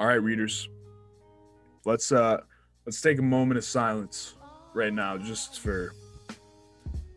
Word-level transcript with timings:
All 0.00 0.06
right, 0.06 0.14
readers. 0.14 0.66
Let's 1.84 2.10
uh 2.10 2.40
let's 2.86 3.02
take 3.02 3.18
a 3.18 3.22
moment 3.22 3.58
of 3.58 3.64
silence 3.64 4.32
right 4.72 4.94
now 4.94 5.18
just 5.18 5.60
for 5.60 5.92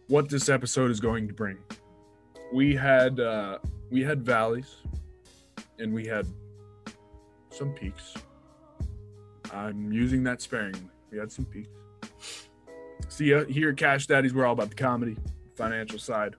what 0.07 0.27
this 0.27 0.49
episode 0.49 0.91
is 0.91 0.99
going 0.99 1.29
to 1.29 1.33
bring. 1.33 1.59
We 2.51 2.75
had 2.75 3.21
uh 3.21 3.59
we 3.89 4.03
had 4.03 4.25
valleys 4.25 4.75
and 5.79 5.93
we 5.93 6.05
had 6.05 6.27
some 7.51 7.71
peaks. 7.71 8.15
I'm 9.53 9.93
using 9.93 10.21
that 10.25 10.41
sparingly. 10.41 10.89
We 11.09 11.17
had 11.17 11.31
some 11.31 11.45
peaks. 11.45 11.69
See, 13.07 13.33
uh, 13.33 13.45
here 13.45 13.69
at 13.69 13.77
Cash 13.77 14.07
Daddies, 14.07 14.33
we're 14.33 14.45
all 14.45 14.51
about 14.51 14.69
the 14.69 14.75
comedy, 14.75 15.15
financial 15.55 15.99
side. 15.99 16.35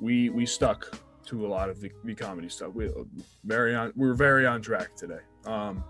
We 0.00 0.30
we 0.30 0.46
stuck 0.46 0.98
to 1.28 1.46
a 1.46 1.48
lot 1.48 1.68
of 1.68 1.80
the, 1.80 1.90
the 2.04 2.14
comedy 2.14 2.48
stuff. 2.48 2.72
We 2.72 2.90
very 3.44 3.74
on 3.74 3.92
we 3.94 4.06
we're 4.06 4.14
very 4.14 4.46
on 4.46 4.62
track 4.62 4.96
today. 4.96 5.20
Um, 5.44 5.84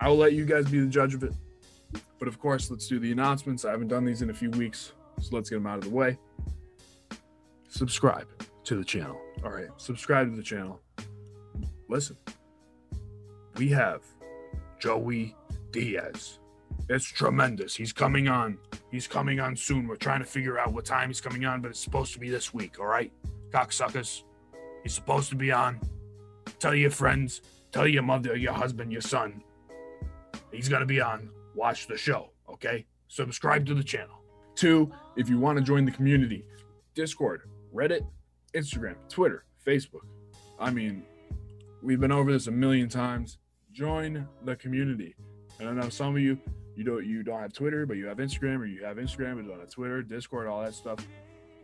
I 0.00 0.08
will 0.08 0.16
let 0.16 0.32
you 0.32 0.44
guys 0.44 0.68
be 0.70 0.80
the 0.80 0.86
judge 0.86 1.14
of 1.14 1.22
it. 1.22 1.32
But 2.18 2.28
of 2.28 2.38
course, 2.38 2.70
let's 2.70 2.86
do 2.88 2.98
the 2.98 3.12
announcements. 3.12 3.64
I 3.64 3.70
haven't 3.70 3.88
done 3.88 4.04
these 4.04 4.22
in 4.22 4.30
a 4.30 4.34
few 4.34 4.50
weeks, 4.50 4.92
so 5.20 5.36
let's 5.36 5.50
get 5.50 5.56
them 5.56 5.66
out 5.66 5.78
of 5.78 5.84
the 5.84 5.90
way. 5.90 6.18
Subscribe 7.68 8.26
to 8.64 8.76
the 8.76 8.84
channel. 8.84 9.20
All 9.44 9.50
right, 9.50 9.68
subscribe 9.76 10.30
to 10.30 10.36
the 10.36 10.42
channel. 10.42 10.80
Listen, 11.88 12.16
we 13.56 13.68
have 13.68 14.02
Joey 14.80 15.36
Diaz. 15.70 16.38
It's 16.88 17.04
tremendous. 17.04 17.74
He's 17.74 17.92
coming 17.92 18.28
on. 18.28 18.58
He's 18.90 19.06
coming 19.06 19.38
on 19.40 19.54
soon. 19.54 19.86
We're 19.86 19.96
trying 19.96 20.20
to 20.20 20.26
figure 20.26 20.58
out 20.58 20.72
what 20.72 20.86
time 20.86 21.08
he's 21.08 21.20
coming 21.20 21.44
on, 21.44 21.60
but 21.60 21.70
it's 21.70 21.80
supposed 21.80 22.14
to 22.14 22.18
be 22.18 22.30
this 22.30 22.54
week. 22.54 22.80
All 22.80 22.86
right, 22.86 23.12
cocksuckers. 23.50 24.22
He's 24.86 24.94
supposed 24.94 25.30
to 25.30 25.34
be 25.34 25.50
on. 25.50 25.80
Tell 26.60 26.72
your 26.72 26.92
friends. 26.92 27.42
Tell 27.72 27.88
your 27.88 28.04
mother, 28.04 28.36
your 28.36 28.52
husband, 28.52 28.92
your 28.92 29.00
son. 29.00 29.42
He's 30.52 30.68
gonna 30.68 30.86
be 30.86 31.00
on. 31.00 31.28
Watch 31.56 31.88
the 31.88 31.96
show. 31.96 32.30
Okay. 32.48 32.86
Subscribe 33.08 33.66
to 33.66 33.74
the 33.74 33.82
channel. 33.82 34.22
Two, 34.54 34.92
if 35.16 35.28
you 35.28 35.40
want 35.40 35.58
to 35.58 35.64
join 35.64 35.86
the 35.86 35.90
community, 35.90 36.44
Discord, 36.94 37.50
Reddit, 37.74 38.06
Instagram, 38.54 38.94
Twitter, 39.08 39.44
Facebook. 39.66 40.06
I 40.56 40.70
mean, 40.70 41.02
we've 41.82 41.98
been 41.98 42.12
over 42.12 42.30
this 42.30 42.46
a 42.46 42.52
million 42.52 42.88
times. 42.88 43.38
Join 43.72 44.28
the 44.44 44.54
community. 44.54 45.16
And 45.58 45.68
I 45.68 45.72
know 45.72 45.88
some 45.88 46.14
of 46.14 46.22
you 46.22 46.38
you 46.76 46.84
don't 46.84 47.04
you 47.04 47.24
don't 47.24 47.40
have 47.40 47.52
Twitter, 47.52 47.86
but 47.86 47.96
you 47.96 48.06
have 48.06 48.18
Instagram, 48.18 48.60
or 48.60 48.66
you 48.66 48.84
have 48.84 48.98
Instagram 48.98 49.34
but 49.34 49.48
don't 49.48 49.58
have 49.58 49.68
Twitter, 49.68 50.00
Discord, 50.04 50.46
all 50.46 50.62
that 50.62 50.74
stuff. 50.74 51.04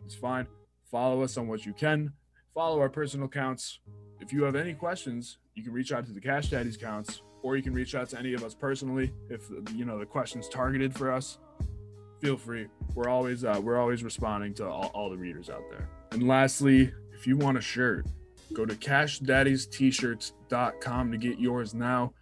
It's 0.04 0.16
fine. 0.16 0.48
Follow 0.90 1.22
us 1.22 1.36
on 1.36 1.46
what 1.46 1.64
you 1.64 1.72
can. 1.72 2.12
Follow 2.54 2.80
our 2.80 2.88
personal 2.88 3.26
accounts. 3.26 3.78
If 4.20 4.32
you 4.32 4.42
have 4.44 4.56
any 4.56 4.72
questions, 4.74 5.38
you 5.54 5.62
can 5.62 5.72
reach 5.72 5.92
out 5.92 6.06
to 6.06 6.12
the 6.12 6.20
Cash 6.20 6.50
Daddies 6.50 6.76
accounts, 6.76 7.22
or 7.42 7.56
you 7.56 7.62
can 7.62 7.72
reach 7.72 7.94
out 7.94 8.10
to 8.10 8.18
any 8.18 8.34
of 8.34 8.44
us 8.44 8.54
personally. 8.54 9.14
If 9.30 9.48
you 9.74 9.84
know 9.84 9.98
the 9.98 10.06
question's 10.06 10.48
targeted 10.48 10.94
for 10.94 11.10
us, 11.10 11.38
feel 12.20 12.36
free. 12.36 12.68
We're 12.94 13.08
always 13.08 13.44
uh, 13.44 13.60
we're 13.62 13.78
always 13.78 14.04
responding 14.04 14.54
to 14.54 14.68
all, 14.68 14.90
all 14.94 15.10
the 15.10 15.16
readers 15.16 15.50
out 15.50 15.62
there. 15.70 15.88
And 16.12 16.28
lastly, 16.28 16.92
if 17.12 17.26
you 17.26 17.36
want 17.36 17.58
a 17.58 17.62
shirt, 17.62 18.06
go 18.52 18.64
to 18.66 18.74
cashdaddies-t-shirts.com 18.74 21.12
to 21.12 21.18
get 21.18 21.40
yours 21.40 21.74
now 21.74 22.12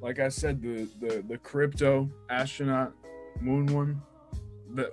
like 0.00 0.18
I 0.18 0.28
said, 0.28 0.62
the 0.62 0.88
the 1.00 1.24
the 1.28 1.38
crypto 1.38 2.10
astronaut 2.30 2.92
moon 3.40 3.66
one. 3.66 4.02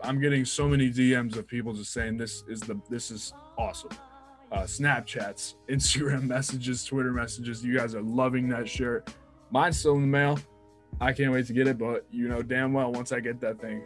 I'm 0.03 0.21
getting 0.21 0.45
so 0.45 0.67
many 0.67 0.89
DMs 0.89 1.35
of 1.35 1.47
people 1.47 1.73
just 1.73 1.91
saying 1.91 2.17
this 2.17 2.43
is 2.47 2.61
the 2.61 2.79
this 2.89 3.11
is 3.11 3.33
awesome. 3.57 3.91
Uh, 4.53 4.61
Snapchats, 4.61 5.55
Instagram 5.69 6.23
messages, 6.23 6.85
Twitter 6.85 7.11
messages. 7.11 7.65
You 7.65 7.75
guys 7.75 7.95
are 7.95 8.03
loving 8.03 8.47
that 8.49 8.69
shirt. 8.69 9.13
Mine's 9.49 9.79
still 9.79 9.95
in 9.95 10.01
the 10.01 10.07
mail. 10.07 10.39
I 11.01 11.11
can't 11.11 11.33
wait 11.33 11.47
to 11.47 11.53
get 11.53 11.67
it, 11.67 11.79
but 11.79 12.05
you 12.11 12.27
know 12.27 12.43
damn 12.43 12.71
well 12.71 12.91
once 12.91 13.11
I 13.11 13.19
get 13.19 13.41
that 13.41 13.59
thing, 13.59 13.81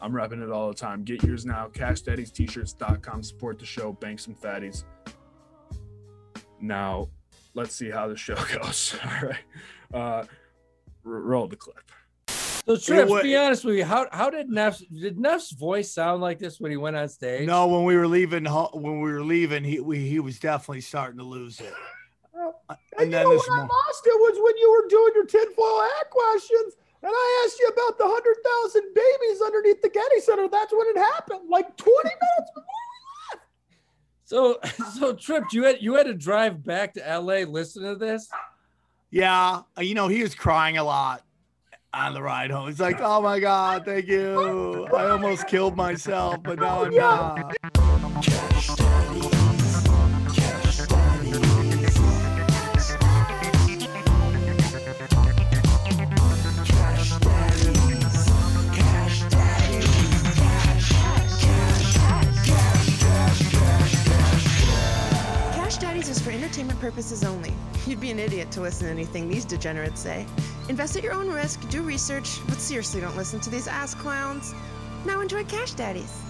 I'm 0.00 0.12
repping 0.12 0.42
it 0.42 0.50
all 0.50 0.68
the 0.68 0.74
time. 0.74 1.04
Get 1.04 1.22
yours 1.22 1.46
now. 1.46 1.68
CashDaddiesT-shirts.com. 1.68 3.22
Support 3.22 3.58
the 3.58 3.66
show. 3.66 3.92
Bank 3.94 4.20
some 4.20 4.34
fatties. 4.34 4.84
Now, 6.60 7.08
let's 7.54 7.74
see 7.74 7.90
how 7.90 8.08
the 8.08 8.16
show 8.16 8.34
goes. 8.60 8.96
All 9.02 9.28
right. 9.28 9.38
Uh, 9.92 10.24
roll 11.02 11.48
the 11.48 11.56
clip. 11.56 11.90
So 12.70 12.76
Trips, 12.76 13.22
be 13.22 13.36
honest 13.36 13.64
with 13.64 13.76
you, 13.76 13.84
how 13.84 14.06
how 14.12 14.30
did 14.30 14.48
Neff's 14.48 14.78
did 14.78 15.18
Neff's 15.18 15.50
voice 15.50 15.90
sound 15.90 16.22
like 16.22 16.38
this 16.38 16.60
when 16.60 16.70
he 16.70 16.76
went 16.76 16.94
on 16.94 17.08
stage? 17.08 17.44
No, 17.44 17.66
when 17.66 17.82
we 17.82 17.96
were 17.96 18.06
leaving, 18.06 18.44
when 18.44 19.00
we 19.00 19.10
were 19.10 19.24
leaving, 19.24 19.64
he 19.64 19.80
we, 19.80 20.08
he 20.08 20.20
was 20.20 20.38
definitely 20.38 20.82
starting 20.82 21.18
to 21.18 21.24
lose 21.24 21.58
it. 21.58 21.74
Uh, 22.32 22.52
and, 22.68 22.78
and 23.00 23.12
then 23.12 23.26
you 23.26 23.34
know, 23.34 23.42
when 23.48 23.58
I 23.58 23.62
lost 23.62 24.06
it 24.06 24.14
was 24.14 24.38
when 24.40 24.56
you 24.56 24.70
were 24.70 24.88
doing 24.88 25.12
your 25.16 25.26
tinfoil 25.26 25.80
hat 25.80 26.10
questions, 26.10 26.74
and 27.02 27.10
I 27.12 27.44
asked 27.44 27.58
you 27.58 27.66
about 27.66 27.98
the 27.98 28.04
hundred 28.06 28.36
thousand 28.44 28.94
babies 28.94 29.42
underneath 29.44 29.82
the 29.82 29.90
Getty 29.90 30.20
Center. 30.20 30.48
That's 30.48 30.72
when 30.72 30.86
it 30.90 30.96
happened, 30.96 31.50
like 31.50 31.76
twenty 31.76 32.10
minutes 32.10 32.52
before 32.54 32.74
we 32.92 33.00
left. 33.32 33.46
So, 34.22 34.60
so 35.00 35.14
Trip, 35.14 35.42
you 35.50 35.64
had 35.64 35.82
you 35.82 35.94
had 35.94 36.06
to 36.06 36.14
drive 36.14 36.62
back 36.62 36.94
to 36.94 37.00
LA 37.00 37.50
Listen 37.50 37.82
to 37.82 37.96
this. 37.96 38.28
Yeah, 39.10 39.62
you 39.80 39.96
know, 39.96 40.06
he 40.06 40.22
was 40.22 40.36
crying 40.36 40.78
a 40.78 40.84
lot 40.84 41.24
on 41.92 42.14
the 42.14 42.22
ride 42.22 42.50
home. 42.50 42.68
He's 42.68 42.80
like, 42.80 43.00
"Oh 43.00 43.20
my 43.20 43.40
god, 43.40 43.84
thank 43.84 44.06
you. 44.06 44.86
I 44.96 45.10
almost 45.10 45.48
killed 45.48 45.76
myself, 45.76 46.42
but 46.42 46.58
now 46.58 46.84
I'm 46.84 46.94
not." 46.94 47.56
Cash 65.54 65.78
Daddies 65.78 66.08
is 66.08 66.20
for 66.20 66.30
entertainment 66.30 66.80
purposes 66.80 67.24
only. 67.24 67.52
You'd 67.86 68.00
be 68.00 68.10
an 68.10 68.18
idiot 68.18 68.50
to 68.52 68.60
listen 68.60 68.86
to 68.86 68.92
anything 68.92 69.28
these 69.28 69.44
degenerates 69.44 70.00
say. 70.00 70.26
Invest 70.70 70.94
at 70.94 71.02
your 71.02 71.14
own 71.14 71.28
risk, 71.28 71.68
do 71.68 71.82
research, 71.82 72.38
but 72.46 72.58
seriously 72.58 73.00
don't 73.00 73.16
listen 73.16 73.40
to 73.40 73.50
these 73.50 73.66
ass 73.66 73.92
clowns. 73.92 74.54
Now 75.04 75.20
enjoy 75.20 75.42
Cash 75.42 75.72
Daddies. 75.72 76.22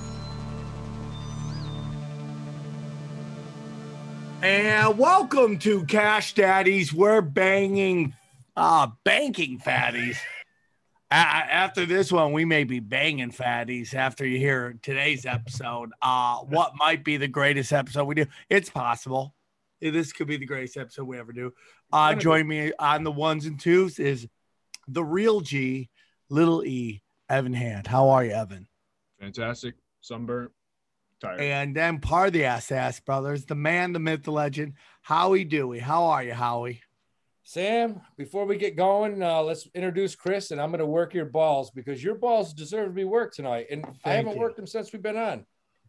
And 4.41 4.97
welcome 4.97 5.59
to 5.59 5.85
Cash 5.85 6.33
Daddies. 6.33 6.91
We're 6.91 7.21
banging, 7.21 8.15
uh, 8.57 8.87
banking 9.05 9.59
fatties. 9.59 10.17
after 11.11 11.85
this 11.85 12.11
one, 12.11 12.33
we 12.33 12.47
may 12.47 12.65
be 12.65 12.81
banging 12.81 13.33
fatties 13.33 13.93
after 13.93 14.27
you 14.27 14.39
hear 14.39 14.79
today's 14.81 15.27
episode. 15.27 15.91
Uh, 16.01 16.39
what 16.39 16.73
might 16.77 17.05
be 17.05 17.19
the 17.19 17.29
greatest 17.29 17.75
episode 17.75 18.05
we 18.05 18.15
do? 18.15 18.25
It's 18.49 18.71
possible 18.71 19.35
this 19.81 20.13
could 20.13 20.27
be 20.27 20.37
the 20.37 20.47
greatest 20.47 20.77
episode 20.77 21.05
we 21.05 21.19
ever 21.19 21.33
do. 21.33 21.53
Uh, 21.93 22.15
join 22.15 22.47
me 22.47 22.73
on 22.79 23.05
the 23.05 23.11
ones 23.11 23.47
and 23.47 23.59
twos 23.59 23.99
is 23.99 24.29
the 24.89 25.05
real 25.05 25.41
G, 25.41 25.89
little 26.29 26.65
E, 26.65 27.03
Evan 27.29 27.53
Hand. 27.53 27.87
How 27.87 28.11
are 28.11 28.25
you, 28.25 28.33
Evan? 28.33 28.69
Fantastic. 29.21 29.75
Sunburnt. 30.01 30.51
Tired. 31.21 31.41
And 31.41 31.77
then 31.77 32.01
part 32.01 32.29
of 32.29 32.33
the 32.33 32.45
Ass 32.45 32.73
Ass 32.73 32.99
Brothers, 33.01 33.45
the 33.45 33.55
man, 33.55 33.93
the 33.93 33.99
myth, 33.99 34.23
the 34.23 34.33
legend, 34.33 34.75
Howie 35.03 35.45
Dewey. 35.45 35.79
How 35.79 36.05
are 36.05 36.23
you, 36.23 36.33
Howie? 36.33 36.81
Sam, 37.43 38.01
before 38.17 38.47
we 38.47 38.57
get 38.57 38.77
going, 38.77 39.23
uh, 39.23 39.43
let's 39.43 39.69
introduce 39.75 40.15
Chris, 40.15 40.51
and 40.51 40.61
I'm 40.61 40.71
going 40.71 40.79
to 40.79 40.87
work 40.87 41.13
your 41.13 41.27
balls 41.27 41.71
because 41.73 42.03
your 42.03 42.15
balls 42.15 42.55
deserve 42.55 42.87
to 42.87 42.95
be 42.95 43.05
worked 43.05 43.35
tonight. 43.35 43.67
And 43.71 43.83
Thank 43.83 43.99
I 44.05 44.13
haven't 44.13 44.35
you. 44.35 44.41
worked 44.41 44.57
them 44.57 44.67
since 44.67 44.93
we've 44.93 45.03
been 45.03 45.17
on. 45.17 45.45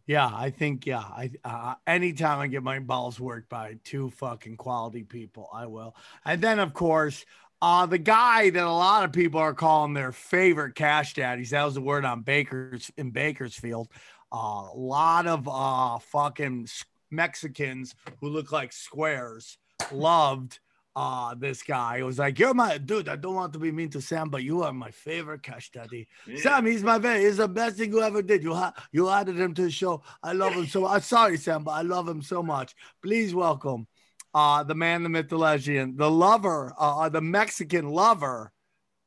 Yeah, 0.06 0.30
I 0.32 0.50
think 0.50 0.86
yeah. 0.86 0.98
I 0.98 1.30
uh, 1.44 1.74
anytime 1.86 2.40
I 2.40 2.48
get 2.48 2.62
my 2.62 2.78
balls 2.80 3.20
worked 3.20 3.48
by 3.48 3.76
two 3.84 4.10
fucking 4.10 4.56
quality 4.56 5.04
people, 5.04 5.48
I 5.52 5.66
will. 5.66 5.94
And 6.24 6.42
then 6.42 6.58
of 6.58 6.74
course, 6.74 7.24
uh, 7.60 7.86
the 7.86 7.98
guy 7.98 8.50
that 8.50 8.64
a 8.64 8.72
lot 8.72 9.04
of 9.04 9.12
people 9.12 9.38
are 9.40 9.54
calling 9.54 9.94
their 9.94 10.12
favorite 10.12 10.74
cash 10.74 11.14
daddies. 11.14 11.50
That 11.50 11.64
was 11.64 11.74
the 11.74 11.80
word 11.80 12.04
on 12.04 12.22
Baker's 12.22 12.90
in 12.96 13.10
Bakersfield. 13.10 13.88
Uh, 14.32 14.68
a 14.72 14.76
lot 14.76 15.26
of 15.26 15.48
uh 15.48 15.98
fucking 15.98 16.66
Mexicans 17.10 17.94
who 18.20 18.28
look 18.28 18.50
like 18.50 18.72
squares 18.72 19.58
loved 19.92 20.58
uh 20.94 21.34
this 21.34 21.62
guy 21.62 21.98
it 21.98 22.02
was 22.02 22.18
like 22.18 22.38
you're 22.38 22.52
my 22.52 22.76
dude 22.76 23.08
i 23.08 23.16
don't 23.16 23.34
want 23.34 23.52
to 23.52 23.58
be 23.58 23.72
mean 23.72 23.88
to 23.88 24.00
sam 24.00 24.28
but 24.28 24.42
you 24.42 24.62
are 24.62 24.72
my 24.74 24.90
favorite 24.90 25.42
cash 25.42 25.70
daddy 25.70 26.06
yeah. 26.26 26.36
sam 26.36 26.66
he's 26.66 26.82
my 26.82 26.98
very 26.98 27.24
he's 27.24 27.38
the 27.38 27.48
best 27.48 27.76
thing 27.76 27.90
you 27.90 28.02
ever 28.02 28.20
did 28.20 28.42
you 28.42 28.54
ha- 28.54 28.74
you 28.92 29.08
added 29.08 29.38
him 29.38 29.54
to 29.54 29.62
the 29.62 29.70
show 29.70 30.02
i 30.22 30.32
love 30.32 30.52
him 30.52 30.66
so 30.66 30.86
i'm 30.86 31.00
sorry 31.00 31.38
sam 31.38 31.64
but 31.64 31.70
i 31.70 31.80
love 31.80 32.06
him 32.06 32.20
so 32.20 32.42
much 32.42 32.74
please 33.02 33.34
welcome 33.34 33.86
uh 34.34 34.62
the 34.62 34.74
man 34.74 35.02
the 35.02 35.08
myth 35.08 35.30
the 35.30 35.38
legend 35.38 35.96
the 35.96 36.10
lover 36.10 36.74
uh, 36.78 36.98
uh 37.00 37.08
the 37.08 37.22
mexican 37.22 37.88
lover 37.88 38.52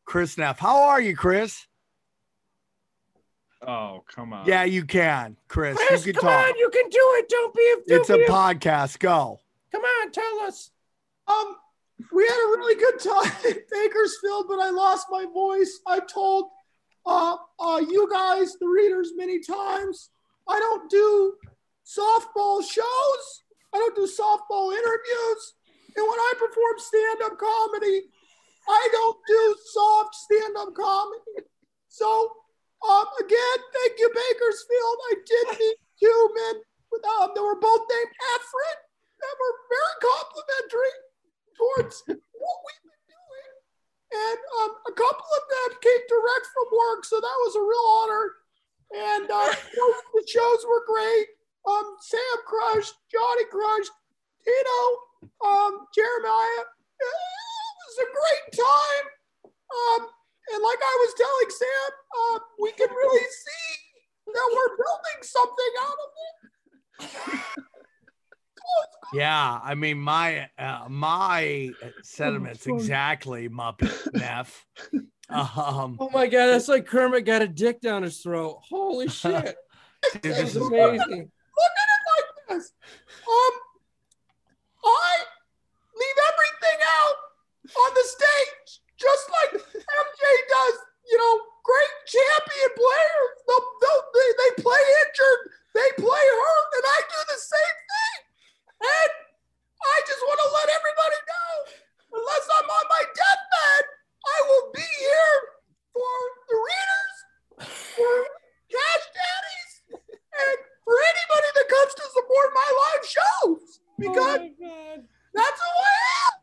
chris 0.06 0.40
neff 0.40 0.58
how 0.58 0.84
are 0.84 1.02
you 1.02 1.16
chris 1.16 1.68
Oh, 3.68 4.04
come 4.14 4.32
on. 4.32 4.46
Yeah, 4.46 4.64
you 4.64 4.86
can, 4.86 5.38
Chris. 5.48 5.76
Chris 5.88 6.06
you 6.06 6.14
can 6.14 6.22
come 6.22 6.30
talk. 6.30 6.46
on, 6.46 6.58
you 6.58 6.70
can 6.70 6.88
do 6.88 7.00
it. 7.00 7.30
Don't 7.30 7.54
be. 7.56 7.76
Don't 7.88 8.00
it's 8.00 8.10
be 8.10 8.22
a, 8.22 8.26
a 8.26 8.30
podcast. 8.30 9.00
Go. 9.00 9.40
Come 9.72 9.82
on, 9.82 10.12
tell 10.12 10.40
us. 10.42 10.70
Um, 11.28 11.56
we 12.12 12.24
had 12.24 12.36
a 12.36 12.52
really 12.58 12.76
good 12.76 13.00
time 13.00 13.32
in 13.48 13.58
Bakersfield, 13.72 14.46
but 14.48 14.60
I 14.60 14.70
lost 14.70 15.08
my 15.10 15.26
voice. 15.34 15.80
I've 15.88 16.08
told 16.08 16.50
uh, 17.06 17.38
uh, 17.60 17.82
you 17.88 18.10
guys, 18.12 18.56
the 18.60 18.68
readers, 18.68 19.12
many 19.16 19.40
times. 19.40 20.10
I 20.48 20.60
don't 20.60 20.90
do 20.90 21.34
softball 21.86 22.62
shows. 22.62 23.26
I 23.74 23.78
don't 23.78 23.96
do 23.96 24.08
softball 24.08 24.74
interviews. 24.74 25.54
And 25.96 26.04
when 26.04 26.20
I 26.20 26.34
perform 26.38 26.76
stand-up 26.78 27.40
comedy, 27.40 28.02
I 28.68 28.90
don't 28.92 29.18
do 29.28 29.56
soft 29.72 30.16
stand-up 30.16 30.74
comedy. 30.76 31.48
So 31.88 32.32
um, 32.84 33.06
again, 33.20 33.58
thank 33.72 34.00
you, 34.00 34.10
Bakersfield. 34.10 34.98
I 35.12 35.14
did 35.26 35.60
meet 35.60 35.78
two 36.00 36.30
men 36.36 36.56
um, 37.20 37.32
that 37.34 37.42
were 37.42 37.60
both 37.60 37.84
named 37.88 38.14
Efren 38.36 38.78
that 39.20 39.36
were 39.40 39.56
very 39.72 39.96
complimentary 40.04 40.96
towards 41.56 42.04
what 42.08 42.58
we've 42.68 42.86
been 42.86 43.06
doing. 43.10 43.52
And 44.14 44.40
um, 44.62 44.72
a 44.88 44.94
couple 44.94 45.30
of 45.32 45.44
them 45.50 45.70
came 45.82 46.04
direct 46.08 46.46
from 46.52 46.68
work, 46.72 47.02
so 47.04 47.18
that 47.20 47.40
was 47.48 47.56
a 47.56 47.64
real 47.64 47.88
honor. 48.00 48.26
And 48.94 49.26
uh, 49.32 49.52
the 50.14 50.24
shows 50.28 50.62
were 50.68 50.86
great. 50.86 51.28
Um, 51.66 51.98
Sam 52.00 52.38
crushed, 52.46 52.94
Johnny 53.10 53.46
crushed, 53.50 53.92
Tino, 54.46 54.82
um, 55.42 55.90
Jeremiah. 55.96 56.64
It 56.96 57.82
was 57.90 57.98
a 58.06 58.10
great 58.14 58.46
time. 58.54 59.06
Um, 59.50 60.02
and 60.54 60.62
like 60.62 60.78
I 60.78 60.96
was 61.02 61.12
telling 61.18 61.50
Sam, 61.50 61.90
uh, 62.14 62.40
we 62.62 62.72
can 62.74 62.90
really 62.90 63.26
see 63.26 63.68
that 64.30 64.48
we're 64.54 64.78
building 64.78 65.20
something 65.26 65.74
out 65.82 66.00
of 66.06 66.10
it. 66.20 67.66
Yeah, 69.14 69.60
I 69.64 69.76
mean 69.76 70.00
my 70.00 70.50
uh, 70.58 70.86
my 70.90 71.72
sentiments 72.02 72.66
exactly, 72.68 73.50
Muppet 73.50 74.14
Neff. 74.14 74.66
Um, 75.30 75.98
oh 76.00 76.10
my 76.12 76.28
god, 76.28 76.48
that's 76.48 76.68
like 76.68 76.86
Kermit 76.86 77.26
got 77.26 77.42
a 77.42 77.48
dick 77.48 77.82
down 77.82 78.04
his 78.04 78.20
throat. 78.20 78.60
Holy 78.68 79.08
shit! 79.22 79.56
this 80.22 80.40
is 80.40 80.56
amazing. 80.56 81.32
Look 81.56 81.76
at 81.82 81.90
it 81.96 82.04
like 82.12 82.30
this. 82.50 82.74
Um, 83.26 83.54
I 84.86 85.12
leave 85.96 86.20
everything 86.34 86.80
out 86.86 87.18
on 87.72 87.92
the 87.94 88.06
stage, 88.06 88.82
just 88.98 89.26
like 89.32 89.62
MJ 89.62 90.24
does. 90.50 90.78
You 91.08 91.18
know, 91.18 91.40
great 91.64 91.94
champion 92.06 92.72
players. 92.74 93.34
They, 93.46 94.30
they 94.38 94.64
play 94.64 94.84
injured, 95.06 95.42
they 95.74 95.90
play 96.02 96.26
hurt, 96.26 96.70
and 96.74 96.86
I 96.86 97.00
do 97.06 97.20
the 97.30 97.40
same 97.40 97.78
thing. 97.78 97.85
And 98.82 99.12
I 99.84 99.98
just 100.08 100.22
want 100.26 100.40
to 100.44 100.50
let 100.52 100.68
everybody 100.74 101.20
know, 101.26 101.52
unless 102.20 102.46
I'm 102.50 102.70
on 102.70 102.86
my 102.90 103.04
deathbed, 103.14 103.84
I 104.26 104.38
will 104.50 104.68
be 104.74 104.88
here 105.00 105.38
for 105.94 106.16
the 106.50 106.58
readers, 106.60 107.16
for 107.96 108.14
cash 108.72 109.06
daddies, 109.16 109.74
and 109.92 110.58
for 110.84 110.96
anybody 111.00 111.50
that 111.56 111.68
comes 111.70 111.94
to 111.96 112.06
support 112.12 112.48
my 112.54 112.70
live 112.84 113.04
shows. 113.06 113.80
Because 113.98 114.40
oh 114.44 115.04
that's 115.34 115.60
who 115.62 115.74
I 115.80 115.96
am. 116.26 116.36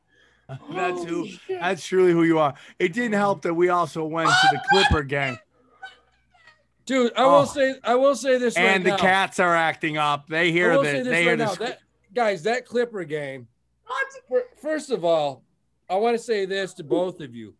That's 0.74 1.04
who. 1.04 1.28
That's 1.48 1.86
truly 1.86 2.12
who 2.12 2.24
you 2.24 2.38
are. 2.38 2.54
It 2.78 2.92
didn't 2.92 3.14
help 3.14 3.42
that 3.42 3.54
we 3.54 3.70
also 3.70 4.04
went 4.04 4.28
to 4.28 4.48
the 4.52 4.58
oh, 4.58 4.68
Clipper 4.68 5.02
gang. 5.02 5.38
Dude, 6.84 7.12
I 7.16 7.24
will 7.24 7.32
oh. 7.32 7.44
say, 7.44 7.74
I 7.84 7.94
will 7.94 8.14
say 8.14 8.38
this. 8.38 8.56
And 8.56 8.66
right 8.66 8.84
the 8.84 8.90
now. 8.90 8.96
cats 8.96 9.38
are 9.38 9.54
acting 9.54 9.96
up. 9.96 10.26
They 10.28 10.50
hear 10.50 10.82
this. 10.82 11.06
they 11.06 11.22
hear 11.22 11.36
right 11.36 11.58
the. 11.58 11.64
That, 11.64 11.78
guys, 12.14 12.42
that 12.44 12.66
Clipper 12.66 13.04
game. 13.04 13.48
First 14.60 14.90
of 14.90 15.04
all, 15.04 15.42
I 15.88 15.96
want 15.96 16.16
to 16.16 16.22
say 16.22 16.46
this 16.46 16.72
to 16.74 16.84
both 16.84 17.20
of 17.20 17.34
you: 17.34 17.54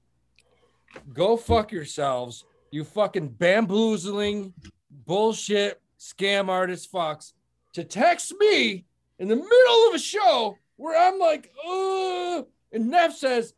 Go 1.13 1.37
fuck 1.37 1.73
yourselves, 1.73 2.45
you 2.71 2.85
fucking 2.85 3.29
bamboozling, 3.29 4.53
bullshit, 5.07 5.81
scam 5.99 6.49
artist 6.49 6.91
fucks. 6.93 7.33
To 7.75 7.85
text 7.85 8.35
me 8.39 8.85
in 9.19 9.29
the 9.29 9.37
middle 9.37 9.89
of 9.89 9.95
a 9.95 9.99
show 9.99 10.59
where 10.77 10.99
I'm 10.99 11.19
like, 11.19 11.51
oh, 11.65 12.47
and 12.73 12.91
Neff 12.91 13.17
says, 13.17 13.55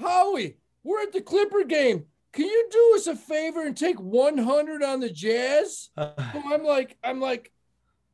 Howie, 0.00 0.56
we're 0.82 1.02
at 1.02 1.12
the 1.12 1.20
Clipper 1.20 1.64
game. 1.64 2.04
Can 2.32 2.46
you 2.46 2.68
do 2.70 2.92
us 2.96 3.06
a 3.06 3.16
favor 3.16 3.64
and 3.64 3.76
take 3.76 4.00
100 4.00 4.82
on 4.82 5.00
the 5.00 5.10
Jazz? 5.10 5.90
So 5.98 6.42
I'm 6.52 6.64
like, 6.64 6.96
I'm 7.02 7.20
like, 7.20 7.52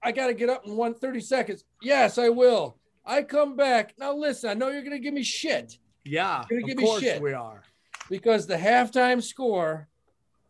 I 0.04 0.12
got 0.12 0.26
to 0.26 0.34
get 0.34 0.50
up 0.50 0.66
in 0.66 0.76
130 0.76 1.20
seconds. 1.20 1.64
Yes, 1.80 2.18
I 2.18 2.28
will. 2.28 2.76
I 3.06 3.22
come 3.22 3.56
back. 3.56 3.94
Now 3.98 4.14
listen, 4.14 4.50
I 4.50 4.54
know 4.54 4.68
you're 4.68 4.82
going 4.82 4.92
to 4.92 4.98
give 4.98 5.14
me 5.14 5.22
shit. 5.22 5.78
Yeah, 6.04 6.44
you're 6.50 6.60
gonna 6.60 6.74
give 6.74 6.82
me 6.82 7.00
shit. 7.00 7.22
we 7.22 7.32
are. 7.32 7.62
Because 8.10 8.46
the 8.46 8.56
halftime 8.56 9.22
score, 9.22 9.88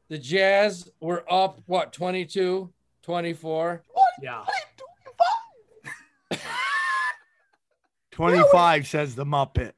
the 0.08 0.18
Jazz 0.18 0.90
were 0.98 1.24
up, 1.32 1.60
what, 1.66 1.92
22, 1.92 2.72
24? 3.02 3.82
Yeah. 4.20 4.44
25 8.10 8.86
says 8.88 9.14
the 9.14 9.24
Muppet. 9.24 9.54
25. 9.54 9.74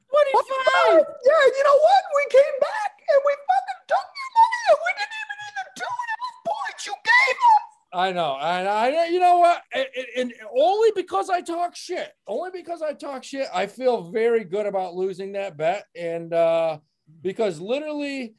Yeah, 0.89 1.45
you 1.45 1.63
know 1.63 1.77
what? 1.77 2.01
We 2.15 2.25
came 2.31 2.57
back 2.59 2.97
and 3.09 3.21
we 3.25 3.33
fucking 3.33 3.81
took 3.87 4.07
your 4.17 4.31
money 4.33 4.61
and 4.69 4.79
we 4.81 4.91
didn't 4.97 5.17
even 5.21 5.37
even 5.45 5.67
do 5.75 5.85
it 5.85 6.09
at 6.09 6.33
points 6.45 6.85
you 6.87 6.95
gave 7.05 7.37
us. 7.37 7.56
I 7.93 8.11
know, 8.11 8.37
and 8.39 8.67
I, 8.67 9.07
you 9.07 9.19
know 9.19 9.37
what, 9.39 9.61
and, 9.73 9.87
and 10.17 10.33
only 10.55 10.91
because 10.93 11.29
I 11.29 11.41
talk 11.41 11.75
shit, 11.75 12.11
only 12.27 12.49
because 12.51 12.81
I 12.81 12.93
talk 12.93 13.23
shit, 13.23 13.47
I 13.53 13.65
feel 13.67 14.11
very 14.11 14.43
good 14.43 14.65
about 14.65 14.95
losing 14.95 15.31
that 15.33 15.55
bet, 15.55 15.85
and 15.95 16.33
uh, 16.33 16.79
because 17.21 17.61
literally, 17.61 18.35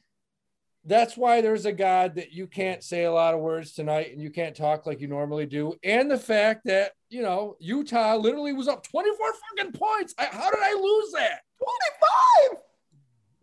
that's 0.85 1.17
why 1.17 1.41
there's 1.41 1.65
a 1.65 1.71
God 1.71 2.15
that 2.15 2.31
you 2.31 2.47
can't 2.47 2.83
say 2.83 3.03
a 3.03 3.11
lot 3.11 3.33
of 3.33 3.41
words 3.41 3.73
tonight 3.73 4.11
and 4.11 4.21
you 4.21 4.29
can't 4.29 4.55
talk 4.55 4.85
like 4.85 5.01
you 5.01 5.07
normally 5.07 5.45
do. 5.45 5.75
And 5.83 6.09
the 6.09 6.17
fact 6.17 6.61
that, 6.65 6.93
you 7.09 7.21
know, 7.21 7.57
Utah 7.59 8.15
literally 8.15 8.53
was 8.53 8.67
up 8.67 8.87
24 8.87 9.17
fucking 9.57 9.73
points. 9.73 10.15
I, 10.17 10.25
how 10.25 10.49
did 10.49 10.59
I 10.61 10.73
lose 10.73 11.11
that? 11.13 11.41
25. 12.51 12.61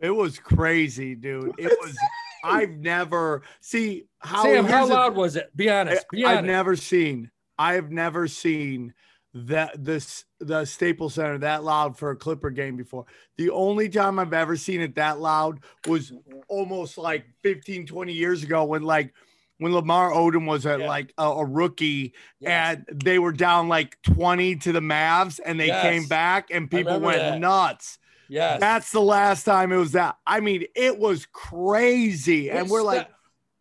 It 0.01 0.11
was 0.11 0.39
crazy, 0.39 1.15
dude. 1.15 1.55
It 1.59 1.77
was. 1.81 1.97
I've 2.45 2.71
never 2.71 3.43
see 3.61 4.05
how. 4.19 4.43
Sam, 4.43 4.65
how 4.65 4.87
loud 4.87 5.17
a, 5.17 5.19
was 5.19 5.37
it? 5.37 5.55
Be 5.57 5.71
honest. 5.71 6.07
Be 6.11 6.25
honest. 6.25 6.39
I've 6.39 6.45
never 6.45 6.77
seen. 6.77 7.31
I've 7.59 7.91
never 7.91 8.29
seen 8.29 8.95
that 9.35 9.73
this 9.85 10.25
the 10.41 10.65
Staples 10.65 11.15
Center 11.15 11.39
that 11.39 11.63
loud 11.63 11.99
for 11.99 12.11
a 12.11 12.17
Clipper 12.17 12.51
game 12.51 12.77
before. 12.77 13.05
The 13.37 13.51
only 13.51 13.89
time 13.89 14.19
I've 14.19 14.33
ever 14.33 14.57
seen 14.57 14.81
it 14.81 14.95
that 14.95 15.21
loud 15.21 15.61
was 15.87 16.13
almost 16.49 16.97
like 16.97 17.27
15, 17.43 17.87
20 17.87 18.13
years 18.13 18.43
ago 18.43 18.65
when 18.65 18.83
like 18.83 19.13
when 19.59 19.73
Lamar 19.73 20.11
Odom 20.11 20.47
was 20.47 20.67
a, 20.67 20.79
yeah. 20.79 20.87
like 20.87 21.13
a, 21.19 21.25
a 21.25 21.45
rookie 21.45 22.15
yes. 22.41 22.77
and 22.91 23.03
they 23.05 23.19
were 23.19 23.33
down 23.33 23.69
like 23.69 23.99
20 24.03 24.57
to 24.57 24.73
the 24.73 24.81
Mavs 24.81 25.41
and 25.45 25.59
they 25.59 25.69
yes. 25.69 25.83
came 25.83 26.07
back 26.07 26.51
and 26.51 26.71
people 26.71 27.01
went 27.01 27.19
that. 27.19 27.39
nuts. 27.39 27.99
Yeah. 28.29 28.59
That's 28.59 28.91
the 28.93 29.01
last 29.01 29.45
time 29.45 29.73
it 29.73 29.77
was 29.77 29.93
that. 29.93 30.17
I 30.27 30.41
mean, 30.41 30.65
it 30.75 30.99
was 30.99 31.27
crazy. 31.27 32.49
It's 32.49 32.59
and 32.59 32.71
we're 32.71 32.83
like, 32.83 33.09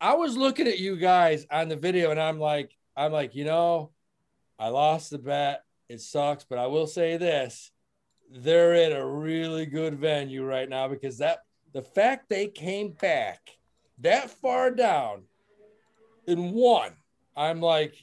I 0.02 0.16
was 0.16 0.38
looking 0.38 0.68
at 0.68 0.80
you 0.80 0.98
guys 0.98 1.46
on 1.50 1.70
the 1.70 1.76
video 1.76 2.12
and 2.12 2.20
I'm 2.20 2.40
like, 2.40 2.72
I'm 2.96 3.12
like, 3.12 3.36
you 3.36 3.46
know, 3.46 3.92
I 4.60 4.70
lost 4.70 5.10
the 5.10 5.18
bet. 5.18 5.64
It 5.90 6.02
sucks, 6.02 6.44
but 6.44 6.58
I 6.58 6.68
will 6.68 6.88
say 6.88 7.18
this: 7.18 7.72
they're 8.32 8.74
in 8.74 8.92
a 8.94 9.06
really 9.06 9.66
good 9.66 10.00
venue 10.00 10.44
right 10.44 10.68
now 10.68 10.88
because 10.88 11.20
that 11.20 11.40
the 11.74 11.82
fact 11.82 12.30
they 12.30 12.48
came 12.48 12.92
back 12.92 13.40
that 14.00 14.30
far 14.30 14.72
down 14.72 15.24
and 16.28 16.54
won. 16.54 16.92
I'm 17.36 17.62
like, 17.62 17.96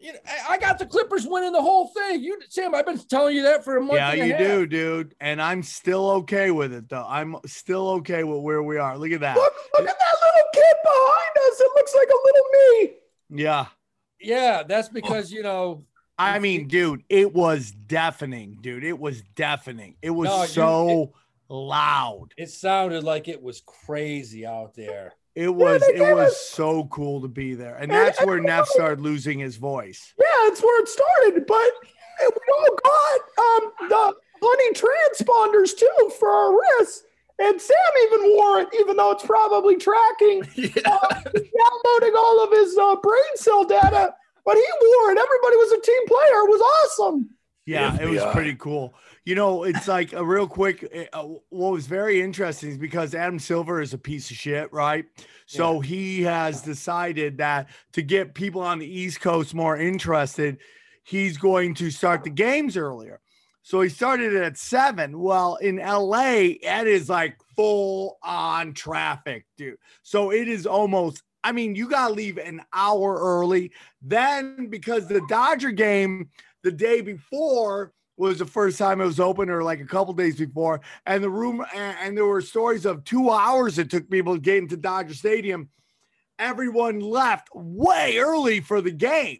you 0.00 0.12
know, 0.14 0.18
I 0.48 0.58
got 0.58 0.78
the 0.78 0.86
Clippers 0.86 1.26
winning 1.26 1.52
the 1.52 1.62
whole 1.62 1.88
thing. 1.88 2.22
You, 2.22 2.40
Sam, 2.48 2.74
I've 2.74 2.86
been 2.86 2.98
telling 2.98 3.36
you 3.36 3.42
that 3.42 3.64
for 3.64 3.76
a 3.76 3.80
month. 3.80 3.94
Yeah, 3.94 4.12
you 4.12 4.36
do, 4.36 4.66
dude. 4.66 5.14
And 5.20 5.40
I'm 5.40 5.62
still 5.62 6.10
okay 6.10 6.50
with 6.50 6.72
it, 6.72 6.88
though. 6.88 7.06
I'm 7.06 7.36
still 7.46 7.88
okay 7.90 8.24
with 8.24 8.40
where 8.40 8.62
we 8.62 8.78
are. 8.78 8.96
Look 8.96 9.12
at 9.12 9.20
that. 9.20 9.36
Look, 9.36 9.52
look 9.78 9.88
at 9.88 9.98
that 9.98 10.16
little 10.22 10.48
kid 10.54 10.76
behind 10.82 11.52
us. 11.52 11.60
It 11.60 11.70
looks 11.76 11.94
like 11.94 12.08
a 12.08 12.20
little 12.24 12.46
me. 12.52 13.42
Yeah. 13.44 13.66
Yeah, 14.20 14.62
that's 14.64 14.88
because 14.88 15.32
you 15.32 15.42
know 15.42 15.84
I 16.20 16.38
mean, 16.38 16.68
dude, 16.68 17.02
it 17.08 17.32
was 17.32 17.70
deafening, 17.70 18.58
dude. 18.60 18.84
It 18.84 18.98
was 18.98 19.22
deafening. 19.34 19.96
It 20.02 20.10
was 20.10 20.28
no, 20.28 20.44
so 20.44 21.02
it, 21.02 21.10
loud. 21.48 22.34
It 22.36 22.50
sounded 22.50 23.04
like 23.04 23.26
it 23.26 23.42
was 23.42 23.62
crazy 23.62 24.44
out 24.44 24.74
there. 24.74 25.14
It 25.34 25.54
was 25.54 25.82
yeah, 25.94 26.10
it 26.10 26.14
was 26.14 26.36
so 26.36 26.84
cool 26.86 27.20
to 27.22 27.28
be 27.28 27.54
there. 27.54 27.76
And 27.76 27.90
that's 27.90 28.18
and, 28.18 28.26
where 28.26 28.40
Neff 28.40 28.66
started 28.66 29.00
losing 29.00 29.38
his 29.38 29.56
voice. 29.56 30.12
Yeah, 30.18 30.26
that's 30.48 30.62
where 30.62 30.82
it 30.82 30.88
started. 30.88 31.46
But 31.46 31.70
we 32.20 32.52
all 32.58 32.76
got 32.82 33.20
um, 33.38 33.72
the 33.88 34.14
honey 34.42 34.72
transponders 34.74 35.78
too 35.78 36.10
for 36.18 36.28
our 36.28 36.52
wrists. 36.52 37.04
And 37.38 37.58
Sam 37.60 37.76
even 38.04 38.36
wore 38.36 38.60
it, 38.60 38.68
even 38.80 38.96
though 38.96 39.12
it's 39.12 39.24
probably 39.24 39.76
tracking, 39.76 40.42
yeah. 40.56 40.68
uh, 40.84 41.22
downloading 41.22 42.14
all 42.18 42.44
of 42.44 42.50
his 42.52 42.76
uh, 42.76 42.96
brain 42.96 43.36
cell 43.36 43.64
data 43.64 44.12
but 44.44 44.56
he 44.56 44.64
wore 44.82 45.12
it. 45.12 45.18
Everybody 45.18 45.56
was 45.56 45.72
a 45.72 45.80
team 45.80 46.06
player. 46.06 46.40
It 46.44 46.50
was 46.50 46.60
awesome. 46.60 47.30
Yeah, 47.66 47.92
FBI. 47.92 48.00
it 48.00 48.08
was 48.08 48.24
pretty 48.32 48.54
cool. 48.56 48.94
You 49.24 49.34
know, 49.34 49.64
it's 49.64 49.86
like 49.86 50.12
a 50.12 50.24
real 50.24 50.46
quick. 50.46 51.10
Uh, 51.12 51.24
what 51.50 51.72
was 51.72 51.86
very 51.86 52.20
interesting 52.20 52.70
is 52.70 52.78
because 52.78 53.14
Adam 53.14 53.38
Silver 53.38 53.80
is 53.80 53.92
a 53.92 53.98
piece 53.98 54.30
of 54.30 54.36
shit, 54.36 54.72
right? 54.72 55.04
So 55.46 55.82
yeah. 55.82 55.88
he 55.88 56.22
has 56.22 56.62
decided 56.62 57.38
that 57.38 57.68
to 57.92 58.02
get 58.02 58.34
people 58.34 58.62
on 58.62 58.78
the 58.78 58.86
East 58.86 59.20
Coast 59.20 59.54
more 59.54 59.76
interested, 59.76 60.58
he's 61.02 61.36
going 61.36 61.74
to 61.74 61.90
start 61.90 62.24
the 62.24 62.30
games 62.30 62.76
earlier. 62.76 63.20
So 63.62 63.82
he 63.82 63.90
started 63.90 64.32
it 64.32 64.42
at 64.42 64.56
seven. 64.56 65.18
Well, 65.18 65.56
in 65.56 65.76
LA, 65.76 66.56
it 66.62 66.86
is 66.86 67.10
like 67.10 67.36
full 67.54 68.18
on 68.22 68.72
traffic, 68.72 69.44
dude. 69.58 69.76
So 70.02 70.32
it 70.32 70.48
is 70.48 70.66
almost, 70.66 71.22
I 71.44 71.52
mean, 71.52 71.76
you 71.76 71.88
got 71.88 72.08
to 72.08 72.14
leave 72.14 72.38
an 72.38 72.62
hour 72.72 73.18
early. 73.20 73.72
Then, 74.00 74.68
because 74.68 75.08
the 75.08 75.20
Dodger 75.28 75.72
game 75.72 76.30
the 76.62 76.72
day 76.72 77.02
before 77.02 77.92
was 78.20 78.38
the 78.38 78.46
first 78.46 78.78
time 78.78 79.00
it 79.00 79.06
was 79.06 79.18
open, 79.18 79.48
or 79.48 79.64
like 79.64 79.80
a 79.80 79.86
couple 79.86 80.12
days 80.12 80.36
before, 80.36 80.82
and 81.06 81.24
the 81.24 81.30
room, 81.30 81.64
and, 81.74 82.16
there 82.16 82.26
were 82.26 82.42
stories 82.42 82.84
of 82.84 83.02
two 83.02 83.30
hours 83.30 83.78
it 83.78 83.90
took 83.90 84.10
people 84.10 84.34
to 84.34 84.40
get 84.40 84.58
into 84.58 84.76
Dodger 84.76 85.14
Stadium. 85.14 85.70
Everyone 86.38 87.00
left 87.00 87.48
way 87.54 88.18
early 88.18 88.60
for 88.60 88.82
the 88.82 88.90
game. 88.90 89.38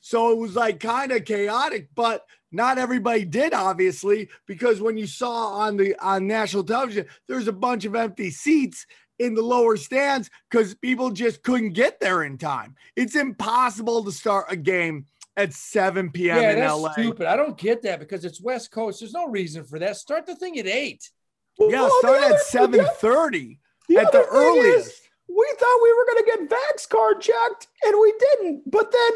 So 0.00 0.30
it 0.32 0.38
was 0.38 0.56
like 0.56 0.80
kind 0.80 1.12
of 1.12 1.24
chaotic, 1.24 1.88
but 1.94 2.26
not 2.50 2.78
everybody 2.78 3.24
did, 3.24 3.52
obviously, 3.52 4.28
because 4.46 4.80
when 4.80 4.96
you 4.96 5.06
saw 5.06 5.48
on 5.48 5.76
the 5.76 5.94
on 6.00 6.26
national 6.26 6.64
television, 6.64 7.06
there's 7.28 7.48
a 7.48 7.52
bunch 7.52 7.84
of 7.84 7.94
empty 7.94 8.30
seats 8.30 8.86
in 9.18 9.34
the 9.34 9.42
lower 9.42 9.76
stands 9.76 10.30
because 10.50 10.74
people 10.74 11.10
just 11.10 11.42
couldn't 11.42 11.72
get 11.72 12.00
there 12.00 12.22
in 12.24 12.38
time. 12.38 12.74
It's 12.96 13.16
impossible 13.16 14.04
to 14.04 14.12
start 14.12 14.46
a 14.48 14.56
game 14.56 15.06
at 15.36 15.52
7 15.52 16.10
p.m. 16.10 16.42
Yeah, 16.42 16.50
in 16.52 16.58
that's 16.60 16.74
LA. 16.74 16.92
Stupid. 16.92 17.26
I 17.26 17.36
don't 17.36 17.56
get 17.56 17.82
that 17.82 17.98
because 18.00 18.24
it's 18.24 18.40
West 18.40 18.70
Coast. 18.70 19.00
There's 19.00 19.12
no 19.12 19.28
reason 19.28 19.64
for 19.64 19.78
that. 19.78 19.96
Start 19.96 20.26
the 20.26 20.36
thing 20.36 20.58
at 20.58 20.66
eight. 20.66 21.10
Well, 21.58 21.70
yeah, 21.70 21.88
start 22.00 22.22
at 22.22 22.40
7:30 22.40 23.58
at 23.96 24.12
the 24.12 24.26
earliest. 24.30 24.88
Is, 24.88 25.00
we 25.28 25.54
thought 25.58 25.80
we 25.82 25.92
were 25.92 26.06
going 26.06 26.24
to 26.24 26.48
get 26.48 26.58
Vax 26.58 26.88
card 26.88 27.20
checked, 27.20 27.68
and 27.84 27.94
we 28.00 28.12
didn't. 28.18 28.70
But 28.70 28.92
then 28.92 29.10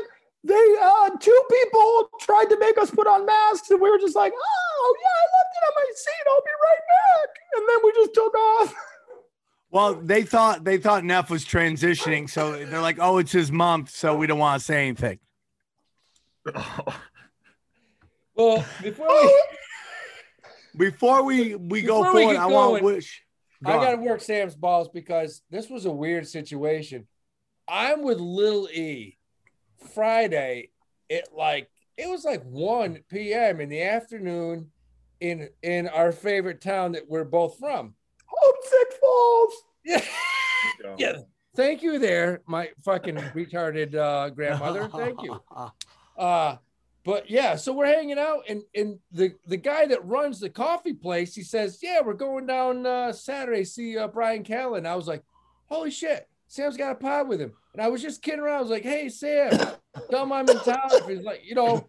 they 0.45 0.77
uh 0.81 1.11
two 1.21 1.43
people 1.51 2.11
tried 2.21 2.47
to 2.47 2.59
make 2.59 2.79
us 2.79 2.91
put 2.91 3.07
on 3.07 3.27
masks 3.27 3.71
and 3.71 3.81
we 3.81 3.91
were 3.91 3.99
just 3.99 4.15
like 4.15 4.33
oh 4.33 4.97
yeah 5.03 5.09
i 5.09 5.25
left 5.37 5.57
it 5.57 5.67
on 5.67 5.73
my 5.75 5.93
seat 5.97 6.27
i'll 6.29 6.43
be 6.43 6.51
right 6.65 6.85
back 6.89 7.37
and 7.57 7.69
then 7.69 7.77
we 7.83 7.93
just 7.93 8.15
took 8.15 8.35
off 8.35 8.75
well 9.71 9.95
they 9.95 10.23
thought 10.23 10.63
they 10.63 10.79
thought 10.79 11.05
neff 11.05 11.29
was 11.29 11.45
transitioning 11.45 12.31
so 12.31 12.65
they're 12.67 12.81
like 12.81 12.99
oh 13.01 13.19
it's 13.19 13.33
his 13.33 13.51
month 13.51 13.91
so 13.91 14.17
we 14.17 14.29
don't 14.29 14.39
want 14.39 14.61
to 14.61 14.65
say 14.65 14.87
anything 14.87 15.19
well 18.35 18.65
before 18.83 19.09
we 19.09 19.41
before 20.77 21.23
we 21.25 21.55
we 21.55 21.83
go 21.83 22.05
forward 22.05 22.37
i 22.37 22.47
want 22.47 22.79
to 22.79 22.85
wish 22.85 23.23
go 23.65 23.73
i 23.73 23.77
gotta 23.77 23.97
work 23.97 24.21
sam's 24.21 24.55
balls 24.55 24.89
because 24.89 25.43
this 25.51 25.69
was 25.69 25.87
a 25.87 25.91
weird 25.91 26.27
situation 26.27 27.07
i'm 27.69 28.03
with 28.03 28.19
little 28.21 28.69
e 28.69 29.19
Friday 29.95 30.71
it 31.09 31.29
like 31.35 31.69
it 31.97 32.09
was 32.09 32.25
like 32.25 32.43
1 32.45 33.01
p.m. 33.11 33.61
in 33.61 33.69
the 33.69 33.83
afternoon 33.83 34.71
in 35.21 35.49
in 35.63 35.89
our 35.89 36.13
favorite 36.13 36.61
town 36.61 36.93
that 36.93 37.09
we're 37.09 37.25
both 37.25 37.59
from. 37.59 37.95
Homesick 38.27 39.01
Falls. 39.01 39.55
Yeah. 39.85 40.05
yeah. 40.99 41.17
Thank 41.57 41.83
you 41.83 41.99
there, 41.99 42.43
my 42.47 42.69
fucking 42.85 43.17
retarded 43.17 43.95
uh, 43.95 44.31
grandmother. 44.31 44.89
Thank 44.89 45.23
you. 45.23 45.41
Uh 46.19 46.57
but 47.05 47.31
yeah, 47.31 47.57
so 47.57 47.73
we're 47.73 47.87
hanging 47.87 48.19
out, 48.19 48.43
and 48.49 48.63
and 48.75 48.99
the 49.13 49.33
the 49.47 49.57
guy 49.57 49.87
that 49.87 50.05
runs 50.05 50.41
the 50.41 50.51
coffee 50.51 50.93
place, 50.93 51.35
he 51.35 51.43
says, 51.43 51.79
"Yeah, 51.81 52.03
we're 52.05 52.13
going 52.13 52.45
down 52.45 52.85
uh, 52.85 53.13
Saturday 53.13 53.65
see 53.65 53.97
uh, 53.97 54.09
Bryan 54.09 54.45
Callen." 54.45 54.85
I 54.85 54.95
was 54.95 55.09
like, 55.09 55.23
"Holy 55.71 55.91
shit, 55.91 56.29
Sam's 56.49 56.77
got 56.77 56.93
a 56.93 56.97
pod 56.97 57.29
with 57.29 57.41
him." 57.41 57.55
And 57.79 57.85
I 57.85 57.91
was 57.91 58.03
just 58.03 58.23
kidding 58.23 58.41
around. 58.41 58.59
I 58.59 58.63
was 58.63 58.71
like, 58.71 58.83
hey, 58.83 59.09
Sam, 59.09 59.51
tell 60.11 60.25
him 60.25 60.33
I'm 60.33 60.49
in 60.49 60.59
town. 60.59 60.91
He's 61.07 61.23
like, 61.23 61.43
you 61.45 61.55
know, 61.55 61.87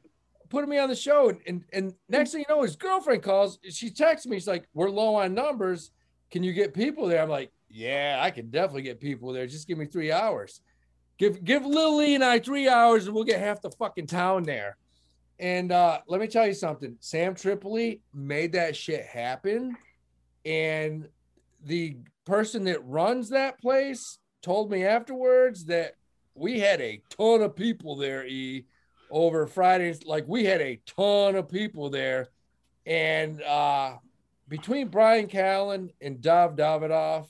putting 0.49 0.69
me 0.69 0.77
on 0.77 0.87
the 0.87 0.95
show. 0.95 1.29
And, 1.29 1.39
and, 1.47 1.63
and 1.73 1.93
next 2.09 2.31
thing 2.31 2.45
you 2.47 2.55
know, 2.55 2.61
his 2.61 2.75
girlfriend 2.75 3.23
calls. 3.23 3.57
She 3.71 3.89
texts 3.89 4.27
me. 4.27 4.37
She's 4.37 4.47
like, 4.47 4.67
we're 4.75 4.91
low 4.91 5.15
on 5.15 5.33
numbers. 5.33 5.89
Can 6.29 6.43
you 6.43 6.53
get 6.53 6.75
people 6.75 7.07
there? 7.07 7.23
I'm 7.23 7.29
like, 7.29 7.51
yeah, 7.69 8.19
I 8.21 8.29
can 8.29 8.51
definitely 8.51 8.83
get 8.83 8.99
people 8.99 9.33
there. 9.33 9.47
Just 9.47 9.67
give 9.67 9.79
me 9.79 9.87
three 9.87 10.11
hours. 10.11 10.61
Give 11.19 11.43
give 11.43 11.65
Lily 11.65 12.15
and 12.15 12.23
I 12.23 12.39
three 12.39 12.69
hours 12.69 13.05
and 13.05 13.13
we'll 13.13 13.25
get 13.25 13.39
half 13.39 13.61
the 13.61 13.71
fucking 13.71 14.07
town 14.07 14.43
there. 14.43 14.77
And 15.37 15.71
uh, 15.71 15.99
let 16.07 16.19
me 16.21 16.27
tell 16.27 16.47
you 16.47 16.53
something. 16.53 16.95
Sam 17.01 17.35
Tripoli 17.35 18.01
made 18.13 18.53
that 18.53 18.75
shit 18.75 19.05
happen. 19.05 19.75
And 20.45 21.09
the 21.65 21.97
person 22.25 22.63
that 22.65 22.85
runs 22.85 23.29
that 23.29 23.59
place 23.59 24.17
told 24.41 24.71
me 24.71 24.85
afterwards 24.85 25.65
that 25.65 25.95
we 26.35 26.59
had 26.59 26.79
a 26.79 27.01
ton 27.09 27.41
of 27.41 27.55
people 27.55 27.97
there, 27.97 28.25
E, 28.25 28.65
over 29.11 29.45
Fridays. 29.45 30.05
Like 30.05 30.25
we 30.27 30.45
had 30.45 30.61
a 30.61 30.79
ton 30.85 31.35
of 31.35 31.49
people 31.49 31.89
there. 31.89 32.29
And 32.85 33.41
uh, 33.43 33.97
between 34.47 34.87
Bryan 34.87 35.27
Callen 35.27 35.89
and 36.01 36.21
Dov 36.21 36.55
Davidoff, 36.55 37.27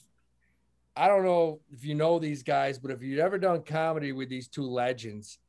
I 1.00 1.08
don't 1.08 1.24
know 1.24 1.62
if 1.72 1.86
you 1.86 1.96
know 1.96 2.20
these 2.20 2.44
guys, 2.44 2.78
but 2.78 2.92
if 2.92 3.02
you've 3.02 3.20
ever 3.20 3.38
done 3.38 3.64
comedy 3.64 4.12
with 4.12 4.28
these 4.28 4.50
two 4.50 4.70
legends, 4.70 5.40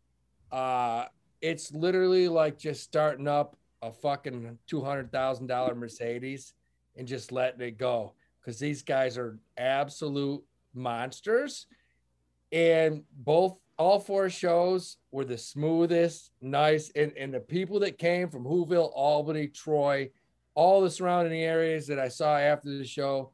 uh, 0.52 1.06
it's 1.40 1.72
literally 1.72 2.28
like 2.28 2.56
just 2.56 2.84
starting 2.84 3.26
up 3.26 3.56
a 3.82 3.90
fucking 3.90 4.56
$200,000 4.70 5.76
Mercedes 5.76 6.54
and 6.96 7.08
just 7.08 7.32
letting 7.32 7.62
it 7.62 7.78
go. 7.78 8.14
Because 8.40 8.60
these 8.60 8.84
guys 8.84 9.18
are 9.18 9.40
absolute 9.58 10.40
monsters. 10.72 11.66
And 12.52 13.02
both 13.12 13.58
all 13.76 13.98
four 13.98 14.30
shows 14.30 14.98
were 15.10 15.24
the 15.24 15.36
smoothest, 15.36 16.30
nice, 16.40 16.92
and, 16.94 17.12
and 17.18 17.34
the 17.34 17.40
people 17.40 17.80
that 17.80 17.98
came 17.98 18.28
from 18.28 18.44
Whoville, 18.44 18.92
Albany, 18.94 19.48
Troy, 19.48 20.10
all 20.54 20.80
the 20.80 20.90
surrounding 20.90 21.42
areas 21.42 21.88
that 21.88 21.98
I 21.98 22.06
saw 22.06 22.36
after 22.36 22.68
the 22.68 22.84
show, 22.84 23.32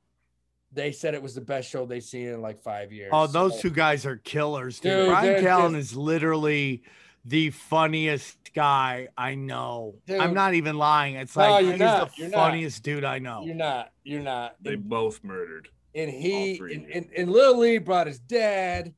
they 0.77 0.93
said 0.93 1.15
it 1.15 1.23
was 1.23 1.35
the 1.35 1.41
best 1.41 1.69
show 1.69 1.87
they've 1.87 2.03
seen 2.03 2.29
in 2.29 2.41
like 2.41 2.61
five 2.61 2.93
years. 2.93 3.11
Oh, 3.13 3.27
those 3.27 3.57
so, 3.57 3.63
two 3.63 3.71
guys 3.71 4.07
are 4.07 4.17
killers, 4.17 4.79
dude. 4.79 4.93
dude 4.93 5.09
Bryan 5.09 5.45
Callen 5.45 5.77
is 5.77 5.97
literally 5.97 6.85
the 7.25 7.51
funniest 7.51 8.53
guy 8.55 9.09
I 9.19 9.35
know. 9.35 9.97
Dude, 10.07 10.21
I'm 10.21 10.35
not 10.35 10.55
even 10.55 10.79
lying. 10.79 11.17
It's 11.17 11.35
like 11.37 11.65
no, 11.65 11.71
he's 11.71 11.81
not. 11.81 12.11
the 12.15 12.23
you're 12.23 12.31
funniest 12.31 12.81
not. 12.81 12.85
dude 12.85 13.05
I 13.05 13.19
know. 13.19 13.43
You're 13.45 13.55
not. 13.57 13.93
You're 14.05 14.23
not. 14.23 14.57
They 14.63 14.77
both 14.77 15.25
murdered 15.25 15.69
and 15.97 16.11
he 16.11 16.59
and, 16.59 16.87
and, 16.93 17.09
and 17.17 17.31
Little 17.31 17.59
Lee 17.59 17.79
brought 17.79 18.07
his 18.07 18.19
dad. 18.19 18.95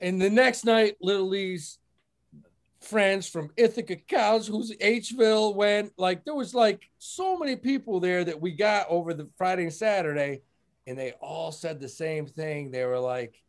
And 0.00 0.20
the 0.20 0.28
next 0.28 0.64
night, 0.64 0.96
Little 1.00 1.28
Lee's 1.28 1.78
friends 2.80 3.28
from 3.28 3.50
Ithaca 3.56 3.94
Cows, 3.96 4.48
who's 4.48 4.72
Hville 4.72 5.54
went. 5.54 5.92
Like 5.96 6.24
there 6.24 6.34
was 6.34 6.52
like 6.52 6.82
so 6.98 7.38
many 7.38 7.54
people 7.54 8.00
there 8.00 8.24
that 8.24 8.40
we 8.40 8.50
got 8.50 8.86
over 8.88 9.14
the 9.14 9.28
Friday 9.38 9.62
and 9.62 9.72
Saturday, 9.72 10.42
and 10.86 10.98
they 10.98 11.12
all 11.20 11.52
said 11.52 11.80
the 11.80 11.88
same 11.88 12.26
thing. 12.26 12.70
They 12.70 12.84
were 12.84 12.98
like, 12.98 13.40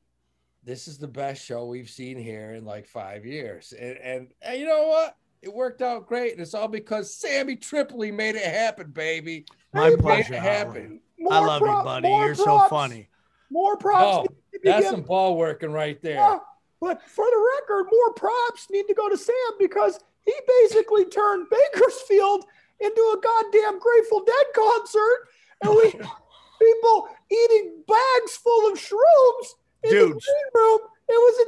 "This 0.64 0.88
is 0.88 0.98
the 0.98 1.08
best 1.08 1.44
show 1.44 1.66
we've 1.66 1.90
seen 1.90 2.18
here 2.18 2.54
in 2.54 2.66
like 2.66 2.88
five 2.88 3.26
years," 3.26 3.74
and 3.74 3.98
and, 3.98 4.34
and 4.42 4.60
you 4.60 4.66
know 4.66 4.88
what? 4.88 5.18
It 5.42 5.54
worked 5.54 5.82
out 5.82 6.08
great, 6.08 6.32
and 6.34 6.42
it's 6.42 6.54
all 6.54 6.70
because 6.70 7.14
Sammy 7.14 7.58
Tripoli 7.58 8.12
made 8.12 8.36
it 8.36 8.46
happen, 8.46 8.92
baby. 8.92 9.46
My 9.74 9.90
he 9.90 9.98
pleasure. 9.98 10.32
Made 10.32 10.38
it 10.38 10.44
happen. 10.44 11.02
I 11.30 11.40
love 11.40 11.62
you, 11.62 11.68
buddy. 11.68 12.08
You're 12.08 12.36
props. 12.36 12.44
so 12.44 12.68
funny. 12.70 13.10
More 13.50 13.78
props. 13.78 14.28
Oh, 14.30 14.36
that's 14.64 14.90
some 14.90 15.02
ball 15.02 15.36
working 15.38 15.72
right 15.72 16.02
there. 16.02 16.16
Yeah, 16.16 16.40
but 16.80 17.02
for 17.04 17.26
the 17.26 17.58
record, 17.60 17.90
more 17.92 18.14
props 18.14 18.68
need 18.70 18.88
to 18.88 18.94
go 18.94 19.10
to 19.10 19.18
Sam 19.18 19.36
because 19.60 20.00
he 20.26 20.34
basically 20.62 21.06
turned 21.06 21.48
Bakersfield 21.50 22.46
into 22.80 23.02
a 23.02 23.22
goddamn 23.22 23.80
Grateful 23.80 24.24
Dead 24.24 24.46
concert, 24.56 25.28
and 25.62 25.72
we 25.72 25.94
people 26.60 27.08
eating 27.32 27.84
bags 27.88 28.36
full 28.38 28.72
of 28.72 28.78
shrooms 28.78 29.48
in 29.84 29.90
Dude. 29.92 30.10
the 30.10 30.14
green 30.14 30.52
room. 30.54 30.80
It 31.10 31.12
was 31.12 31.48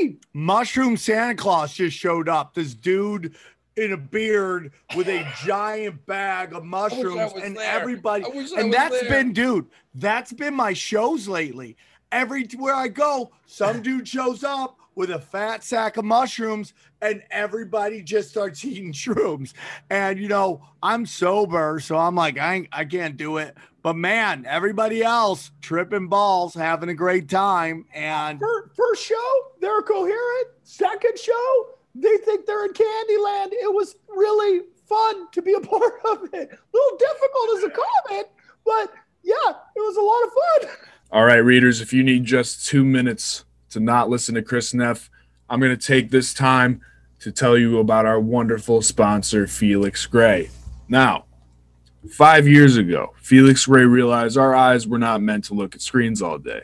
insane. 0.00 0.20
Mushroom 0.32 0.96
Santa 0.96 1.34
Claus 1.36 1.74
just 1.74 1.96
showed 1.96 2.28
up. 2.28 2.54
This 2.54 2.74
dude 2.74 3.36
in 3.76 3.92
a 3.92 3.96
beard 3.96 4.72
with 4.96 5.08
a 5.08 5.26
giant 5.44 6.04
bag 6.06 6.52
of 6.52 6.64
mushrooms 6.64 7.32
and 7.34 7.56
there. 7.56 7.70
everybody 7.80 8.24
and 8.56 8.72
that's 8.72 9.00
there. 9.02 9.10
been 9.10 9.32
dude 9.32 9.66
that's 9.94 10.32
been 10.32 10.54
my 10.54 10.72
shows 10.72 11.28
lately 11.28 11.76
everywhere 12.10 12.74
i 12.74 12.88
go 12.88 13.30
some 13.44 13.82
dude 13.82 14.08
shows 14.08 14.42
up 14.42 14.78
with 14.96 15.10
a 15.10 15.20
fat 15.20 15.62
sack 15.62 15.96
of 15.96 16.04
mushrooms 16.04 16.72
and 17.00 17.22
everybody 17.30 18.02
just 18.02 18.30
starts 18.30 18.64
eating 18.64 18.92
shrooms 18.92 19.52
and 19.90 20.18
you 20.18 20.26
know 20.26 20.60
i'm 20.82 21.06
sober 21.06 21.78
so 21.78 21.96
i'm 21.96 22.16
like 22.16 22.38
i, 22.38 22.66
I 22.72 22.84
can't 22.84 23.16
do 23.16 23.36
it 23.36 23.56
but 23.82 23.94
man 23.94 24.44
everybody 24.48 25.04
else 25.04 25.52
tripping 25.60 26.08
balls 26.08 26.54
having 26.54 26.88
a 26.88 26.94
great 26.94 27.28
time 27.28 27.86
and 27.94 28.40
first 28.74 29.04
show 29.04 29.42
they're 29.60 29.82
coherent 29.82 30.48
second 30.64 31.16
show 31.16 31.76
they 31.98 32.16
think 32.18 32.46
they're 32.46 32.64
in 32.64 32.72
Candyland. 32.72 33.52
It 33.52 33.72
was 33.72 33.96
really 34.08 34.62
fun 34.86 35.30
to 35.32 35.42
be 35.42 35.54
a 35.54 35.60
part 35.72 35.94
of 36.10 36.24
it. 36.32 36.50
A 36.50 36.76
little 36.76 36.98
difficult 36.98 37.58
as 37.58 37.64
a 37.64 37.70
comment, 37.70 38.28
but 38.64 38.92
yeah, 39.22 39.50
it 39.74 39.80
was 39.80 39.96
a 39.96 40.00
lot 40.00 40.22
of 40.26 40.70
fun. 40.70 40.88
All 41.12 41.24
right, 41.24 41.36
readers, 41.36 41.80
if 41.80 41.92
you 41.92 42.02
need 42.02 42.24
just 42.24 42.66
two 42.66 42.84
minutes 42.84 43.44
to 43.76 43.80
not 43.80 44.08
listen 44.08 44.34
to 44.34 44.40
Chris 44.42 44.72
Neff, 44.72 45.10
I'm 45.50 45.60
going 45.60 45.76
to 45.76 45.86
take 45.86 46.10
this 46.10 46.32
time 46.32 46.80
to 47.20 47.30
tell 47.30 47.58
you 47.58 47.78
about 47.78 48.06
our 48.06 48.18
wonderful 48.18 48.80
sponsor, 48.80 49.46
Felix 49.46 50.06
Gray. 50.06 50.48
Now, 50.88 51.26
five 52.10 52.48
years 52.48 52.78
ago, 52.78 53.12
Felix 53.20 53.66
Gray 53.66 53.84
realized 53.84 54.38
our 54.38 54.54
eyes 54.54 54.88
were 54.88 54.98
not 54.98 55.20
meant 55.20 55.44
to 55.44 55.54
look 55.54 55.74
at 55.74 55.82
screens 55.82 56.22
all 56.22 56.38
day 56.38 56.62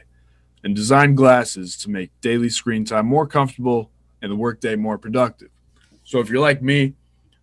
and 0.65 0.75
designed 0.75 1.19
glasses 1.19 1.77
to 1.79 1.91
make 1.91 2.19
daily 2.23 2.49
screen 2.49 2.87
time 2.87 3.05
more 3.05 3.27
comfortable 3.27 3.91
and 4.23 4.33
the 4.33 4.37
workday 4.37 4.75
more 4.75 4.97
productive. 4.97 5.51
So 6.05 6.19
if 6.19 6.31
you're 6.31 6.41
like 6.41 6.63
me, 6.63 6.95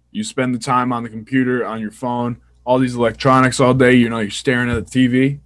you 0.10 0.24
spend 0.24 0.56
the 0.56 0.60
time 0.60 0.92
on 0.92 1.04
the 1.04 1.10
computer, 1.10 1.64
on 1.64 1.80
your 1.80 1.92
phone, 1.92 2.42
all 2.66 2.80
these 2.80 2.96
electronics 2.96 3.60
all 3.60 3.76
day, 3.76 3.94
you 3.94 4.10
know, 4.10 4.18
you're 4.18 4.32
staring 4.32 4.72
at 4.72 4.84
the 4.84 5.08
TV, 5.08 5.42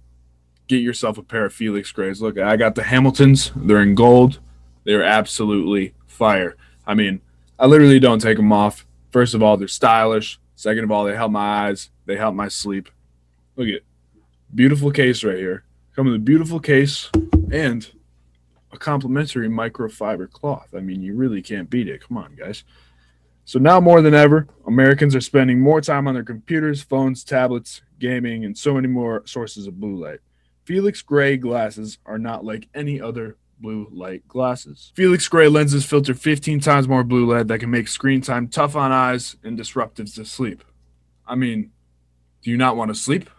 get 0.68 0.80
yourself 0.80 1.18
a 1.18 1.22
pair 1.22 1.44
of 1.44 1.52
Felix 1.52 1.92
Grays. 1.92 2.20
Look, 2.22 2.38
I 2.38 2.56
got 2.56 2.74
the 2.74 2.82
Hamiltons, 2.82 3.52
they're 3.54 3.82
in 3.82 3.94
gold. 3.94 4.40
They're 4.84 5.02
absolutely 5.02 5.94
fire. 6.06 6.56
I 6.86 6.94
mean, 6.94 7.20
I 7.58 7.66
literally 7.66 7.98
don't 7.98 8.20
take 8.20 8.36
them 8.36 8.52
off. 8.52 8.86
First 9.10 9.34
of 9.34 9.42
all, 9.42 9.56
they're 9.56 9.68
stylish. 9.68 10.38
Second 10.56 10.84
of 10.84 10.90
all, 10.90 11.04
they 11.04 11.16
help 11.16 11.32
my 11.32 11.68
eyes, 11.68 11.90
they 12.06 12.16
help 12.16 12.34
my 12.34 12.48
sleep. 12.48 12.88
Look 13.56 13.68
at 13.68 13.74
it. 13.74 13.84
Beautiful 14.54 14.90
case 14.90 15.24
right 15.24 15.36
here. 15.36 15.64
Come 15.96 16.06
with 16.06 16.16
a 16.16 16.20
beautiful 16.20 16.60
case 16.60 17.10
and 17.52 17.88
a 18.72 18.76
complimentary 18.76 19.48
microfiber 19.48 20.30
cloth. 20.30 20.68
I 20.76 20.80
mean, 20.80 21.02
you 21.02 21.14
really 21.14 21.40
can't 21.40 21.70
beat 21.70 21.88
it. 21.88 22.06
Come 22.06 22.18
on, 22.18 22.34
guys. 22.34 22.64
So 23.44 23.58
now 23.58 23.80
more 23.80 24.00
than 24.00 24.14
ever, 24.14 24.48
Americans 24.66 25.14
are 25.14 25.20
spending 25.20 25.60
more 25.60 25.80
time 25.80 26.08
on 26.08 26.14
their 26.14 26.24
computers, 26.24 26.82
phones, 26.82 27.24
tablets, 27.24 27.82
gaming, 27.98 28.44
and 28.44 28.56
so 28.56 28.74
many 28.74 28.88
more 28.88 29.22
sources 29.26 29.66
of 29.66 29.78
blue 29.78 29.96
light. 29.96 30.20
Felix 30.64 31.02
Gray 31.02 31.36
glasses 31.36 31.98
are 32.06 32.18
not 32.18 32.44
like 32.44 32.68
any 32.74 33.00
other 33.00 33.36
blue 33.58 33.88
light 33.92 34.26
glasses. 34.28 34.92
Felix 34.94 35.28
Gray 35.28 35.48
lenses 35.48 35.84
filter 35.84 36.14
15 36.14 36.60
times 36.60 36.88
more 36.88 37.04
blue 37.04 37.26
light 37.26 37.48
that 37.48 37.60
can 37.60 37.70
make 37.70 37.88
screen 37.88 38.20
time 38.20 38.48
tough 38.48 38.74
on 38.74 38.92
eyes 38.92 39.36
and 39.42 39.56
disruptive 39.56 40.12
to 40.14 40.24
sleep. 40.24 40.64
I 41.26 41.34
mean, 41.34 41.70
do 42.42 42.50
you 42.50 42.56
not 42.56 42.76
want 42.76 42.90
to 42.90 42.94
sleep? 42.94 43.30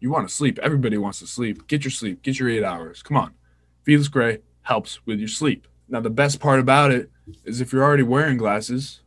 You 0.00 0.10
want 0.10 0.28
to 0.28 0.34
sleep. 0.34 0.58
Everybody 0.62 0.98
wants 0.98 1.20
to 1.20 1.26
sleep. 1.26 1.66
Get 1.66 1.84
your 1.84 1.90
sleep. 1.90 2.22
Get 2.22 2.38
your 2.38 2.48
eight 2.48 2.64
hours. 2.64 3.02
Come 3.02 3.16
on. 3.16 3.34
Felix 3.82 4.08
Gray 4.08 4.38
helps 4.62 5.04
with 5.06 5.18
your 5.18 5.28
sleep. 5.28 5.66
Now, 5.88 6.00
the 6.00 6.10
best 6.10 6.40
part 6.40 6.60
about 6.60 6.92
it 6.92 7.10
is 7.44 7.60
if 7.60 7.72
you're 7.72 7.82
already 7.82 8.02
wearing 8.02 8.36
glasses, 8.36 9.00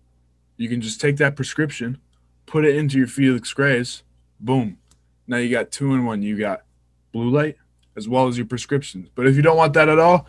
you 0.58 0.70
can 0.70 0.82
just 0.82 1.02
take 1.02 1.18
that 1.18 1.36
prescription, 1.36 2.00
put 2.46 2.66
it 2.66 2.76
into 2.76 2.98
your 2.98 3.08
Felix 3.08 3.54
Grays, 3.54 4.04
boom. 4.40 4.78
Now 5.26 5.38
you 5.38 5.50
got 5.50 5.72
two 5.72 5.94
in 5.94 6.06
one. 6.06 6.22
You 6.22 6.38
got 6.38 6.64
blue 7.14 7.30
light 7.30 7.56
as 7.96 8.10
well 8.10 8.28
as 8.28 8.38
your 8.38 8.48
prescriptions. 8.48 9.08
But 9.16 9.28
if 9.28 9.38
you 9.38 9.42
don't 9.42 9.56
want 9.56 9.72
that 9.74 9.88
at 9.88 10.00
all, 10.00 10.28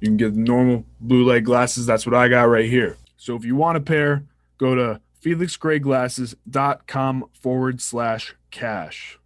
you 0.00 0.08
can 0.08 0.16
get 0.16 0.34
normal 0.34 0.84
blue 1.00 1.24
light 1.24 1.44
glasses. 1.44 1.86
That's 1.86 2.06
what 2.06 2.14
I 2.14 2.28
got 2.28 2.44
right 2.44 2.68
here. 2.68 2.96
So 3.16 3.36
if 3.36 3.44
you 3.44 3.54
want 3.54 3.76
a 3.76 3.80
pair, 3.80 4.24
go 4.58 4.74
to 4.74 5.00
felixgrayglasses.com 5.22 7.24
forward 7.40 7.80
slash 7.80 8.34
cash. 8.50 9.18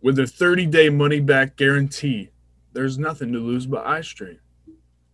With 0.00 0.18
a 0.18 0.26
30 0.26 0.66
day 0.66 0.90
money 0.90 1.20
back 1.20 1.56
guarantee, 1.56 2.30
there's 2.72 2.98
nothing 2.98 3.32
to 3.32 3.38
lose 3.38 3.66
but 3.66 3.86
eye 3.86 4.02
strain. 4.02 4.38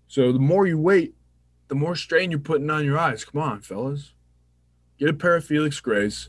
So 0.09 0.33
the 0.33 0.39
more 0.39 0.67
you 0.67 0.79
wait, 0.79 1.15
the 1.69 1.75
more 1.77 1.95
strain 1.95 2.31
you're 2.31 2.41
putting 2.41 2.71
on 2.71 2.85
your 2.85 2.99
eyes. 2.99 3.25
Come 3.25 3.41
on, 3.41 3.61
fellas. 3.61 4.13
Get 4.99 5.09
a 5.09 5.15
pair 5.15 5.37
of 5.37 5.45
Felix 5.45 5.79
Grays. 5.81 6.29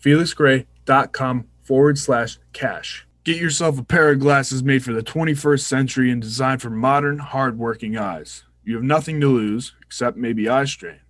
FelixGray.com 0.00 1.46
forward 1.62 1.98
slash 1.98 2.38
cash. 2.52 3.06
Get 3.22 3.36
yourself 3.36 3.78
a 3.78 3.84
pair 3.84 4.10
of 4.12 4.18
glasses 4.18 4.62
made 4.62 4.82
for 4.82 4.94
the 4.94 5.02
21st 5.02 5.60
century 5.60 6.10
and 6.10 6.22
designed 6.22 6.62
for 6.62 6.70
modern, 6.70 7.18
hardworking 7.18 7.98
eyes. 7.98 8.44
You 8.64 8.76
have 8.76 8.82
nothing 8.82 9.20
to 9.20 9.28
lose 9.28 9.74
except 9.82 10.16
maybe 10.16 10.48
eye 10.48 10.64
strain. 10.64 11.00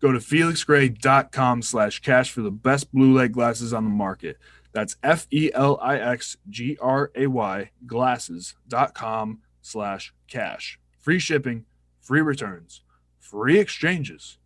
Go 0.00 0.12
to 0.12 0.20
felixgray.com 0.20 1.62
slash 1.62 1.98
cash 1.98 2.30
for 2.30 2.42
the 2.42 2.52
best 2.52 2.92
blue 2.92 3.18
light 3.18 3.32
glasses 3.32 3.72
on 3.72 3.82
the 3.82 3.90
market. 3.90 4.38
That's 4.72 4.96
F 5.02 5.26
E 5.32 5.50
L 5.52 5.80
I 5.82 5.98
X 5.98 6.36
G 6.48 6.78
R 6.80 7.10
A 7.16 7.26
Y 7.26 7.70
glasses.com 7.86 9.40
slash 9.60 10.14
cash. 10.28 10.78
Free 11.00 11.18
shipping, 11.18 11.64
free 12.00 12.20
returns, 12.20 12.82
free 13.18 13.58
exchanges. 13.58 14.38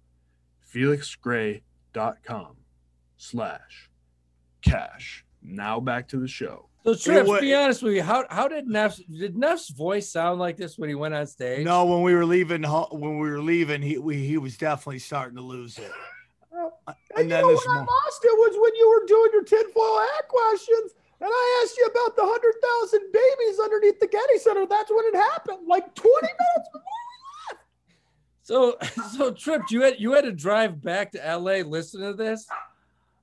FelixGray.com 0.74 2.56
slash 3.18 3.90
cash. 4.62 5.26
Now 5.42 5.78
back 5.78 6.08
to 6.08 6.16
the 6.16 6.28
show. 6.28 6.70
So 6.84 6.96
Trips, 6.96 7.40
be 7.40 7.54
honest 7.54 7.82
with 7.82 7.94
you, 7.94 8.02
how 8.02 8.24
how 8.28 8.48
did 8.48 8.66
Neff's 8.66 8.98
did 9.04 9.36
Neff's 9.36 9.70
voice 9.70 10.10
sound 10.10 10.40
like 10.40 10.56
this 10.56 10.76
when 10.76 10.88
he 10.88 10.96
went 10.96 11.14
on 11.14 11.26
stage? 11.28 11.64
No, 11.64 11.84
when 11.84 12.02
we 12.02 12.12
were 12.12 12.26
leaving, 12.26 12.64
when 12.64 13.18
we 13.18 13.30
were 13.30 13.40
leaving, 13.40 13.80
he 13.80 13.98
we, 13.98 14.16
he 14.16 14.36
was 14.36 14.56
definitely 14.56 14.98
starting 14.98 15.36
to 15.36 15.42
lose 15.42 15.78
it. 15.78 15.92
and, 16.52 16.96
and 17.16 17.30
then 17.30 17.44
you 17.44 17.54
know, 17.54 17.60
when 17.66 17.78
I 17.78 17.80
lost 17.80 18.24
it 18.24 18.36
was 18.36 18.56
when 18.60 18.74
you 18.74 18.88
were 18.90 19.06
doing 19.06 19.30
your 19.32 19.44
tinfoil 19.44 20.00
hat 20.00 20.26
questions, 20.28 20.92
and 21.20 21.30
I 21.32 21.62
asked 21.62 21.76
you 21.76 21.84
about 21.84 22.16
the 22.16 22.24
hundred 22.24 22.54
thousand 22.60 23.12
babies 23.12 23.60
underneath 23.60 24.00
the 24.00 24.08
Getty 24.08 24.38
Center. 24.38 24.66
That's 24.66 24.90
when 24.90 25.04
it 25.04 25.14
happened, 25.14 25.68
like 25.68 25.94
twenty 25.94 26.28
minutes 26.28 26.68
before 26.72 26.82
we 27.12 27.16
left. 27.48 27.64
So, 28.42 28.76
so 29.16 29.30
Tripp, 29.30 29.70
you 29.70 29.82
had 29.82 30.00
you 30.00 30.14
had 30.14 30.24
to 30.24 30.32
drive 30.32 30.82
back 30.82 31.12
to 31.12 31.18
LA. 31.18 31.58
Listen 31.58 32.00
to 32.00 32.12
this. 32.12 32.44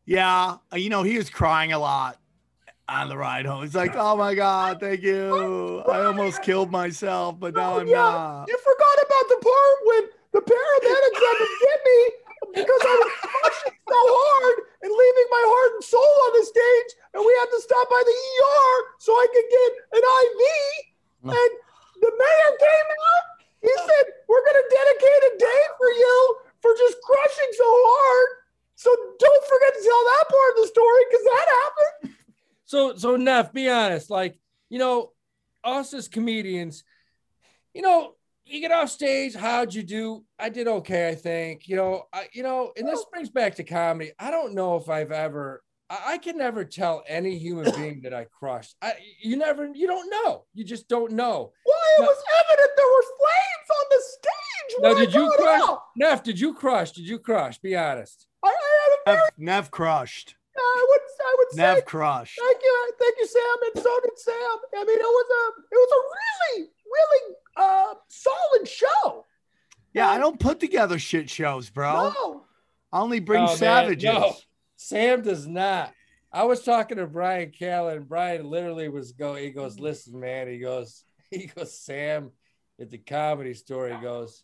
Yeah, 0.06 0.56
you 0.74 0.90
know 0.90 1.04
he 1.04 1.18
was 1.18 1.30
crying 1.30 1.74
a 1.74 1.80
lot 1.80 2.20
on 2.90 3.10
the 3.10 3.18
ride 3.18 3.46
home. 3.46 3.64
It's 3.64 3.76
like, 3.76 3.94
oh 3.96 4.18
my 4.18 4.34
God, 4.34 4.80
thank 4.80 5.02
you. 5.02 5.84
I 5.88 6.06
almost 6.06 6.42
killed 6.42 6.72
myself, 6.72 7.40
but 7.40 7.54
now 7.56 7.76
oh, 7.76 7.80
I'm 7.80 7.88
yeah. 7.88 7.96
not. 7.96 8.46
You 8.50 8.58
forgot 8.58 8.98
about 9.06 9.26
the 9.30 9.40
part 9.46 9.78
when 9.86 10.04
the 10.34 10.42
paramedics 10.42 11.22
had 11.22 11.38
to 11.38 11.50
get 11.62 11.80
me 11.86 12.00
because 12.62 12.82
I 12.82 12.96
was 12.98 13.14
pushing 13.22 13.78
so 13.78 14.02
hard 14.02 14.56
and 14.82 14.90
leaving 14.90 15.30
my 15.30 15.44
heart 15.46 15.72
and 15.78 15.84
soul 15.86 16.16
on 16.26 16.32
the 16.42 16.46
stage, 16.50 16.92
and 17.14 17.22
we 17.22 17.32
had 17.38 17.50
to 17.54 17.60
stop 17.62 17.86
by 17.90 18.02
the 18.02 18.16
ER 18.18 18.74
so 18.98 19.14
I 19.14 19.28
could 19.30 19.48
get 19.54 19.72
an 20.00 20.04
IV. 20.04 20.42
And 21.30 21.52
the 22.02 22.12
mayor 22.16 22.52
came 22.58 22.90
out. 22.90 23.26
He 23.62 23.74
said, 23.76 24.06
We're 24.32 24.46
going 24.46 24.60
to 24.60 24.68
dedicate 24.72 25.22
a 25.30 25.34
day 25.38 25.62
for 25.78 25.90
you 25.92 26.16
for 26.64 26.72
just 26.80 26.98
crushing 27.04 27.52
so 27.54 27.68
hard. 27.68 28.30
So 28.80 28.90
don't 29.20 29.44
forget 29.46 29.72
to 29.76 29.82
tell 29.84 30.04
that 30.16 30.26
part 30.32 30.50
of 30.56 30.58
the 30.64 30.68
story 30.72 31.04
because 31.12 31.26
that 31.28 31.48
happened. 31.52 32.16
So, 33.00 33.12
so 33.12 33.16
Neff, 33.16 33.54
be 33.54 33.70
honest. 33.70 34.10
Like, 34.10 34.38
you 34.70 34.80
know, 34.80 35.12
us 35.64 35.94
as 35.94 36.08
comedians, 36.08 36.84
you 37.74 37.82
know, 37.82 38.14
you 38.46 38.62
get 38.62 38.72
off 38.72 38.90
stage. 38.90 39.36
How'd 39.36 39.74
you 39.74 39.84
do? 39.84 40.26
I 40.38 40.50
did 40.50 40.68
okay, 40.68 41.10
I 41.10 41.16
think. 41.16 41.68
You 41.68 41.76
know, 41.76 42.04
I, 42.12 42.28
you 42.34 42.44
know, 42.44 42.72
and 42.76 42.88
this 42.88 43.00
oh. 43.02 43.10
brings 43.12 43.30
back 43.30 43.56
to 43.56 43.64
comedy. 43.64 44.12
I 44.20 44.32
don't 44.32 44.54
know 44.54 44.76
if 44.78 44.90
I've 44.90 45.12
ever. 45.12 45.64
I, 45.90 46.14
I 46.14 46.18
can 46.18 46.38
never 46.38 46.66
tell 46.66 47.04
any 47.08 47.38
human 47.38 47.72
being 47.76 48.02
that 48.02 48.14
I 48.14 48.26
crushed. 48.26 48.76
I, 48.82 48.94
you 49.22 49.38
never, 49.38 49.68
you 49.68 49.88
don't 49.88 50.10
know. 50.10 50.46
You 50.54 50.64
just 50.64 50.88
don't 50.88 51.14
know. 51.14 51.52
Why 51.64 51.96
it 52.00 52.02
was 52.02 52.24
evident 52.44 52.72
there 52.76 52.86
were 52.88 53.04
flames 53.18 53.70
on 53.72 53.86
the 53.90 54.02
stage. 54.02 54.82
Now, 54.82 54.94
did 54.94 55.14
you 55.14 55.34
crush? 55.38 55.70
Out. 55.70 55.82
Neff, 55.96 56.24
did 56.24 56.40
you 56.40 56.54
crush? 56.54 56.92
Did 56.92 57.08
you 57.08 57.20
crush? 57.20 57.60
Be 57.60 57.76
honest. 57.76 58.28
I, 58.44 58.48
I 58.48 58.52
had 58.52 59.14
a 59.14 59.18
very- 59.18 59.30
Neff, 59.38 59.66
Neff 59.66 59.72
crushed. 59.72 60.36
I 60.58 60.86
would 60.90 60.99
I 61.30 61.36
would 61.38 61.52
say 61.52 61.62
Neff 61.62 61.86
crushed. 61.86 62.40
Thank 62.40 62.58
you, 62.64 62.92
thank 63.00 63.16
you, 63.20 63.28
Sam, 63.28 63.72
and 63.74 63.84
so 63.84 64.00
did 64.02 64.18
Sam. 64.18 64.34
I 64.78 64.84
mean, 64.84 64.98
it 64.98 65.02
was 65.02 65.28
a 65.30 65.62
it 65.62 65.76
was 65.76 65.92
a 65.92 66.02
really 66.58 66.70
really 66.86 67.36
uh, 67.56 67.94
solid 68.08 68.68
show. 68.68 69.26
Yeah, 69.94 70.10
I 70.10 70.18
don't 70.18 70.40
put 70.40 70.60
together 70.60 70.98
shit 70.98 71.30
shows, 71.30 71.70
bro. 71.70 72.14
No. 72.16 72.44
I 72.92 73.00
only 73.00 73.20
bring 73.20 73.44
oh, 73.44 73.56
savages. 73.56 74.04
No, 74.04 74.36
Sam 74.76 75.22
does 75.22 75.46
not. 75.46 75.94
I 76.32 76.44
was 76.44 76.64
talking 76.64 76.98
to 76.98 77.08
Bryan 77.08 77.52
Callen. 77.52 77.98
and 77.98 78.10
Bryan 78.10 78.50
literally 78.50 78.90
was 78.90 79.12
go. 79.12 79.36
He 79.36 79.52
goes, 79.52 79.80
"Listen, 79.80 80.20
man." 80.20 80.48
He 80.48 80.58
goes, 80.58 81.04
"He 81.30 81.46
goes, 81.46 81.78
Sam, 81.80 82.32
at 82.80 82.90
the 82.90 82.98
comedy 82.98 83.54
store." 83.54 83.88
He 83.90 84.02
goes, 84.02 84.44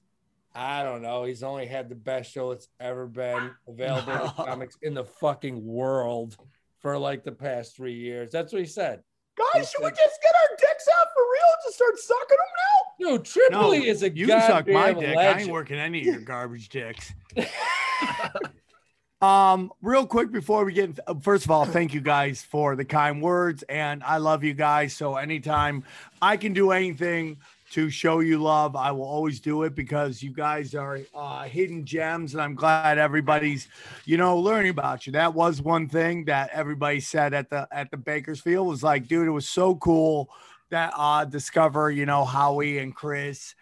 I 0.56 0.84
don't 0.84 1.02
know. 1.02 1.26
He's 1.26 1.44
only 1.44 1.66
had 1.66 1.90
the 1.90 1.96
best 1.96 2.32
show 2.32 2.52
that's 2.52 2.70
ever 2.80 3.08
been 3.08 3.52
available 3.68 4.14
in 4.14 4.30
comics 4.46 4.78
in 4.82 4.94
the 4.94 5.04
fucking 5.04 5.66
world 5.66 6.38
for 6.86 7.00
like 7.00 7.24
the 7.24 7.32
past 7.32 7.76
three 7.76 7.96
years. 7.96 8.30
That's 8.30 8.54
what 8.54 8.62
he 8.62 8.68
said. 8.68 9.02
Guys, 9.36 9.48
he 9.54 9.60
should 9.62 9.70
said, 9.70 9.84
we 9.86 9.90
just 9.90 10.22
get 10.22 10.36
our 10.36 10.56
dicks 10.56 10.88
out 11.00 11.08
for 11.16 11.24
real 11.24 11.44
and 11.52 11.64
just 11.66 11.76
start 11.78 11.98
sucking 11.98 12.38
them 12.38 13.10
now? 13.10 13.10
No, 13.10 13.18
Tripoli 13.18 13.80
no, 13.80 13.86
is 13.86 14.04
a 14.04 14.16
you 14.16 14.28
suck 14.28 14.68
my 14.68 14.94
dick. 14.94 15.16
Legend. 15.16 15.20
I 15.20 15.40
ain't 15.42 15.52
working 15.52 15.80
any 15.80 16.02
of 16.02 16.06
your 16.06 16.20
garbage 16.20 16.70
dicks. 16.70 17.12
um, 19.24 19.72
real 19.82 20.06
quick 20.06 20.32
before 20.32 20.64
we 20.64 20.74
get, 20.74 21.00
first 21.24 21.46
of 21.46 21.50
all, 21.50 21.66
thank 21.66 21.92
you 21.96 22.02
guys 22.02 22.44
for 22.44 22.76
the 22.76 22.86
kind 22.86 23.20
words, 23.20 23.64
and 23.64 24.04
I 24.04 24.18
love 24.18 24.44
you 24.44 24.54
guys. 24.54 24.94
So 24.94 25.16
anytime 25.16 25.86
I 26.22 26.38
can 26.38 26.54
do 26.54 26.70
anything 26.70 27.38
to 27.76 27.90
show 27.90 28.20
you 28.20 28.40
love. 28.42 28.76
I 28.76 28.92
will 28.92 29.06
always 29.06 29.40
do 29.40 29.64
it 29.64 29.76
because 29.76 30.24
you 30.24 30.32
guys 30.32 30.76
are 30.76 31.00
uh, 31.14 31.44
hidden 31.44 31.86
gems, 31.86 32.34
and 32.34 32.42
I'm 32.42 32.56
glad 32.56 32.98
everybody's, 32.98 33.68
you 34.06 34.18
know, 34.18 34.38
learning 34.40 34.72
about 34.72 35.06
you. 35.06 35.14
That 35.14 35.34
was 35.34 35.62
one 35.62 35.88
thing 35.90 36.26
that 36.26 36.50
everybody 36.54 37.00
said 37.00 37.34
at 37.34 37.50
the 37.50 37.68
at 37.72 37.92
the 37.92 37.98
Bakersfield 37.98 38.68
was 38.68 38.84
like, 38.84 39.08
dude, 39.08 39.28
it 39.28 39.32
was 39.32 39.50
so 39.50 39.76
cool 39.76 40.30
that 40.72 40.94
uh 40.98 41.26
discover, 41.26 41.92
you 41.92 42.06
know, 42.06 42.26
Howie 42.26 42.80
and 42.80 42.96
Chris 42.96 43.56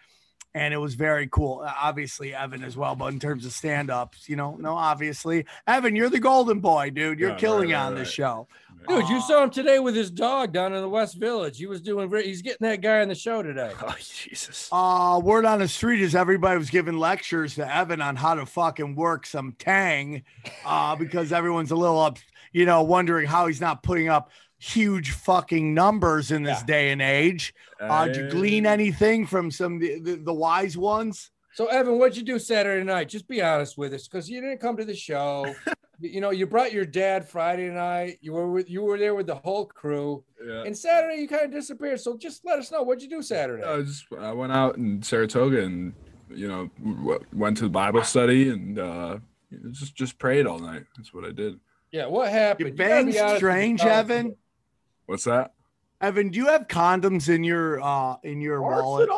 and 0.54 0.72
it 0.72 0.78
was 0.78 0.94
very 0.94 1.26
cool. 1.28 1.60
Uh, 1.66 1.72
Obviously, 1.82 2.34
Evan 2.34 2.62
as 2.62 2.76
well, 2.76 2.94
but 2.94 3.12
in 3.12 3.18
terms 3.18 3.44
of 3.44 3.52
stand 3.52 3.90
ups, 3.90 4.28
you 4.28 4.36
know, 4.36 4.56
no, 4.56 4.74
obviously, 4.74 5.46
Evan, 5.66 5.96
you're 5.96 6.10
the 6.10 6.20
golden 6.20 6.60
boy, 6.60 6.90
dude. 6.90 7.18
You're 7.18 7.30
Yeah, 7.30 7.36
killing 7.36 7.70
right, 7.70 7.74
it 7.74 7.78
on 7.78 7.94
right, 7.94 7.98
this 8.00 8.08
show. 8.10 8.48
Dude, 8.86 9.08
you 9.08 9.20
saw 9.22 9.42
him 9.44 9.50
today 9.50 9.78
with 9.78 9.94
his 9.94 10.10
dog 10.10 10.52
down 10.52 10.74
in 10.74 10.82
the 10.82 10.88
West 10.88 11.16
Village. 11.16 11.56
He 11.56 11.66
was 11.66 11.80
doing 11.80 12.08
great. 12.08 12.26
He's 12.26 12.42
getting 12.42 12.66
that 12.68 12.80
guy 12.80 13.00
on 13.00 13.08
the 13.08 13.14
show 13.14 13.42
today. 13.42 13.72
Oh 13.82 13.94
Jesus. 13.98 14.68
Uh, 14.72 15.20
word 15.22 15.44
on 15.44 15.58
the 15.60 15.68
street 15.68 16.00
is 16.00 16.14
everybody 16.14 16.58
was 16.58 16.70
giving 16.70 16.98
lectures 16.98 17.54
to 17.56 17.74
Evan 17.76 18.00
on 18.00 18.16
how 18.16 18.34
to 18.34 18.44
fucking 18.46 18.94
work 18.94 19.26
some 19.26 19.54
tang, 19.58 20.22
uh, 20.64 20.96
because 20.96 21.32
everyone's 21.32 21.70
a 21.70 21.76
little 21.76 21.98
up, 22.00 22.18
you 22.52 22.66
know, 22.66 22.82
wondering 22.82 23.26
how 23.26 23.46
he's 23.46 23.60
not 23.60 23.82
putting 23.82 24.08
up 24.08 24.30
huge 24.58 25.10
fucking 25.12 25.74
numbers 25.74 26.30
in 26.30 26.42
this 26.42 26.60
Yeah. 26.60 26.66
day 26.66 26.90
and 26.90 27.02
age. 27.02 27.54
Uh, 27.80 28.06
did 28.06 28.16
you 28.16 28.30
glean 28.30 28.64
anything 28.66 29.26
from 29.26 29.50
some 29.50 29.74
of 29.74 29.80
the, 29.80 29.98
the, 30.00 30.16
the 30.16 30.32
wise 30.34 30.76
ones? 30.76 31.30
So, 31.54 31.66
Evan, 31.66 31.98
what'd 31.98 32.16
you 32.16 32.22
do 32.24 32.38
Saturday 32.38 32.82
night? 32.84 33.08
Just 33.08 33.28
be 33.28 33.40
honest 33.42 33.76
with 33.78 33.92
us, 33.94 34.08
because 34.08 34.28
you 34.28 34.40
didn't 34.40 34.58
come 34.60 34.76
to 34.76 34.84
the 34.84 34.96
show. 34.96 35.54
you 36.00 36.10
you 36.10 36.20
know, 36.20 36.30
you 36.30 36.46
brought 36.46 36.72
your 36.72 36.84
dad 36.84 37.28
Friday 37.28 37.68
night. 37.70 38.18
You 38.20 38.32
were 38.32 38.50
with 38.50 38.68
you 38.70 38.82
were 38.82 38.98
there 38.98 39.14
with 39.14 39.26
the 39.26 39.34
whole 39.36 39.66
crew, 39.66 40.24
Yeah. 40.44 40.62
and 40.64 40.76
Saturday 40.76 41.20
you 41.20 41.28
kind 41.28 41.44
of 41.44 41.50
disappeared. 41.52 42.00
So, 42.00 42.16
just 42.16 42.44
let 42.44 42.58
us 42.58 42.70
know 42.70 42.82
what'd 42.82 43.02
you 43.02 43.08
do 43.08 43.22
Saturday. 43.22 43.62
I 43.64 43.82
just 43.82 44.06
I 44.18 44.32
went 44.32 44.52
out 44.52 44.76
in 44.76 45.02
Saratoga 45.02 45.62
and 45.64 45.92
you 46.30 46.48
know 46.48 46.70
w- 46.84 47.20
went 47.32 47.56
to 47.58 47.64
the 47.64 47.70
Bible 47.70 48.02
study 48.02 48.48
and 48.50 48.78
uh, 48.78 49.18
just 49.70 49.94
just 49.94 50.18
prayed 50.18 50.46
all 50.46 50.58
night. 50.58 50.84
That's 50.96 51.12
what 51.14 51.24
I 51.24 51.30
did. 51.30 51.58
yeah, 51.92 52.06
what 52.06 52.30
happened? 52.30 52.76
gotta 52.76 52.90
banged 52.90 53.12
be 53.12 53.18
honest 53.20 53.32
with 53.34 53.38
strange. 53.38 53.80
Evan. 53.82 54.36
What's 55.06 55.24
that? 55.24 55.52
Evan, 56.00 56.30
do 56.30 56.38
you 56.38 56.46
have 56.46 56.66
condoms 56.68 57.28
in 57.28 57.44
your 57.44 57.80
uh 57.80 58.16
in 58.24 58.40
your 58.40 58.60
wallet? 58.62 59.08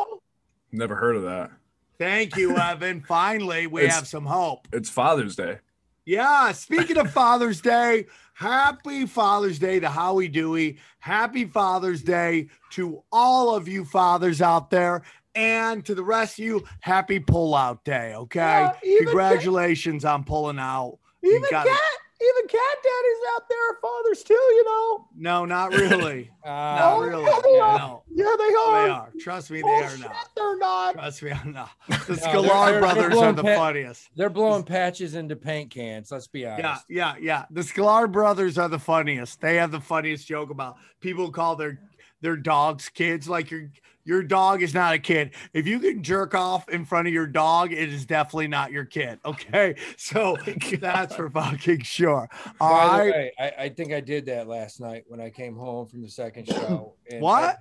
Never 0.73 0.95
heard 0.97 1.17
of 1.17 1.23
that. 1.23 1.51
Thank 1.99 2.37
you, 2.37 2.57
Evan. 2.57 3.01
Finally, 3.09 3.67
we 3.69 3.83
It's- 3.83 3.95
have 3.95 4.07
some 4.07 4.27
hope. 4.27 4.69
It's 4.73 4.91
Father's 4.91 5.35
Day. 5.37 5.59
Yeah. 6.07 6.53
Speaking 6.53 6.97
of 6.97 7.11
Father's 7.11 7.61
Day, 7.61 8.07
happy 8.33 9.07
Father's 9.07 9.59
Day 9.59 9.81
to 9.81 9.89
Howie 9.89 10.29
Dewey. 10.29 10.79
Happy 11.01 11.45
Father's 11.45 12.03
Day 12.03 12.49
to 12.71 13.03
all 13.13 13.55
of 13.55 13.69
you 13.69 13.85
fathers 13.85 14.41
out 14.41 14.71
there. 14.71 15.03
And 15.35 15.85
to 15.85 15.95
the 15.95 16.05
rest 16.05 16.39
of 16.39 16.45
you, 16.47 16.65
happy 16.81 17.21
pullout 17.21 17.85
day. 17.85 18.15
Okay. 18.15 18.71
Yeah, 18.83 18.99
Congratulations 19.01 20.07
on 20.07 20.25
pulling 20.25 20.59
out. 20.59 20.99
You 21.23 21.37
Even 21.37 21.51
got 21.51 21.67
it. 21.67 21.73
Even 22.19 22.49
cat 22.49 22.77
daddies 22.83 23.23
out 23.35 23.43
there 23.49 23.71
are 23.71 23.79
fathers 23.83 24.23
too. 24.25 24.35
You 24.35 24.65
know. 24.65 25.09
No, 25.17 25.45
not 25.45 25.73
really. 25.73 26.31
Uh, 26.47 26.49
Not 26.49 26.93
Oh, 26.93 27.01
really. 27.03 27.25
yeah, 27.25 27.41
they 27.43 27.59
are. 27.59 27.79
No, 27.79 28.03
Yeah, 28.09 28.35
they 28.39 28.49
they 28.49 28.55
are. 28.55 28.89
are. 28.91 29.13
Trust 29.19 29.51
me, 29.51 29.63
they 29.63 29.69
Oh, 29.69 29.83
are 29.83 29.91
shit, 29.91 29.99
not. 30.01 30.29
they're 30.37 30.57
not. 30.59 30.95
Trust 30.95 31.23
me, 31.25 31.33
I'm 31.33 31.53
not. 31.53 31.71
The 31.89 31.97
No, 31.97 32.05
they're- 32.07 32.17
Sklar 32.17 32.67
they're- 32.71 32.79
brothers 32.81 33.15
they're 33.15 33.25
are 33.25 33.33
the 33.33 33.43
pa- 33.43 33.57
funniest. 33.57 34.09
They're 34.15 34.31
blowing 34.31 34.63
patches 34.63 35.17
into 35.17 35.35
paint 35.35 35.71
cans. 35.73 36.13
Let's 36.13 36.29
be 36.29 36.47
honest. 36.47 36.85
Yeah, 36.89 37.15
yeah, 37.15 37.15
yeah. 37.21 37.45
The 37.51 37.63
Sklar 37.63 38.11
brothers 38.13 38.59
are 38.59 38.69
the 38.69 38.79
funniest. 38.79 39.41
They 39.41 39.57
have 39.57 39.73
the 39.73 39.81
funniest 39.81 40.29
joke 40.29 40.51
about 40.51 40.77
people 41.01 41.33
call 41.33 41.57
their 41.57 41.81
their 42.21 42.37
dogs 42.37 42.89
kids. 42.91 43.29
Like 43.29 43.51
your 43.51 43.71
your 44.07 44.23
dog 44.23 44.63
is 44.63 44.73
not 44.73 44.95
a 44.95 44.99
kid. 44.99 45.33
If 45.53 45.67
you 45.67 45.81
can 45.81 46.03
jerk 46.03 46.35
off 46.35 46.69
in 46.69 46.85
front 46.85 47.09
of 47.09 47.13
your 47.13 47.27
dog, 47.27 47.73
it 47.73 47.93
is 47.93 48.07
definitely 48.07 48.49
not 48.49 48.71
your 48.71 48.85
kid. 48.85 49.19
Okay, 49.25 49.75
so 49.99 50.39
that's 50.81 51.15
for 51.15 51.29
fucking 51.29 51.83
sure. 51.83 52.29
All 52.61 52.71
By 52.71 52.99
right. 52.99 53.13
way, 53.13 53.33
I, 53.39 53.53
I 53.65 53.69
think 53.69 53.93
I 53.93 54.01
did 54.01 54.25
that 54.27 54.47
last 54.47 54.81
night 54.81 55.05
when 55.09 55.21
I 55.21 55.29
came 55.29 55.57
home 55.57 55.89
from 55.89 56.03
the 56.03 56.09
second 56.09 56.47
show. 56.49 56.95
What? 57.19 57.45
I- 57.45 57.57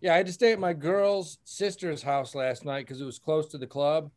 yeah, 0.00 0.12
I 0.12 0.18
had 0.18 0.26
to 0.26 0.32
stay 0.32 0.52
at 0.52 0.58
my 0.58 0.74
girl's 0.74 1.38
sister's 1.44 2.02
house 2.02 2.34
last 2.34 2.66
night 2.66 2.80
because 2.84 3.00
it 3.00 3.06
was 3.06 3.18
close 3.18 3.46
to 3.48 3.56
the 3.56 3.66
club, 3.66 4.10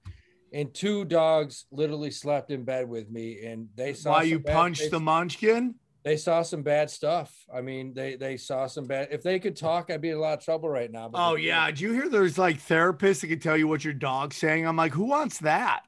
and 0.52 0.74
two 0.74 1.06
dogs 1.06 1.66
literally 1.72 2.12
slept 2.12 2.52
in 2.52 2.66
bed 2.66 2.90
with 2.90 3.10
me, 3.10 3.46
and 3.46 3.70
they 3.76 3.94
saw 3.94 4.12
Why 4.12 4.24
you 4.24 4.42
punched 4.42 4.92
the 4.92 5.00
munchkin? 5.00 5.76
They 6.04 6.16
saw 6.18 6.42
some 6.42 6.62
bad 6.64 6.90
stuff. 6.90 7.34
I 7.54 7.62
mean, 7.62 7.94
they 7.94 8.16
they 8.16 8.38
saw 8.38 8.68
some 8.68 8.86
bad. 8.86 9.10
If 9.12 9.24
they 9.24 9.40
could 9.40 9.58
talk, 9.58 9.90
I'd 9.92 10.02
be 10.02 10.10
in 10.10 10.18
a 10.18 10.20
lot 10.22 10.38
of 10.38 10.44
trouble 10.46 10.70
right 10.70 10.92
now. 10.92 11.10
but 11.10 11.20
Oh 11.30 11.36
yeah. 11.36 11.70
do 11.72 11.84
you 11.84 11.92
hear 11.94 12.08
there's 12.08 12.38
like 12.38 12.58
therapists 12.60 13.22
that 13.22 13.28
can 13.28 13.40
tell 13.40 13.58
you 13.58 13.68
what 13.68 13.84
your 13.84 13.94
dog's 13.94 14.38
saying? 14.38 14.66
I'm 14.66 14.78
like, 14.78 14.94
who 14.94 15.04
wants 15.06 15.40
that? 15.40 15.82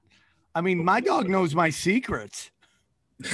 I 0.54 0.62
mean, 0.62 0.84
my 0.84 1.00
dog 1.00 1.30
knows 1.30 1.56
my 1.56 1.70
secrets. 1.70 2.52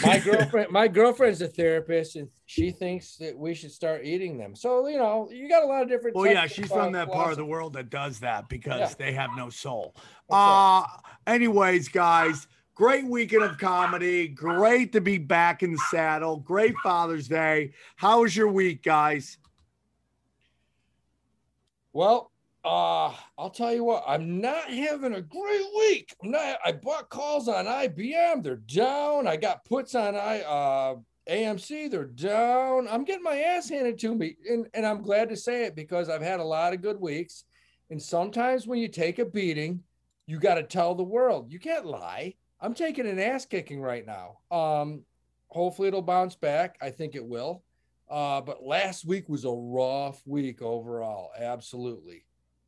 my 0.04 0.18
girlfriend 0.26 0.72
my 0.72 0.88
girlfriend's 0.88 1.42
a 1.42 1.48
therapist 1.48 2.16
and 2.16 2.28
she 2.48 2.72
thinks 2.72 3.18
that 3.18 3.38
we 3.38 3.54
should 3.54 3.72
start 3.72 4.04
eating 4.04 4.36
them 4.36 4.56
so 4.56 4.88
you 4.88 4.98
know 4.98 5.30
you 5.32 5.48
got 5.48 5.62
a 5.62 5.66
lot 5.68 5.84
of 5.84 5.88
different 5.88 6.16
Well, 6.16 6.26
yeah, 6.26 6.48
she's 6.48 6.70
from 6.72 6.92
that 6.94 7.12
part 7.12 7.30
of 7.30 7.38
the 7.38 7.46
world 7.46 7.74
that 7.74 7.92
does 7.92 8.20
that 8.22 8.50
because 8.50 8.80
Yeah. 8.80 8.94
they 8.98 9.12
have 9.14 9.30
no 9.38 9.52
soul. 9.52 9.96
Right. 10.30 10.82
Uh 10.82 10.88
anyways, 11.28 11.88
guys, 11.90 12.48
great 12.76 13.06
weekend 13.06 13.44
of 13.44 13.58
comedy. 13.58 14.28
Great 14.28 14.92
to 14.92 15.02
be 15.02 15.18
back 15.18 15.64
in 15.64 15.72
the 15.72 15.82
saddle. 15.90 16.38
Great 16.38 16.76
Father's 16.84 17.28
Day. 17.28 17.72
How 17.96 18.22
was 18.22 18.36
your 18.36 18.50
week, 18.50 18.84
guys? 18.84 19.38
well 21.96 22.30
uh 22.66 23.14
i'll 23.38 23.50
tell 23.50 23.74
you 23.74 23.86
what 23.86 24.04
i'm 24.06 24.42
not 24.42 24.70
having 24.70 25.14
a 25.14 25.22
great 25.22 25.66
week 25.78 26.14
i'm 26.22 26.30
not 26.30 26.60
i 26.66 26.72
bought 26.72 27.10
calls 27.10 27.48
on 27.48 27.66
ibm 27.66 28.44
they're 28.44 28.58
down 28.58 29.26
i 29.26 29.38
got 29.38 29.64
puts 29.64 29.96
on 29.96 30.14
i 30.14 30.42
uh 30.42 30.96
amc 31.30 31.90
they're 31.90 32.04
down 32.04 32.86
i'm 32.90 33.06
getting 33.06 33.24
my 33.24 33.40
ass 33.40 33.70
handed 33.70 33.98
to 33.98 34.14
me 34.14 34.36
and, 34.50 34.68
and 34.74 34.86
i'm 34.86 35.02
glad 35.02 35.30
to 35.30 35.38
say 35.38 35.64
it 35.64 35.74
because 35.74 36.10
i've 36.10 36.22
had 36.22 36.42
a 36.42 36.44
lot 36.44 36.74
of 36.74 36.82
good 36.82 37.00
weeks 37.00 37.46
and 37.92 38.02
sometimes 38.02 38.68
when 38.68 38.78
you 38.78 38.90
take 38.90 39.18
a 39.20 39.26
beating 39.26 39.82
you 40.28 40.38
got 40.38 40.56
to 40.56 40.64
tell 40.64 40.96
the 40.96 41.04
world 41.04 41.50
you 41.50 41.60
can't 41.60 41.86
lie 41.86 42.34
i'm 42.66 42.74
taking 42.74 43.08
an 43.08 43.20
ass 43.20 43.46
kicking 43.46 43.82
right 43.82 44.06
now 44.06 44.38
um 44.52 45.04
hopefully 45.48 45.88
it'll 45.88 46.02
bounce 46.02 46.36
back 46.36 46.78
i 46.82 46.90
think 46.90 47.16
it 47.16 47.24
will 47.24 47.64
uh, 48.10 48.42
but 48.42 48.64
last 48.64 49.06
week 49.06 49.28
was 49.28 49.46
a 49.46 49.52
rough 49.52 50.22
week 50.26 50.62
overall. 50.62 51.32
Absolutely. 51.40 52.24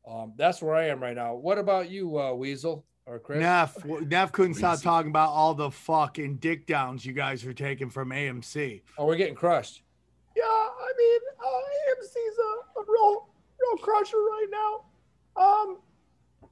Um, 0.06 0.32
that's 0.36 0.62
where 0.62 0.74
I 0.74 0.88
am 0.88 1.00
right 1.00 1.14
now. 1.14 1.34
What 1.34 1.58
about 1.58 1.90
you, 1.90 2.18
uh, 2.18 2.32
Weasel 2.32 2.84
or 3.06 3.18
Chris? 3.18 3.40
Neff, 3.40 3.84
Neff 3.84 4.32
couldn't 4.32 4.54
stop 4.54 4.80
talking 4.80 5.10
about 5.10 5.30
all 5.30 5.54
the 5.54 5.70
fucking 5.70 6.36
dick 6.36 6.66
downs 6.66 7.04
you 7.04 7.12
guys 7.12 7.44
are 7.44 7.52
taking 7.52 7.90
from 7.90 8.10
AMC. 8.10 8.82
Oh, 8.96 9.06
we're 9.06 9.16
getting 9.16 9.34
crushed. 9.34 9.82
Yeah, 10.36 10.42
I 10.44 10.92
mean, 10.96 11.20
uh, 11.38 12.02
AMC's 12.02 12.38
a, 12.38 12.80
a 12.80 12.84
real, 12.88 13.28
real 13.60 13.76
crusher 13.78 14.16
right 14.16 14.46
now. 14.50 14.74
Um, 15.40 15.78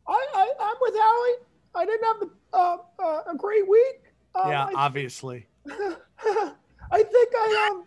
I, 0.07 0.27
I, 0.35 0.53
I'm 0.61 0.77
with 0.81 0.95
Allie. 0.95 1.47
I 1.75 1.85
didn't 1.85 2.05
have 2.05 2.21
the, 2.21 2.31
uh, 2.53 2.77
uh, 2.99 3.21
a 3.31 3.35
great 3.37 3.69
week. 3.69 4.03
Um, 4.35 4.51
yeah, 4.51 4.67
I, 4.67 4.73
obviously. 4.75 5.47
I 5.69 7.03
think 7.03 7.33
I 7.35 7.69
um, 7.71 7.85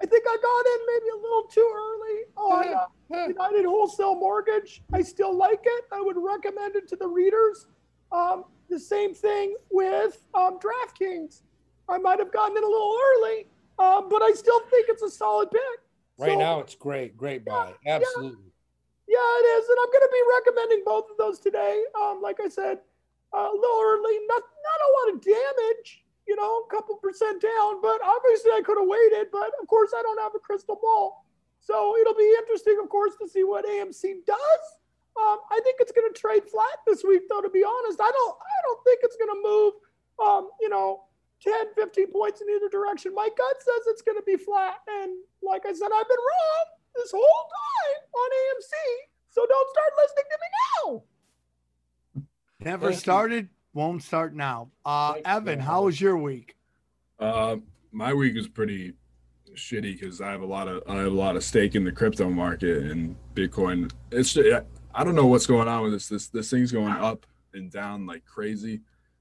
I 0.00 0.06
think 0.06 0.24
I 0.26 0.36
got 0.42 0.66
in 0.66 0.86
maybe 0.86 1.10
a 1.18 1.22
little 1.22 1.42
too 1.44 1.70
early 1.74 2.18
on 2.36 2.74
uh, 2.74 3.26
United 3.26 3.64
Wholesale 3.64 4.14
Mortgage. 4.14 4.82
I 4.92 5.02
still 5.02 5.36
like 5.36 5.60
it. 5.64 5.84
I 5.92 6.00
would 6.00 6.16
recommend 6.18 6.76
it 6.76 6.88
to 6.88 6.96
the 6.96 7.08
readers. 7.08 7.66
Um, 8.12 8.44
the 8.70 8.78
same 8.78 9.14
thing 9.14 9.56
with 9.70 10.22
um, 10.34 10.58
DraftKings. 10.60 11.42
I 11.88 11.98
might 11.98 12.18
have 12.18 12.32
gotten 12.32 12.56
in 12.56 12.62
a 12.62 12.66
little 12.66 12.94
early, 13.16 13.46
um, 13.78 14.08
but 14.08 14.22
I 14.22 14.32
still 14.34 14.60
think 14.70 14.86
it's 14.88 15.02
a 15.02 15.10
solid 15.10 15.50
pick. 15.50 15.60
Right 16.18 16.32
So- 16.32 16.38
now, 16.38 16.60
it's 16.60 16.74
great. 16.74 17.16
Great 17.16 17.44
buy. 17.44 17.72
Absolutely. 17.86 18.52
Yeah, 19.08 19.16
it 19.16 19.46
is, 19.58 19.68
and 19.70 19.78
I'm 19.80 19.90
going 19.90 20.02
to 20.02 20.10
be 20.12 20.22
recommending 20.36 20.82
both 20.84 21.10
of 21.10 21.16
those 21.16 21.38
today. 21.38 21.82
Um, 21.98 22.20
like 22.22 22.40
I 22.44 22.48
said, 22.48 22.80
uh, 23.32 23.50
early, 23.52 24.16
not 24.26 24.42
not 24.42 24.80
a 24.80 24.90
lot 24.96 25.06
of 25.14 25.22
damage, 25.22 26.04
you 26.26 26.36
know, 26.36 26.64
a 26.64 26.70
couple 26.70 26.96
percent 26.96 27.42
down. 27.42 27.80
But 27.82 28.00
obviously, 28.04 28.52
I 28.52 28.62
could 28.64 28.78
have 28.78 28.88
waited. 28.88 29.28
But 29.32 29.50
of 29.60 29.66
course, 29.68 29.92
I 29.96 30.02
don't 30.02 30.20
have 30.20 30.34
a 30.34 30.38
crystal 30.38 30.78
ball, 30.80 31.24
so 31.60 31.96
it'll 32.00 32.16
be 32.16 32.34
interesting, 32.38 32.78
of 32.82 32.88
course, 32.88 33.14
to 33.20 33.28
see 33.28 33.44
what 33.44 33.66
AMC 33.66 34.24
does. 34.26 34.64
Um, 35.18 35.38
I 35.50 35.60
think 35.64 35.76
it's 35.80 35.92
going 35.92 36.06
to 36.06 36.18
trade 36.18 36.44
flat 36.46 36.78
this 36.86 37.02
week, 37.02 37.22
though. 37.28 37.40
To 37.42 37.50
be 37.50 37.64
honest, 37.64 38.00
I 38.00 38.10
don't 38.10 38.36
I 38.38 38.58
don't 38.64 38.82
think 38.84 39.00
it's 39.02 39.16
going 39.16 39.34
to 39.34 39.40
move. 39.42 39.72
Um, 40.18 40.50
you 40.60 40.68
know. 40.68 41.04
10, 41.40 41.70
15 41.78 42.10
points 42.10 42.40
in 42.40 42.50
either 42.50 42.68
direction. 42.68 43.14
My 43.14 43.28
gut 43.38 43.56
says 43.62 43.86
it's 43.86 44.02
going 44.02 44.18
to 44.18 44.26
be 44.26 44.34
flat. 44.34 44.82
And 44.90 45.22
like 45.40 45.66
I 45.66 45.72
said, 45.72 45.86
I've 45.86 46.08
been 46.10 46.18
wrong 46.18 46.64
this 46.96 47.12
whole 47.14 47.22
time 47.22 48.00
on 48.10 48.28
AMC. 48.34 48.74
So 49.30 49.46
don't 49.46 49.70
start 49.70 49.92
listening 50.02 50.28
to 50.34 50.38
me 50.42 50.48
now. 50.58 51.02
Never 52.60 52.86
Thank 52.86 52.96
you. 52.96 53.00
started, 53.00 53.48
won't 53.72 54.02
start 54.02 54.34
now. 54.34 54.70
Uh, 54.84 55.14
Thank 55.14 55.26
you, 55.26 55.32
Evan, 55.32 55.60
how 55.60 55.84
was 55.84 56.00
your 56.00 56.16
week? 56.16 56.56
Uh, 57.18 57.56
my 57.92 58.12
week 58.12 58.36
is 58.36 58.48
pretty 58.48 58.94
shitty 59.54 59.98
because 60.00 60.20
I 60.20 60.30
have 60.30 60.42
a 60.42 60.46
lot 60.46 60.68
of 60.68 60.82
I 60.88 60.96
have 60.96 61.12
a 61.12 61.16
lot 61.16 61.36
of 61.36 61.44
stake 61.44 61.74
in 61.74 61.84
the 61.84 61.92
crypto 61.92 62.28
market 62.30 62.90
and 62.90 63.16
Bitcoin. 63.34 63.90
It's 64.10 64.36
I 64.36 64.62
I 64.94 65.04
don't 65.04 65.14
know 65.14 65.26
what's 65.26 65.46
going 65.46 65.68
on 65.68 65.82
with 65.82 65.92
this. 65.92 66.08
This 66.08 66.28
this 66.28 66.50
thing's 66.50 66.72
going 66.72 66.92
up 66.92 67.26
and 67.54 67.70
down 67.70 68.06
like 68.06 68.24
crazy. 68.24 68.80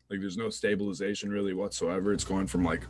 Like 0.09 0.19
there's 0.19 0.37
no 0.37 0.49
stabilization 0.49 1.29
really 1.29 1.53
whatsoever. 1.53 2.13
It's 2.13 2.23
going 2.23 2.47
from 2.47 2.63
like, 2.63 2.83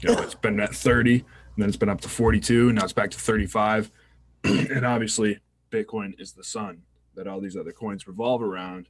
you 0.00 0.12
know, 0.12 0.20
it's 0.20 0.34
been 0.34 0.60
at 0.60 0.74
30 0.74 1.14
and 1.14 1.24
then 1.56 1.68
it's 1.68 1.76
been 1.78 1.88
up 1.88 2.00
to 2.02 2.08
42. 2.08 2.72
Now 2.72 2.84
it's 2.84 2.92
back 2.92 3.10
to 3.12 3.18
35. 3.18 3.90
and 4.44 4.84
obviously, 4.84 5.38
Bitcoin 5.70 6.18
is 6.20 6.32
the 6.32 6.44
sun 6.44 6.82
that 7.14 7.26
all 7.26 7.40
these 7.40 7.56
other 7.56 7.72
coins 7.72 8.06
revolve 8.06 8.42
around. 8.42 8.88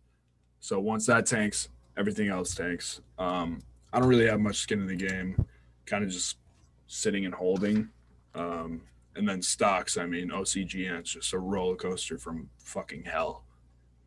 So 0.60 0.80
once 0.80 1.06
that 1.06 1.26
tanks, 1.26 1.68
everything 1.96 2.28
else 2.28 2.54
tanks. 2.54 3.00
Um, 3.18 3.62
I 3.92 4.00
don't 4.00 4.08
really 4.08 4.26
have 4.26 4.40
much 4.40 4.56
skin 4.56 4.80
in 4.80 4.86
the 4.86 4.96
game. 4.96 5.46
Kind 5.86 6.04
of 6.04 6.10
just 6.10 6.38
sitting 6.86 7.24
and 7.24 7.34
holding. 7.34 7.88
Um, 8.34 8.82
and 9.14 9.26
then 9.28 9.40
stocks, 9.40 9.96
I 9.96 10.04
mean, 10.06 10.30
OCGN 10.30 11.02
is 11.04 11.10
just 11.12 11.32
a 11.32 11.38
roller 11.38 11.76
coaster 11.76 12.18
from 12.18 12.50
fucking 12.58 13.04
hell. 13.04 13.44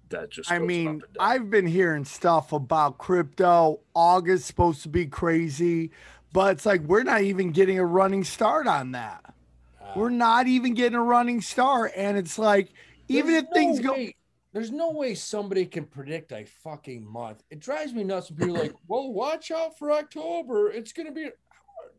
That 0.10 0.30
just 0.32 0.52
I 0.52 0.58
goes 0.60 0.68
mean, 0.68 0.88
up 0.88 0.94
and 0.94 1.02
down. 1.02 1.10
I've 1.20 1.50
been 1.50 1.68
hearing 1.68 2.06
stuff 2.06 2.52
about 2.52 2.98
crypto. 2.98 3.80
August 3.96 4.46
supposed 4.46 4.82
to 4.84 4.90
be 4.90 5.06
crazy, 5.06 5.92
but 6.34 6.54
it's 6.56 6.66
like 6.66 6.82
we're 6.82 7.04
not 7.04 7.22
even 7.22 7.52
getting 7.52 7.78
a 7.80 7.86
running 7.86 8.24
start 8.24 8.68
on 8.68 8.92
that. 8.92 9.34
We're 9.96 10.10
not 10.10 10.46
even 10.48 10.76
getting 10.76 10.98
a 10.98 11.04
running 11.04 11.42
start, 11.42 11.92
and 11.96 12.16
it's 12.18 12.38
like 12.38 12.70
even 13.08 13.32
There's 13.34 13.44
if 13.44 13.50
things 13.54 13.80
no 13.80 13.84
go, 13.90 13.94
way- 13.94 14.16
there's 14.54 14.72
no 14.72 14.92
way 14.92 15.14
somebody 15.16 15.66
can 15.66 15.86
predict 15.86 16.32
a 16.32 16.46
fucking 16.64 17.06
month. 17.06 17.44
It 17.52 17.60
drives 17.60 17.94
me 17.94 18.04
nuts 18.04 18.30
when 18.30 18.38
people 18.40 18.58
are 18.58 18.64
like, 18.64 18.76
"Well, 18.88 19.12
watch 19.14 19.52
out 19.52 19.78
for 19.78 19.92
October. 19.92 20.72
It's 20.72 20.92
gonna 20.94 21.12
be." 21.12 21.30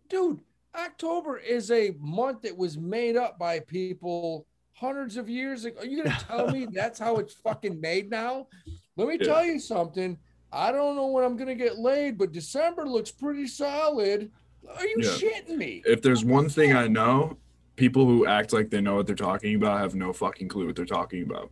Dude, 0.08 0.40
October 0.74 1.38
is 1.38 1.70
a 1.70 1.92
month 1.98 2.42
that 2.42 2.56
was 2.56 2.76
made 2.78 3.16
up 3.16 3.38
by 3.38 3.60
people 3.60 4.46
hundreds 4.72 5.16
of 5.16 5.28
years 5.28 5.64
ago. 5.64 5.80
Are 5.80 5.86
you 5.86 6.02
gonna 6.02 6.16
tell 6.18 6.48
me 6.48 6.66
that's 6.72 6.98
how 6.98 7.16
it's 7.18 7.34
fucking 7.34 7.80
made 7.80 8.10
now? 8.10 8.48
Let 8.96 9.08
me 9.08 9.16
Yeah. 9.20 9.26
tell 9.26 9.44
you 9.44 9.58
something. 9.60 10.18
I 10.52 10.72
don't 10.72 10.96
know 10.96 11.06
when 11.06 11.22
I'm 11.24 11.36
gonna 11.36 11.54
get 11.54 11.78
laid, 11.78 12.18
but 12.18 12.32
December 12.32 12.84
looks 12.86 13.12
pretty 13.12 13.46
solid. 13.46 14.30
Are 14.76 14.86
you 14.86 14.96
Yeah. 14.98 15.10
shitting 15.10 15.56
me? 15.56 15.82
if 15.86 16.02
there's 16.02 16.24
one 16.24 16.48
thing 16.48 16.72
I 16.74 16.88
know, 16.88 17.36
people 17.76 18.04
who 18.06 18.26
act 18.26 18.52
like 18.52 18.68
they 18.70 18.80
know 18.80 18.96
what 18.96 19.06
they're 19.06 19.14
talking 19.16 19.54
about 19.54 19.78
have 19.80 19.94
no 19.94 20.12
fucking 20.12 20.48
clue 20.48 20.66
what 20.66 20.76
they're 20.76 20.84
talking 20.84 21.22
about. 21.22 21.50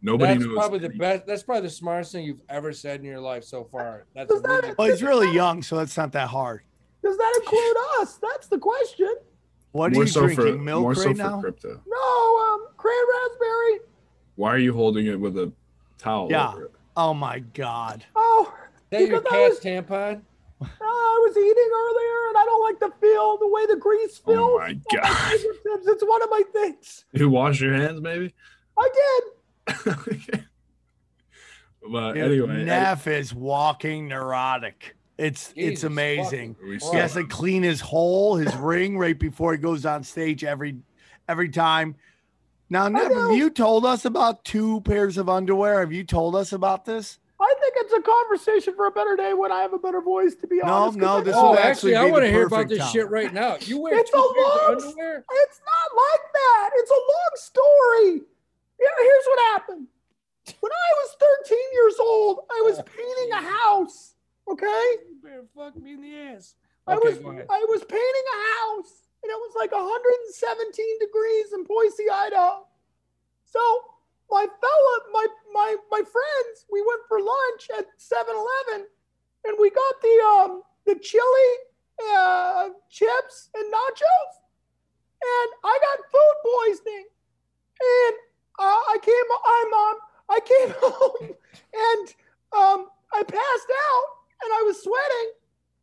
Nobody 0.00 0.34
That's 0.34 0.46
knows. 0.46 0.54
probably 0.54 0.78
the 0.78 0.90
best. 0.90 1.26
That's 1.26 1.42
probably 1.42 1.62
the 1.62 1.70
smartest 1.74 2.12
thing 2.12 2.24
you've 2.24 2.42
ever 2.48 2.72
said 2.72 3.00
in 3.00 3.06
your 3.06 3.18
life 3.20 3.42
so 3.44 3.64
far. 3.64 4.04
That's 4.14 4.32
Does 4.32 4.42
that- 4.42 4.76
well, 4.78 4.88
he's 4.88 5.02
really 5.02 5.32
young, 5.34 5.62
so 5.62 5.80
it's 5.80 5.96
not 5.96 6.12
that 6.12 6.28
hard. 6.28 6.62
Does 7.02 7.16
that 7.16 7.40
include 7.40 7.76
us? 8.00 8.18
That's 8.22 8.46
the 8.46 8.58
question. 8.58 9.14
What 9.72 9.92
are 9.92 9.96
you 9.96 10.06
so 10.06 10.22
drinking? 10.26 10.58
for 10.58 10.58
Milk 10.62 10.82
more 10.82 10.92
right 10.92 10.98
so 10.98 11.12
now? 11.12 11.36
for 11.40 11.42
crypto. 11.50 11.80
No, 11.86 12.38
um, 12.54 12.66
cran 12.76 12.94
raspberry. 13.12 13.80
Why 14.36 14.50
are 14.50 14.58
you 14.58 14.72
holding 14.72 15.06
it 15.06 15.18
with 15.18 15.36
a 15.36 15.52
towel 15.98 16.28
Yeah. 16.30 16.52
over 16.52 16.64
it? 16.66 16.72
Oh 16.96 17.14
my 17.14 17.40
god! 17.54 18.04
Oh, 18.16 18.52
Is 18.90 18.98
that 18.98 19.00
your 19.08 19.20
because 19.20 19.32
I 19.32 19.36
cat's 19.48 19.54
was, 19.56 19.60
tampon? 19.64 20.22
I 20.60 21.24
was 21.28 21.36
eating 21.36 21.70
earlier, 21.72 22.28
and 22.28 22.38
I 22.38 22.44
don't 22.44 22.62
like 22.62 22.80
the 22.80 22.90
feel, 23.00 23.36
the 23.38 23.46
way 23.48 23.66
the 23.66 23.76
grease 23.76 24.18
feels. 24.18 24.38
Oh 24.38 24.58
my 24.58 24.70
on 24.70 24.82
God. 24.92 25.32
It's 25.86 26.02
one 26.04 26.22
of 26.22 26.30
my 26.30 26.42
things. 26.52 27.04
You 27.12 27.30
wash 27.30 27.60
your 27.60 27.74
hands, 27.74 28.00
maybe. 28.00 28.34
I 28.78 28.88
did. 28.92 29.32
but 31.90 32.12
Dude, 32.14 32.22
anyway, 32.22 32.64
Neff 32.64 33.06
is 33.06 33.34
walking 33.34 34.08
neurotic. 34.08 34.94
It's 35.16 35.52
it's 35.56 35.82
amazing. 35.84 36.56
we 36.62 36.78
He 36.78 36.96
has 36.96 37.14
to 37.14 37.24
clean 37.26 37.62
his 37.62 37.80
hole, 37.80 38.36
his 38.36 38.54
ring, 38.58 38.96
right 38.98 39.18
before 39.18 39.52
he 39.52 39.58
goes 39.58 39.84
on 39.86 40.02
stage 40.04 40.44
every 40.44 40.76
every 41.28 41.48
time. 41.48 41.96
Now, 42.70 42.86
Neff, 42.88 43.12
have 43.12 43.32
you 43.32 43.48
told 43.50 43.86
us 43.86 44.04
about 44.04 44.44
two 44.44 44.80
pairs 44.82 45.16
of 45.16 45.28
underwear? 45.28 45.80
Have 45.80 45.92
you 45.92 46.04
told 46.04 46.36
us 46.36 46.52
about 46.52 46.84
this? 46.84 47.18
I 47.40 47.54
think 47.60 47.74
it's 47.78 47.92
a 47.94 48.02
conversation 48.02 48.74
for 48.74 48.86
a 48.86 48.90
better 48.90 49.16
day 49.16 49.32
when 49.32 49.50
I 49.50 49.60
have 49.62 49.72
a 49.72 49.78
better 49.78 50.00
voice. 50.02 50.34
To 50.36 50.46
be 50.46 50.60
honest. 50.60 50.98
No, 50.98 51.06
honest, 51.06 51.18
'cause 51.18 51.18
no, 51.18 51.24
this 51.24 51.34
know 51.34 51.42
will 51.42 51.48
Oh, 51.50 51.54
actually 51.54 51.94
actually, 51.94 51.96
I 51.96 52.02
be 52.02 52.06
the 52.08 52.12
want 52.12 52.24
to 52.24 52.30
hear 52.30 52.46
about 52.46 52.68
this 52.68 52.78
time. 52.78 52.92
shit 52.92 53.10
right 53.10 53.32
now. 53.32 53.56
You 53.60 53.80
wear 53.80 53.94
It's 53.98 54.10
two 54.10 54.18
a 54.18 54.34
pairs 54.34 54.46
long 54.46 54.58
of 54.76 54.84
underwear? 54.84 55.24
It's 55.32 55.60
not 55.64 55.96
like 55.96 56.32
that. 56.34 56.70
It's 56.74 56.90
a 56.90 56.94
long 56.94 57.32
story. 57.34 58.22
Here, 58.78 58.90
here's 58.98 59.26
what 59.26 59.40
happened. 59.52 59.86
When 60.60 60.72
I 60.72 60.90
was 61.02 61.16
13 61.48 61.58
years 61.72 61.96
old, 62.00 62.40
I 62.50 62.62
was 62.64 62.80
painting 62.82 63.32
a 63.32 63.42
house. 63.42 64.14
Okay, 64.50 64.66
You 65.10 65.16
better 65.22 65.44
fuck 65.54 65.76
me 65.76 65.92
in 65.94 66.00
the 66.00 66.14
ass. 66.16 66.54
I 66.86 66.94
Okay, 66.94 67.18
was. 67.20 67.44
I 67.50 67.66
was 67.68 67.84
painting 67.84 68.26
a 68.32 68.38
house, 68.56 69.04
and 69.22 69.28
it 69.30 69.36
was 69.36 69.52
like 69.58 69.72
117 69.72 70.98
degrees 71.00 71.52
in 71.52 71.64
Boise, 71.64 72.08
Idaho. 72.08 72.64
So 73.44 73.60
my 74.30 74.46
fella, 74.46 74.94
my 75.12 75.26
my 75.52 75.76
my 75.90 76.00
friends, 76.00 76.64
we 76.72 76.80
went 76.80 77.02
for 77.08 77.20
lunch 77.20 77.68
at 77.76 77.86
7-Eleven, 78.00 78.86
and 79.44 79.56
we 79.60 79.68
got 79.68 79.94
the 80.00 80.16
um 80.32 80.62
the 80.86 80.94
chili 80.96 81.50
uh, 82.16 82.70
chips 82.88 83.50
and 83.54 83.66
nachos, 83.68 84.32
and 85.20 85.48
I 85.64 85.78
got 85.82 85.98
food 86.08 86.36
poisoning, 86.44 87.04
and 87.80 88.14
uh, 88.58 88.82
I 88.90 88.96
came. 89.00 89.28
I'm 89.46 89.70
um 89.72 89.96
I 90.28 90.38
came 90.42 90.70
home, 90.82 91.32
and 91.32 92.04
um 92.52 92.80
I 93.14 93.22
passed 93.22 93.70
out, 93.72 94.08
and 94.44 94.50
I 94.52 94.62
was 94.66 94.82
sweating, 94.82 95.28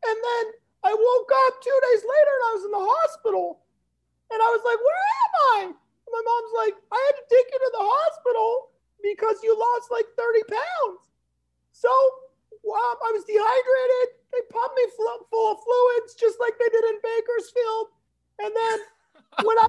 and 0.05 0.17
then 0.19 0.45
I 0.85 0.91
woke 0.93 1.31
up 1.47 1.53
two 1.63 1.79
days 1.89 2.03
later, 2.05 2.33
and 2.35 2.45
I 2.45 2.51
was 2.53 2.63
in 2.65 2.73
the 2.75 2.85
hospital, 2.85 3.65
and 4.29 4.39
I 4.39 4.49
was 4.53 4.63
like, 4.67 4.79
"Where 4.79 5.05
am 5.23 5.33
I?" 5.41 5.59
And 5.73 6.11
my 6.11 6.23
mom's 6.23 6.53
like, 6.59 6.75
"I 6.91 6.99
had 7.09 7.15
to 7.17 7.25
take 7.31 7.47
you 7.49 7.59
to 7.59 7.71
the 7.73 7.85
hospital 7.85 8.75
because 9.01 9.41
you 9.41 9.55
lost 9.55 9.89
like 9.89 10.05
30 10.13 10.43
pounds." 10.51 11.01
So 11.71 11.91
um, 12.65 12.97
I 13.03 13.09
was 13.13 13.25
dehydrated. 13.25 14.07
They 14.33 14.41
pumped 14.49 14.75
me 14.75 14.85
full 14.97 15.47
of 15.53 15.59
fluids, 15.61 16.15
just 16.17 16.39
like 16.39 16.57
they 16.57 16.69
did 16.69 16.85
in 16.91 16.97
Bakersfield. 17.03 17.85
And 18.41 18.51
then 18.51 18.77
when 19.45 19.57
I 19.59 19.67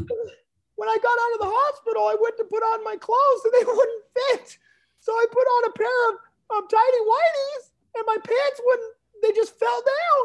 when 0.76 0.88
I 0.88 0.96
got 1.00 1.16
out 1.16 1.34
of 1.36 1.40
the 1.40 1.52
hospital, 1.52 2.04
I 2.08 2.16
went 2.20 2.36
to 2.36 2.44
put 2.44 2.62
on 2.62 2.84
my 2.84 2.96
clothes 3.00 3.42
and 3.48 3.52
they 3.56 3.64
wouldn't 3.68 4.04
fit. 4.12 4.60
So 5.00 5.12
I 5.12 5.24
put 5.32 5.48
on 5.48 5.62
a 5.68 5.76
pair 5.76 6.00
of, 6.12 6.14
of 6.56 6.70
tidy 6.70 7.02
whities, 7.02 7.64
and 7.96 8.04
my 8.06 8.18
pants 8.20 8.60
wouldn't. 8.62 8.94
They 9.24 9.32
just 9.32 9.58
fell 9.58 9.80
down. 9.80 10.24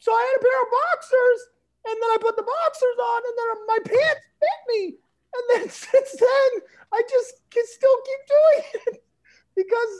So 0.00 0.12
I 0.12 0.22
had 0.24 0.40
a 0.40 0.44
pair 0.44 0.60
of 0.64 0.68
boxers, 0.72 1.40
and 1.84 1.96
then 2.00 2.10
I 2.16 2.18
put 2.20 2.36
the 2.36 2.48
boxers 2.48 2.98
on, 2.98 3.20
and 3.28 3.34
then 3.36 3.48
my 3.68 3.80
pants 3.84 4.24
fit 4.40 4.60
me. 4.72 4.82
And 5.28 5.44
then 5.52 5.64
since 5.84 6.12
then, 6.16 6.50
I 6.92 7.02
just 7.08 7.44
can 7.50 7.64
still 7.66 7.98
keep 8.08 8.22
doing 8.24 8.64
it 8.88 9.04
because 9.56 9.92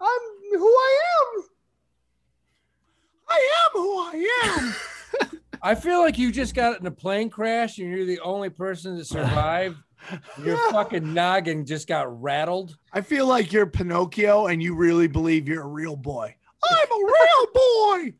I'm 0.00 0.24
who 0.54 0.70
I 0.70 0.92
am. 1.18 1.30
I 3.28 3.40
am 3.64 3.70
who 3.74 3.90
I 3.98 4.14
am. 4.44 4.74
I 5.66 5.74
feel 5.74 5.98
like 5.98 6.16
you 6.16 6.30
just 6.30 6.54
got 6.54 6.78
in 6.78 6.86
a 6.86 6.92
plane 6.92 7.28
crash 7.28 7.78
and 7.78 7.90
you're 7.90 8.04
the 8.04 8.20
only 8.20 8.50
person 8.50 8.96
to 8.98 9.04
survive. 9.04 9.76
Your 10.44 10.56
fucking 10.70 11.12
noggin 11.12 11.66
just 11.66 11.88
got 11.88 12.22
rattled. 12.22 12.76
I 12.92 13.00
feel 13.00 13.26
like 13.26 13.52
you're 13.52 13.66
Pinocchio, 13.66 14.46
and 14.46 14.62
you 14.62 14.76
really 14.76 15.08
believe 15.08 15.48
you're 15.48 15.64
a 15.64 15.66
real 15.66 15.96
boy. 15.96 16.36
I'm 16.70 16.88
a 16.88 17.04
real 17.04 17.46
boy. 17.52 18.14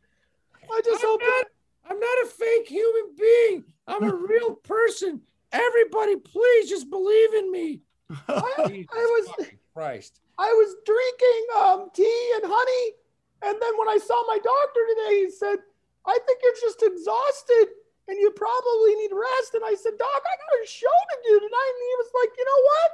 I 0.73 0.81
just 0.85 1.05
I'm 1.05 1.09
hope 1.09 1.21
not, 1.21 1.47
I'm 1.89 2.01
not 2.01 2.25
a 2.25 2.27
fake 2.27 2.69
human 2.69 3.15
being. 3.17 3.65
I'm 3.87 4.03
a 4.03 4.13
real 4.17 4.57
person. 4.57 5.21
Everybody, 5.53 6.17
please 6.17 6.69
just 6.69 6.91
believe 6.91 7.35
in 7.35 7.53
me. 7.53 7.83
I, 8.29 8.87
I 8.93 9.23
was 9.39 9.49
Christ. 9.73 10.21
I 10.37 10.49
was 10.49 10.75
drinking 10.85 11.47
um, 11.63 11.91
tea 11.95 12.33
and 12.35 12.53
honey, 12.53 12.93
and 13.43 13.63
then 13.63 13.79
when 13.79 13.89
I 13.89 13.99
saw 13.99 14.21
my 14.27 14.39
doctor 14.39 14.81
today, 14.89 15.25
he 15.27 15.31
said, 15.31 15.59
"I 16.07 16.17
think 16.27 16.41
you're 16.43 16.61
just 16.63 16.83
exhausted 16.83 17.67
and 18.09 18.19
you 18.19 18.31
probably 18.33 18.95
need 18.97 19.13
rest." 19.13 19.55
And 19.55 19.65
I 19.65 19.75
said, 19.75 19.99
"Doc, 19.99 20.21
I 20.23 20.35
got 20.39 20.63
a 20.63 20.67
show 20.67 20.87
to 21.11 21.17
do 21.27 21.35
tonight." 21.41 21.73
And 21.75 21.85
he 21.91 21.95
was 22.01 22.11
like, 22.15 22.31
"You 22.39 22.45
know 22.47 22.61
what? 22.71 22.91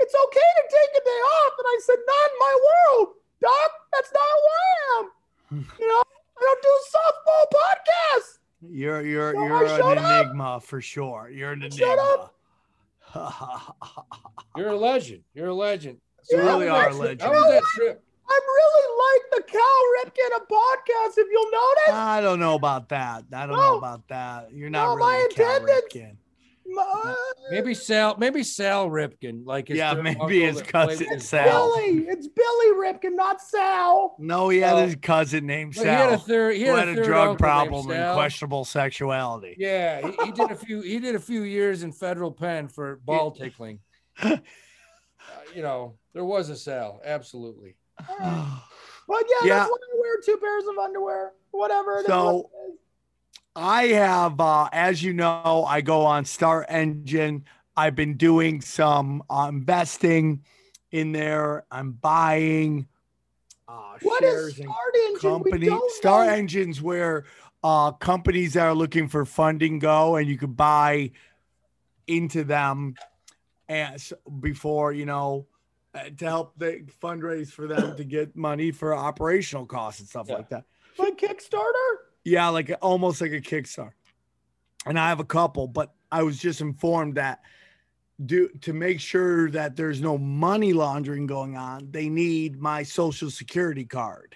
It's 0.00 0.14
okay 0.14 0.50
to 0.60 0.64
take 0.68 0.92
a 1.00 1.04
day 1.04 1.20
off." 1.40 1.52
And 1.58 1.66
I 1.68 1.78
said, 1.82 1.98
"Not 2.06 2.26
in 2.32 2.38
my 2.40 2.54
world, 2.66 3.08
Doc. 3.40 3.70
That's 3.92 4.12
not 4.12 4.28
who 4.34 4.46
I 4.48 4.66
am. 4.98 5.04
You 5.80 5.86
know, 5.88 6.02
I 6.02 6.40
don't 6.42 6.62
do 6.62 6.74
softball 6.92 7.44
podcasts." 7.54 8.38
You're 8.62 9.02
you're 9.02 9.34
So 9.34 9.44
you're 9.44 9.68
shut 9.68 9.98
an 9.98 10.04
up. 10.04 10.24
enigma 10.26 10.60
for 10.60 10.80
sure. 10.80 11.30
You're 11.30 11.52
an 11.52 11.60
Shut 11.70 11.98
enigma. 11.98 12.30
You're 14.56 14.68
a 14.70 14.76
legend. 14.76 15.22
You're 15.34 15.48
a 15.48 15.54
legend. 15.54 16.00
You 16.30 16.38
really 16.38 16.68
are 16.68 16.88
a 16.88 16.94
legend. 16.94 17.22
How 17.22 17.30
was 17.32 17.48
that 17.48 17.62
trip? 17.74 18.02
I'm 18.28 18.42
really 18.42 18.86
like 19.06 19.22
the 19.46 19.52
Cal 19.52 19.80
Ripken 20.04 20.36
of 20.40 20.48
podcasts. 20.48 21.18
If 21.18 21.26
you'll 21.30 21.50
notice, 21.50 21.94
I 21.94 22.20
don't 22.20 22.40
know 22.40 22.54
about 22.54 22.88
that. 22.90 23.24
I 23.32 23.46
don't 23.46 23.56
know 23.56 23.78
about 23.78 24.06
that. 24.08 24.48
You're 24.52 24.70
not 24.70 24.86
No, 24.88 24.94
really 24.96 25.12
my 25.22 25.28
Cal 25.34 25.56
attendance- 25.56 25.92
Ripken. 25.94 26.16
uh, 26.78 27.14
Maybe 27.52 27.74
Sal, 27.74 28.16
maybe 28.18 28.42
Sal 28.42 28.88
Ripken, 28.90 29.46
like 29.46 29.68
his 29.68 29.78
Yeah, 29.78 29.94
maybe 29.94 30.18
uncle 30.20 30.28
his 30.28 30.62
cousin 30.62 30.88
with 31.06 31.08
his 31.20 31.28
Sal. 31.28 31.44
Billy. 31.76 32.06
It's 32.08 32.26
Billy 32.26 32.74
Ripken, 32.74 33.14
not 33.14 33.40
Sal. 33.40 34.16
No, 34.18 34.48
he 34.48 34.58
had 34.58 34.74
Well, 34.74 34.86
his 34.86 34.96
cousin 34.96 35.46
named 35.46 35.74
But 35.76 35.84
he 35.84 35.88
had 35.88 36.08
a 36.08 36.16
Sal, 36.18 36.26
third. 36.26 36.56
He 36.56 36.64
who 36.64 36.70
had, 36.74 36.88
had 36.88 36.88
a 36.88 36.94
third 36.96 37.04
drug 37.04 37.38
problem 37.38 37.88
and 37.92 38.14
questionable 38.16 38.64
sexuality. 38.64 39.54
Yeah, 39.58 40.00
he, 40.10 40.24
he 40.24 40.32
did 40.32 40.50
a 40.50 40.56
few. 40.56 40.80
He 40.80 40.98
did 40.98 41.14
a 41.14 41.20
few 41.20 41.42
years 41.44 41.84
in 41.84 41.92
federal 41.92 42.32
pen 42.32 42.66
for 42.66 42.96
ball 43.04 43.30
tickling. 43.40 43.78
Uh, 44.20 44.36
you 45.54 45.62
know, 45.62 45.94
there 46.14 46.24
was 46.24 46.48
a 46.48 46.56
Sal, 46.56 47.00
Absolutely. 47.04 47.76
But 49.08 49.22
yeah, 49.30 49.46
Yeah. 49.46 49.54
that's 49.58 49.70
why 49.70 49.76
I 49.76 50.00
wear 50.00 50.16
two 50.24 50.36
pairs 50.38 50.64
of 50.66 50.78
underwear. 50.78 51.32
Whatever. 51.52 52.02
So- 52.06 52.34
what. 52.50 52.50
I 53.58 53.84
have, 53.84 54.38
uh, 54.38 54.68
as 54.70 55.02
you 55.02 55.14
know, 55.14 55.64
I 55.66 55.80
go 55.80 56.04
on 56.04 56.24
StartEngine. 56.24 57.44
I've 57.74 57.94
been 57.94 58.18
doing 58.18 58.60
some 58.60 59.22
uh, 59.30 59.46
investing 59.48 60.42
in 60.92 61.12
there. 61.12 61.64
I'm 61.70 61.92
buying 61.92 62.86
uh, 63.66 63.96
What 64.02 64.22
is 64.22 64.56
Star 64.56 64.68
Engine? 65.06 65.20
Company. 65.20 65.70
Star 65.88 66.26
know. 66.26 66.32
Engines 66.32 66.82
where 66.82 67.24
uh, 67.64 67.92
companies 67.92 68.52
that 68.54 68.66
are 68.66 68.74
looking 68.74 69.08
for 69.08 69.24
funding 69.24 69.78
go, 69.78 70.16
and 70.16 70.28
you 70.28 70.36
could 70.36 70.56
buy 70.56 71.12
into 72.06 72.44
them 72.44 72.94
as 73.68 74.12
before 74.40 74.92
you 74.92 75.06
know 75.06 75.46
Uh, 75.96 76.10
to 76.18 76.24
help 76.26 76.52
the 76.58 76.84
fundraise 77.02 77.50
for 77.50 77.66
them 77.66 77.96
to 77.96 78.04
get 78.04 78.36
money 78.36 78.70
for 78.70 78.94
operational 78.94 79.64
costs 79.64 80.00
and 80.00 80.08
stuff 80.08 80.26
Yeah. 80.28 80.34
like 80.36 80.48
that. 80.50 80.64
like 80.98 81.16
Kickstarter. 81.18 81.96
Yeah, 82.24 82.48
like 82.48 82.70
almost 82.82 83.20
like 83.20 83.32
a 83.32 83.40
Kickstarter. 83.40 83.92
And 84.84 84.98
I 84.98 85.08
have 85.08 85.20
a 85.20 85.24
couple, 85.24 85.66
but 85.68 85.94
I 86.12 86.22
was 86.22 86.38
just 86.38 86.60
informed 86.60 87.14
that 87.16 87.40
do 88.24 88.48
to 88.62 88.72
make 88.72 89.00
sure 89.00 89.50
that 89.50 89.76
there's 89.76 90.00
no 90.00 90.16
money 90.18 90.72
laundering 90.72 91.26
going 91.26 91.56
on, 91.56 91.88
they 91.90 92.08
need 92.08 92.60
my 92.60 92.82
social 92.82 93.30
security 93.30 93.84
card. 93.84 94.34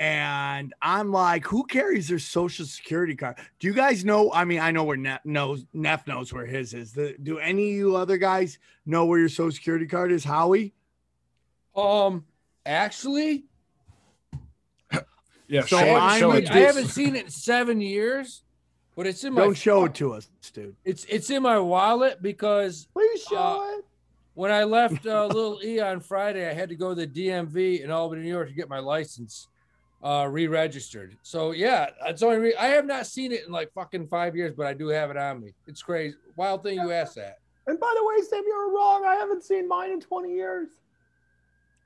And 0.00 0.72
I'm 0.80 1.12
like, 1.12 1.44
who 1.46 1.62
carries 1.64 2.08
their 2.08 2.18
social 2.18 2.64
security 2.64 3.14
card? 3.14 3.36
Do 3.58 3.66
you 3.66 3.74
guys 3.74 4.02
know? 4.02 4.32
I 4.32 4.46
mean, 4.46 4.58
I 4.58 4.70
know 4.70 4.82
where 4.84 4.96
Neff 4.96 5.20
knows 5.26 5.66
Neff 5.74 6.06
knows 6.06 6.32
where 6.32 6.46
his 6.46 6.72
is. 6.72 6.92
The, 6.92 7.14
do 7.22 7.38
any 7.38 7.68
of 7.70 7.76
you 7.76 7.96
other 7.96 8.16
guys 8.16 8.58
know 8.86 9.04
where 9.04 9.18
your 9.18 9.28
social 9.28 9.52
security 9.52 9.84
card 9.86 10.10
is? 10.10 10.24
Howie? 10.24 10.72
Um, 11.76 12.24
actually, 12.64 13.44
Yeah, 15.48 15.62
So 15.66 15.76
I 15.76 16.18
show, 16.18 16.32
it- 16.32 16.48
haven't, 16.48 16.48
seen, 16.48 16.56
it 16.56 16.56
I 16.56 16.58
haven't 16.66 16.88
seen 16.88 17.16
it 17.16 17.24
in 17.26 17.30
seven 17.30 17.80
years, 17.82 18.42
but 18.96 19.06
it's 19.06 19.22
in 19.24 19.34
my 19.34 19.42
Don't 19.42 19.54
show 19.54 19.84
it 19.84 19.94
to 19.96 20.14
us, 20.14 20.30
dude. 20.54 20.76
It's 20.82 21.04
it's 21.10 21.28
in 21.28 21.42
my 21.42 21.58
wallet 21.58 22.22
because 22.22 22.88
Please 22.94 23.22
show 23.22 23.36
Uh, 23.36 23.78
it. 23.78 23.84
when 24.32 24.50
I 24.50 24.64
left 24.64 25.04
uh, 25.06 25.26
Little 25.30 25.60
E 25.62 25.78
on 25.78 26.00
Friday, 26.00 26.48
I 26.48 26.54
had 26.54 26.70
to 26.70 26.74
go 26.74 26.94
to 26.94 27.06
the 27.06 27.06
DMV 27.06 27.82
in 27.84 27.90
Albany, 27.90 28.22
New 28.22 28.28
York, 28.30 28.48
to 28.48 28.54
get 28.54 28.70
my 28.70 28.78
license 28.78 29.48
uh, 30.02 30.26
re-registered. 30.30 31.16
So 31.22 31.52
yeah, 31.52 31.90
that's 32.04 32.22
only. 32.22 32.38
Re- 32.38 32.56
I 32.56 32.68
have 32.68 32.86
not 32.86 33.06
seen 33.06 33.32
it 33.32 33.46
in 33.46 33.52
like 33.52 33.72
fucking 33.72 34.08
five 34.08 34.34
years, 34.34 34.54
but 34.56 34.66
I 34.66 34.74
do 34.74 34.88
have 34.88 35.10
it 35.10 35.16
on 35.16 35.40
me. 35.40 35.54
It's 35.66 35.82
crazy. 35.82 36.16
Wild 36.36 36.62
thing 36.62 36.78
you 36.78 36.90
asked 36.92 37.16
that. 37.16 37.38
And 37.66 37.78
by 37.78 37.92
the 37.96 38.04
way, 38.04 38.22
Sam, 38.28 38.42
you're 38.46 38.74
wrong. 38.74 39.04
I 39.06 39.14
haven't 39.14 39.44
seen 39.44 39.68
mine 39.68 39.92
in 39.92 40.00
20 40.00 40.32
years. 40.32 40.68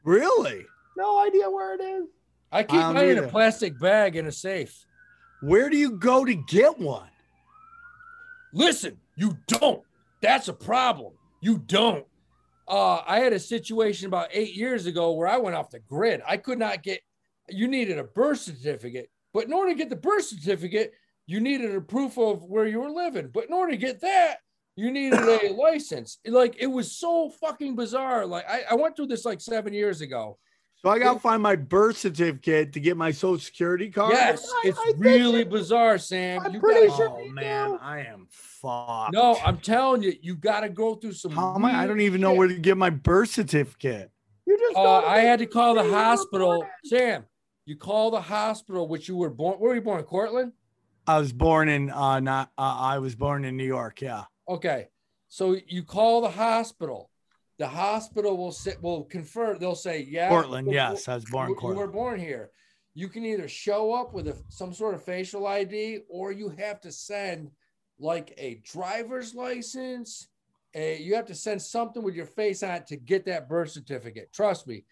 Really? 0.04 0.64
No 0.96 1.18
idea 1.18 1.50
where 1.50 1.74
it 1.74 1.80
is. 1.80 2.08
I 2.52 2.62
keep 2.62 2.80
don't 2.80 2.94
mine 2.94 3.08
in 3.08 3.18
a 3.18 3.28
plastic 3.28 3.78
bag 3.80 4.16
in 4.16 4.26
a 4.26 4.32
safe. 4.32 4.86
Where 5.42 5.68
do 5.68 5.76
you 5.76 5.92
go 5.92 6.24
to 6.24 6.34
get 6.34 6.78
one? 6.78 7.08
Listen, 8.52 8.98
you 9.16 9.36
don't. 9.48 9.82
That's 10.22 10.48
a 10.48 10.52
problem. 10.52 11.12
You 11.40 11.58
don't. 11.58 12.06
Uh, 12.66 13.02
I 13.06 13.18
had 13.18 13.32
a 13.32 13.38
situation 13.38 14.06
about 14.06 14.28
eight 14.32 14.54
years 14.54 14.86
ago 14.86 15.12
where 15.12 15.28
I 15.28 15.36
went 15.36 15.56
off 15.56 15.70
the 15.70 15.80
grid. 15.80 16.22
I 16.26 16.36
could 16.36 16.58
not 16.58 16.82
get. 16.82 17.00
You 17.50 17.68
needed 17.68 17.98
a 17.98 18.04
birth 18.04 18.40
certificate, 18.40 19.10
but 19.32 19.44
in 19.44 19.52
order 19.52 19.70
to 19.72 19.76
get 19.76 19.90
the 19.90 19.96
birth 19.96 20.24
certificate, 20.24 20.92
you 21.26 21.40
needed 21.40 21.74
a 21.74 21.80
proof 21.80 22.18
of 22.18 22.42
where 22.44 22.66
you 22.66 22.80
were 22.80 22.90
living. 22.90 23.28
But 23.32 23.46
in 23.46 23.52
order 23.52 23.72
to 23.72 23.78
get 23.78 24.00
that, 24.02 24.38
you 24.76 24.90
needed 24.90 25.18
a 25.20 25.52
license. 25.58 26.18
Like 26.26 26.56
it 26.58 26.66
was 26.66 26.92
so 26.92 27.30
fucking 27.40 27.76
bizarre. 27.76 28.26
Like 28.26 28.48
I, 28.48 28.62
I 28.70 28.74
went 28.74 28.96
through 28.96 29.06
this 29.06 29.24
like 29.24 29.40
seven 29.40 29.72
years 29.72 30.00
ago. 30.00 30.38
So 30.76 30.90
I 30.90 30.98
gotta 30.98 31.18
find 31.18 31.42
my 31.42 31.56
birth 31.56 31.96
certificate 31.96 32.74
to 32.74 32.80
get 32.80 32.96
my 32.98 33.10
social 33.10 33.38
security 33.38 33.88
card. 33.90 34.12
Yes, 34.12 34.46
I- 34.52 34.62
it's 34.68 34.78
I 34.78 34.84
think 34.92 34.96
really 34.98 35.40
it- 35.40 35.50
bizarre, 35.50 35.96
Sam. 35.96 36.42
I'm 36.44 36.52
You 36.52 36.60
pretty 36.60 36.88
gotta- 36.88 36.96
sure 36.96 37.08
Oh 37.10 37.22
you 37.22 37.34
man, 37.34 37.70
do. 37.70 37.78
I 37.80 38.00
am 38.00 38.26
fucked. 38.30 39.14
No, 39.14 39.36
I'm 39.44 39.58
telling 39.58 40.02
you, 40.02 40.12
you 40.20 40.34
got 40.36 40.60
to 40.60 40.68
go 40.68 40.94
through 40.94 41.12
some. 41.12 41.32
How 41.32 41.54
am 41.54 41.64
I? 41.64 41.82
I 41.82 41.86
don't 41.86 42.00
even 42.00 42.20
know 42.20 42.32
shit. 42.32 42.38
where 42.38 42.48
to 42.48 42.54
get 42.58 42.76
my 42.76 42.90
birth 42.90 43.30
certificate. 43.30 44.10
You 44.46 44.58
just. 44.58 44.76
Uh, 44.76 44.98
I 45.06 45.20
had 45.20 45.38
to 45.38 45.46
call 45.46 45.74
the 45.74 45.84
hospital. 45.88 46.66
Sam, 46.84 47.24
you 47.66 47.76
call 47.76 48.10
the 48.10 48.20
hospital, 48.20 48.88
which 48.88 49.08
you 49.08 49.16
were 49.16 49.30
born. 49.30 49.58
Where 49.58 49.70
were 49.70 49.74
you 49.76 49.80
born? 49.80 50.02
Cortland. 50.04 50.52
I 51.06 51.18
was 51.18 51.32
born 51.32 51.68
in 51.68 51.90
uh 51.90 52.20
not 52.20 52.50
uh, 52.56 52.76
I 52.78 52.98
was 52.98 53.14
born 53.14 53.44
in 53.44 53.56
New 53.56 53.66
York. 53.66 54.00
Yeah. 54.00 54.24
Okay, 54.48 54.88
so 55.28 55.56
you 55.66 55.82
call 55.82 56.20
the 56.20 56.30
hospital. 56.30 57.10
The 57.58 57.68
hospital 57.68 58.36
will 58.36 58.52
sit 58.52 58.82
will 58.82 59.04
confirm. 59.04 59.58
They'll 59.58 59.74
say, 59.74 60.06
"Yeah, 60.08 60.28
Portland. 60.28 60.70
Yes, 60.72 61.08
I 61.08 61.14
was 61.14 61.24
born 61.24 61.50
you, 61.50 61.56
you 61.62 61.74
were 61.74 61.86
born 61.86 62.18
here." 62.18 62.50
You 62.94 63.08
can 63.08 63.24
either 63.24 63.48
show 63.48 63.92
up 63.92 64.14
with 64.14 64.28
a, 64.28 64.36
some 64.48 64.72
sort 64.72 64.94
of 64.94 65.02
facial 65.02 65.46
ID, 65.46 66.00
or 66.08 66.30
you 66.30 66.48
have 66.50 66.80
to 66.82 66.92
send 66.92 67.50
like 67.98 68.32
a 68.38 68.60
driver's 68.64 69.34
license. 69.34 70.28
A, 70.74 71.00
you 71.00 71.14
have 71.14 71.26
to 71.26 71.34
send 71.34 71.62
something 71.62 72.02
with 72.02 72.14
your 72.14 72.26
face 72.26 72.62
on 72.62 72.70
it 72.72 72.86
to 72.88 72.96
get 72.96 73.26
that 73.26 73.48
birth 73.48 73.70
certificate. 73.70 74.32
Trust 74.32 74.66
me, 74.66 74.84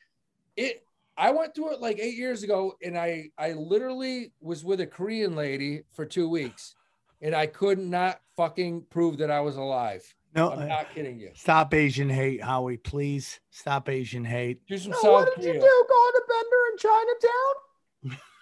it. 0.57 0.85
I 1.17 1.31
went 1.31 1.55
through 1.55 1.75
it 1.75 1.81
like 1.81 1.99
eight 1.99 2.17
years 2.17 2.43
ago, 2.43 2.75
and 2.83 2.97
I 2.99 3.31
I 3.39 3.53
literally 3.53 4.33
was 4.41 4.65
with 4.65 4.81
a 4.81 4.87
Korean 4.87 5.35
lady 5.37 5.83
for 5.93 6.05
two 6.07 6.29
weeks, 6.29 6.75
and 7.21 7.35
I 7.35 7.47
could 7.47 7.79
not 7.79 8.21
fucking 8.37 8.87
prove 8.91 9.19
that 9.19 9.31
I 9.31 9.41
was 9.41 9.57
alive. 9.57 10.03
No, 10.35 10.51
I'm 10.53 10.61
uh, 10.61 10.67
not 10.67 10.95
kidding 10.95 11.21
you. 11.21 11.31
stop 11.35 11.75
Asian 11.75 12.09
hate, 12.09 12.43
Howie. 12.43 12.79
Please 12.79 13.41
stop 13.51 13.91
Asian 13.91 14.25
hate. 14.25 14.67
Do 14.67 14.79
some 14.79 14.93
No, 14.93 14.97
South 14.99 15.11
what 15.13 15.37
did 15.37 15.45
you 15.45 15.53
do? 15.53 15.59
Go 15.61 15.67
to 15.67 16.23
Bender 16.29 16.63
in 16.73 16.79
Chinatown? 16.79 18.19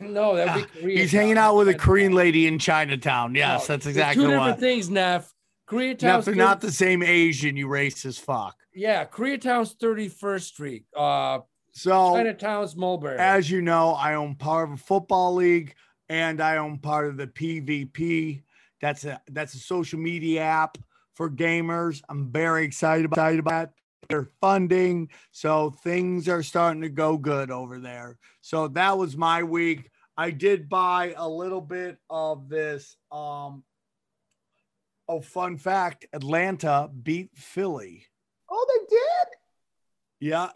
No, 0.00 0.36
that'd 0.36 0.54
be 0.54 0.80
Korean. 0.80 0.98
He's 1.00 1.10
hanging 1.12 1.38
out 1.38 1.56
with 1.56 1.68
a 1.68 1.74
Korean 1.74 2.12
lady 2.12 2.46
in 2.46 2.58
Chinatown. 2.60 3.34
Yes, 3.34 3.68
No, 3.68 3.74
that's 3.74 3.86
exactly 3.86 4.22
two 4.22 4.30
different 4.30 4.50
what. 4.50 4.60
things, 4.60 4.88
Neff. 4.88 5.34
Now, 5.70 5.76
Koreatown's 5.76 6.24
they're 6.24 6.34
not 6.36 6.60
the 6.60 6.70
same 6.72 7.02
Asian, 7.02 7.56
you 7.56 7.66
racist 7.66 8.20
fuck. 8.20 8.54
yeah, 8.72 9.04
Koreatown's 9.04 9.74
31st 9.74 10.42
Street. 10.42 10.84
Uh 10.96 11.40
So 11.78 12.12
Chinatown's 12.16 12.74
Mulberry. 12.74 13.18
As 13.18 13.48
you 13.48 13.62
know, 13.62 13.92
I 13.92 14.14
own 14.14 14.34
part 14.34 14.68
of 14.68 14.74
a 14.74 14.76
football 14.76 15.34
league 15.34 15.74
and 16.08 16.40
I 16.40 16.56
own 16.56 16.78
part 16.78 17.06
of 17.06 17.16
the 17.16 17.28
PvP. 17.28 18.42
That's 18.80 19.04
a 19.04 19.20
that's 19.28 19.54
a 19.54 19.58
social 19.58 20.00
media 20.00 20.42
app 20.42 20.76
for 21.14 21.30
gamers. 21.30 22.02
I'm 22.08 22.32
very 22.32 22.64
excited 22.64 23.04
about, 23.04 23.18
excited 23.18 23.38
about 23.38 23.70
their 24.08 24.28
funding. 24.40 25.08
So 25.30 25.70
things 25.84 26.28
are 26.28 26.42
starting 26.42 26.82
to 26.82 26.88
go 26.88 27.16
good 27.16 27.52
over 27.52 27.78
there. 27.78 28.18
So 28.40 28.66
that 28.68 28.98
was 28.98 29.16
my 29.16 29.44
week. 29.44 29.88
I 30.16 30.32
did 30.32 30.68
buy 30.68 31.14
a 31.16 31.28
little 31.28 31.60
bit 31.60 31.98
of 32.10 32.48
this. 32.48 32.96
Um, 33.12 33.62
oh, 35.08 35.20
fun 35.20 35.58
fact 35.58 36.06
Atlanta 36.12 36.90
beat 37.04 37.30
Philly. 37.36 38.04
Oh, 38.50 38.66
they 38.68 38.96
did? 38.96 40.30
Yeah. 40.30 40.50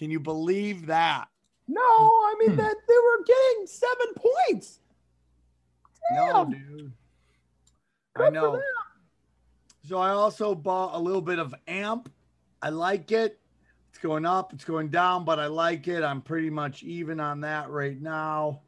Can 0.00 0.10
you 0.10 0.18
believe 0.18 0.86
that? 0.86 1.28
No, 1.68 1.82
I 1.82 2.34
mean 2.38 2.52
Hmm. 2.52 2.56
that 2.56 2.76
they 2.88 2.94
were 2.94 3.22
getting 3.22 3.66
seven 3.66 4.06
points. 4.16 4.80
No, 6.12 6.46
dude. 6.46 6.92
Good 8.16 8.26
I 8.28 8.30
know. 8.30 8.62
So 9.86 9.98
I 9.98 10.08
also 10.12 10.54
bought 10.54 10.94
a 10.94 10.98
little 10.98 11.20
bit 11.20 11.38
of 11.38 11.54
amp. 11.68 12.10
I 12.62 12.70
like 12.70 13.12
it. 13.12 13.38
It's 13.90 13.98
going 13.98 14.24
up, 14.24 14.54
it's 14.54 14.64
going 14.64 14.88
down, 14.88 15.26
but 15.26 15.38
I 15.38 15.48
like 15.48 15.86
it. 15.86 16.02
I'm 16.02 16.22
pretty 16.22 16.48
much 16.48 16.82
even 16.82 17.20
on 17.20 17.42
that 17.42 17.68
right 17.68 18.00
now. 18.00 18.62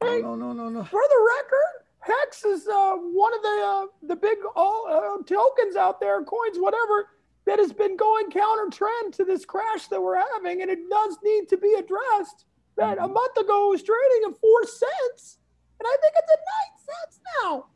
Hey. 0.00 0.22
No, 0.22 0.34
no, 0.34 0.52
no, 0.52 0.64
no, 0.64 0.68
no. 0.70 0.84
For 0.86 1.02
the 1.08 1.28
record, 1.36 1.84
Hex 2.00 2.44
is 2.44 2.66
uh, 2.66 2.96
one 2.96 3.32
of 3.32 3.42
the 3.42 3.62
uh, 3.64 3.86
the 4.08 4.16
big 4.16 4.38
all 4.56 4.88
uh, 4.88 5.22
tokens 5.22 5.76
out 5.76 6.00
there, 6.00 6.20
coins, 6.24 6.56
whatever, 6.58 7.10
that 7.46 7.58
has 7.58 7.72
been 7.72 7.96
going 7.96 8.30
counter 8.30 8.68
trend 8.70 9.14
to 9.14 9.24
this 9.24 9.44
crash 9.44 9.88
that 9.88 10.00
we're 10.00 10.18
having, 10.34 10.62
and 10.62 10.70
it 10.70 10.78
does 10.90 11.18
need 11.22 11.48
to 11.48 11.56
be 11.56 11.74
addressed. 11.78 12.44
That 12.76 12.98
a 12.98 13.08
month 13.08 13.36
ago 13.36 13.68
was 13.68 13.82
trading 13.82 14.30
at 14.30 14.38
four 14.40 14.64
cents, 14.64 15.38
and 15.78 15.86
I 15.86 15.96
think 16.00 16.14
it's 16.16 16.32
at 16.32 16.38
nine 16.38 16.78
cents 16.86 17.20
now. 17.42 17.66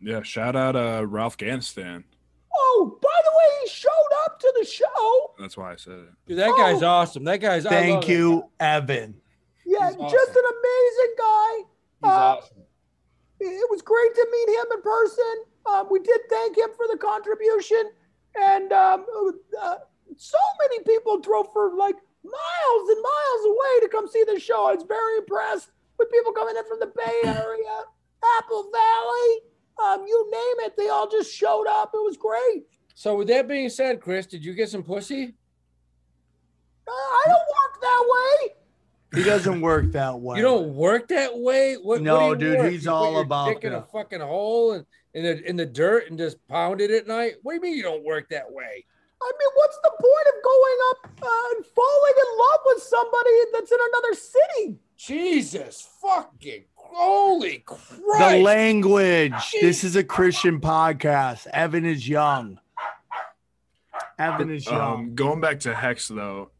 Yeah, 0.00 0.22
shout 0.22 0.54
out 0.54 0.76
uh 0.76 1.04
Ralph 1.06 1.36
Ganstan. 1.36 2.04
Oh, 2.58 2.98
by 3.02 3.20
the 3.24 3.30
way, 3.30 3.54
he 3.64 3.68
showed 3.70 4.12
up 4.24 4.38
to 4.40 4.54
the 4.58 4.64
show. 4.64 5.34
That's 5.38 5.56
why 5.56 5.72
I 5.72 5.76
said 5.76 5.94
it. 6.00 6.08
Dude, 6.26 6.38
that 6.38 6.54
guy's 6.56 6.82
Oh. 6.82 6.86
awesome. 6.88 7.24
That 7.24 7.38
guy's 7.38 7.66
I 7.66 7.70
Thank 7.70 8.08
you, 8.08 8.44
guy. 8.58 8.76
Evan. 8.76 9.20
Yeah, 9.66 9.88
He's 9.88 9.96
just 10.12 10.30
an 10.36 10.44
amazing 10.44 11.14
guy. 11.18 11.52
He's 11.56 11.64
Uh, 12.04 12.36
awesome. 12.38 12.62
it 13.40 13.70
was 13.70 13.82
great 13.82 14.14
to 14.14 14.26
meet 14.30 14.48
him 14.58 14.66
in 14.72 14.82
person. 14.82 15.44
Um, 15.66 15.88
we 15.90 15.98
did 15.98 16.20
thank 16.30 16.56
him 16.56 16.70
for 16.76 16.86
the 16.90 16.96
contribution, 16.98 17.90
and 18.42 18.72
um, 18.72 19.04
uh, 19.62 19.76
so 20.16 20.38
many 20.60 20.82
people 20.84 21.18
drove 21.18 21.52
for 21.52 21.74
like 21.76 21.96
miles 22.24 22.88
and 22.88 23.02
miles 23.02 23.44
away 23.46 23.80
to 23.82 23.88
come 23.90 24.08
see 24.08 24.24
the 24.24 24.38
show. 24.40 24.66
I 24.66 24.74
was 24.74 24.84
very 24.86 25.18
impressed 25.18 25.70
with 25.98 26.10
people 26.10 26.32
coming 26.32 26.56
in 26.56 26.64
from 26.66 26.80
the 26.80 26.86
Bay 26.86 27.20
Area, 27.24 27.84
Apple 28.38 28.70
Valley, 28.72 29.40
um, 29.82 30.06
you 30.06 30.30
name 30.30 30.66
it. 30.66 30.76
They 30.76 30.88
all 30.88 31.08
just 31.08 31.34
showed 31.34 31.66
up. 31.68 31.90
It 31.94 32.02
was 32.02 32.16
great. 32.16 32.64
So 32.94 33.16
with 33.16 33.28
that 33.28 33.46
being 33.46 33.68
said, 33.68 34.00
Chris, 34.00 34.26
did 34.26 34.44
you 34.44 34.54
get 34.54 34.70
some 34.70 34.82
pussy? 34.82 35.34
I 36.88 37.22
don't 37.26 37.34
work 37.34 37.80
that 37.82 38.04
way. 38.08 38.54
He 39.14 39.24
doesn't 39.24 39.60
work 39.60 39.92
that 39.92 40.18
way. 40.18 40.36
You 40.36 40.42
don't 40.42 40.74
work 40.74 41.08
that 41.08 41.36
way. 41.38 41.74
What, 41.74 42.02
No, 42.02 42.28
what 42.28 42.38
do 42.38 42.46
you 42.46 42.52
dude, 42.52 42.60
work? 42.60 42.72
he's 42.72 42.84
You 42.84 42.90
put 42.90 42.96
all 42.96 43.12
your 43.12 43.22
about 43.22 43.48
dick 43.48 43.64
in 43.64 43.72
a 43.72 43.82
fucking 43.82 44.20
hole 44.20 44.72
and 44.72 44.86
in 45.16 45.22
the 45.24 45.48
in 45.48 45.56
the 45.56 45.64
dirt 45.64 46.10
and 46.10 46.18
just 46.18 46.36
pound 46.46 46.80
it 46.82 46.90
at 46.90 47.06
night. 47.06 47.36
What 47.42 47.52
do 47.52 47.56
you 47.56 47.62
mean 47.62 47.76
you 47.76 47.82
don't 47.82 48.04
work 48.04 48.28
that 48.28 48.52
way? 48.52 48.84
I 49.22 49.32
mean, 49.38 49.48
what's 49.54 49.78
the 49.82 49.90
point 49.98 50.26
of 50.28 50.42
going 50.44 50.76
up 50.90 51.22
uh, 51.22 51.56
and 51.56 51.64
falling 51.64 52.14
in 52.18 52.38
love 52.38 52.60
with 52.66 52.82
somebody 52.82 53.30
that's 53.54 53.72
in 53.72 53.78
another 53.80 54.14
city? 54.14 54.78
Jesus 54.98 55.88
fucking 56.02 56.64
holy 56.74 57.58
Christ! 57.60 57.96
The 57.96 58.12
Christ! 58.14 58.44
language. 58.44 59.52
This 59.58 59.84
is 59.84 59.96
a 59.96 60.04
Christian 60.04 60.60
podcast. 60.60 61.46
Evan 61.46 61.86
is 61.86 62.06
young. 62.06 62.60
Evan 64.18 64.50
is 64.50 64.66
young. 64.66 64.80
Um, 64.80 65.14
going 65.14 65.40
back 65.40 65.60
to 65.60 65.74
Hex 65.74 66.08
though, 66.08 66.50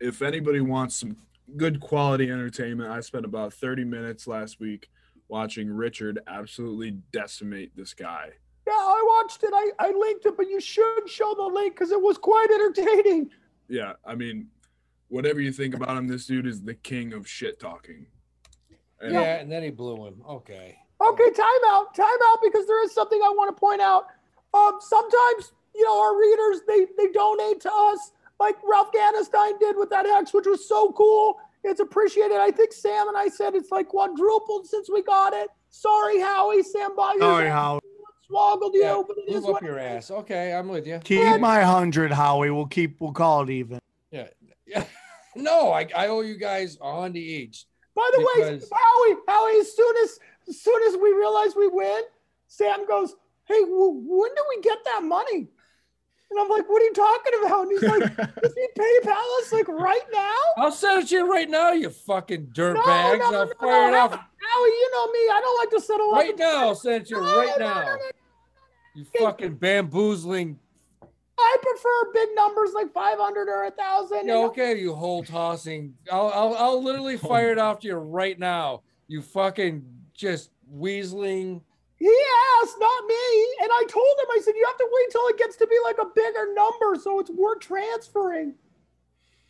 if 0.00 0.22
anybody 0.22 0.62
wants 0.62 0.96
some 0.96 1.18
good 1.58 1.78
quality 1.78 2.30
entertainment, 2.30 2.90
I 2.90 3.00
spent 3.00 3.26
about 3.26 3.52
30 3.52 3.84
minutes 3.84 4.26
last 4.26 4.60
week 4.60 4.88
watching 5.28 5.70
Richard 5.70 6.20
absolutely 6.26 6.98
decimate 7.12 7.76
this 7.76 7.94
guy. 7.94 8.30
Yeah, 8.66 8.74
I 8.74 9.20
watched 9.22 9.42
it. 9.44 9.50
I, 9.54 9.70
I 9.78 9.92
linked 9.92 10.26
it, 10.26 10.36
but 10.36 10.48
you 10.48 10.60
should 10.60 11.08
show 11.08 11.34
the 11.34 11.44
link 11.44 11.74
because 11.74 11.90
it 11.90 12.00
was 12.00 12.18
quite 12.18 12.48
entertaining. 12.50 13.30
Yeah, 13.68 13.94
I 14.04 14.14
mean, 14.14 14.48
whatever 15.08 15.40
you 15.40 15.52
think 15.52 15.74
about 15.74 15.96
him, 15.96 16.06
this 16.06 16.26
dude 16.26 16.46
is 16.46 16.62
the 16.62 16.74
king 16.74 17.12
of 17.12 17.28
shit 17.28 17.60
talking. 17.60 18.06
And 19.00 19.12
yeah, 19.12 19.36
and 19.36 19.50
then 19.50 19.62
he 19.62 19.70
blew 19.70 20.06
him. 20.06 20.22
Okay. 20.28 20.78
Okay, 21.00 21.30
time 21.30 21.46
out, 21.68 21.94
time 21.94 22.06
out, 22.30 22.38
because 22.42 22.66
there 22.66 22.82
is 22.84 22.92
something 22.92 23.20
I 23.22 23.28
want 23.28 23.54
to 23.54 23.58
point 23.58 23.80
out. 23.80 24.06
Um, 24.52 24.78
sometimes 24.80 25.52
you 25.74 25.84
know 25.84 26.00
our 26.00 26.18
readers 26.18 26.62
they 26.66 26.86
they 26.96 27.12
donate 27.12 27.60
to 27.60 27.70
us, 27.72 28.12
like 28.40 28.56
Ralph 28.68 28.90
Ganestein 28.92 29.58
did 29.60 29.76
with 29.76 29.90
that 29.90 30.06
Hex, 30.06 30.34
which 30.34 30.46
was 30.46 30.66
so 30.66 30.92
cool. 30.92 31.38
It's 31.64 31.80
appreciated. 31.80 32.36
I 32.38 32.50
think 32.50 32.72
Sam 32.72 33.08
and 33.08 33.16
I 33.16 33.28
said 33.28 33.54
it's 33.54 33.70
like 33.70 33.88
quadrupled 33.88 34.66
since 34.66 34.88
we 34.90 35.02
got 35.02 35.32
it. 35.32 35.48
Sorry, 35.70 36.20
Howie. 36.20 36.62
Sam 36.62 36.94
bought 36.96 37.14
you. 37.14 37.20
Sorry, 37.20 37.48
Howie. 37.48 37.80
Swoggled 38.30 38.74
you, 38.74 38.82
Yeah, 38.82 39.02
but 39.06 39.16
it 39.18 39.28
is 39.28 39.36
Move 39.36 39.44
what 39.44 39.56
up 39.56 39.62
your 39.62 39.78
ass. 39.78 40.10
Okay, 40.10 40.52
I'm 40.52 40.68
with 40.68 40.86
you. 40.86 40.98
Keep 41.02 41.40
my 41.40 41.62
hundred, 41.62 42.12
Howie. 42.12 42.50
We'll 42.50 42.66
keep. 42.66 43.00
We'll 43.00 43.12
call 43.12 43.42
it 43.42 43.50
even. 43.50 43.80
Yeah. 44.10 44.28
Yeah. 44.66 44.84
No, 45.36 45.70
I, 45.70 45.86
I 45.96 46.08
owe 46.08 46.22
you 46.22 46.36
guys 46.36 46.78
a 46.80 47.00
hundred 47.00 47.18
each. 47.20 47.66
By 47.94 48.10
the 48.12 48.20
way, 48.20 48.58
Howie, 48.72 49.16
Howie, 49.28 49.60
as 49.60 49.76
soon 49.76 49.94
as 50.02 50.18
as 50.48 50.60
soon 50.60 50.82
as 50.88 50.96
we 50.96 51.12
realize 51.12 51.54
we 51.54 51.68
win, 51.68 52.02
Sam 52.48 52.84
goes, 52.88 53.14
"Hey, 53.44 53.60
w- 53.60 54.02
when 54.04 54.34
do 54.34 54.42
we 54.56 54.62
get 54.62 54.78
that 54.86 55.04
money?" 55.04 55.48
And 56.30 56.38
I'm 56.38 56.48
like, 56.48 56.68
"What 56.68 56.82
are 56.82 56.84
you 56.84 56.92
talking 56.92 57.32
about?" 57.42 57.62
And 57.62 57.70
he's 57.72 57.82
like, 57.82 58.34
"Does 58.42 58.54
he 58.54 58.68
PayPal 58.78 59.40
us 59.40 59.52
like 59.52 59.68
right 59.68 60.00
now?" 60.12 60.34
I'll 60.56 60.72
send 60.72 61.04
it 61.04 61.08
to 61.08 61.14
you 61.16 61.30
right 61.30 61.48
now, 61.48 61.72
you 61.72 61.90
fucking 61.90 62.48
dirt 62.52 62.74
No, 62.74 62.82
no, 62.82 62.90
I'll 62.90 63.18
no, 63.18 63.52
fire 63.58 63.88
it 63.88 63.92
no, 63.92 63.98
off 63.98 64.12
Howie, 64.12 64.68
you 64.68 64.90
know 64.92 65.06
me. 65.12 65.18
I 65.18 65.40
don't 65.42 65.58
like 65.58 65.70
to 65.70 65.80
settle 65.80 66.14
up. 66.14 66.20
right 66.20 66.38
now. 66.38 66.68
I'll 66.68 66.74
send 66.74 67.02
it 67.02 67.08
to 67.08 67.16
you 67.16 67.20
right 67.20 67.58
no, 67.58 67.66
no, 67.66 67.74
now. 67.74 67.84
no, 67.84 67.94
no. 67.94 68.10
You 68.94 69.04
fucking 69.20 69.54
bamboozling. 69.54 70.58
I 71.38 71.56
prefer 71.62 72.12
big 72.12 72.30
numbers 72.34 72.72
like 72.74 72.92
500 72.92 73.48
or 73.48 73.64
a 73.66 73.70
thousand. 73.70 74.26
Yeah, 74.26 74.38
okay, 74.46 74.80
you 74.80 74.92
hole 74.92 75.22
tossing. 75.22 75.94
I'll, 76.10 76.32
I'll, 76.34 76.54
I'll 76.54 76.82
literally 76.82 77.16
fire 77.16 77.52
it 77.52 77.58
off 77.58 77.78
to 77.80 77.86
you 77.86 77.94
right 77.94 78.36
now. 78.38 78.82
You 79.06 79.22
fucking 79.22 79.84
just 80.14 80.50
weaseling. 80.74 81.60
He 81.98 82.14
asked, 82.62 82.76
not 82.78 83.06
me. 83.06 83.46
And 83.62 83.70
I 83.72 83.84
told 83.88 84.06
him, 84.20 84.26
I 84.36 84.40
said, 84.42 84.54
you 84.56 84.64
have 84.66 84.76
to 84.78 84.88
wait 84.90 85.10
till 85.10 85.26
it 85.28 85.38
gets 85.38 85.56
to 85.56 85.66
be 85.66 85.76
like 85.84 85.96
a 85.98 86.06
bigger 86.14 86.52
number 86.54 86.96
so 87.00 87.18
it's 87.18 87.30
worth 87.30 87.60
transferring. 87.60 88.54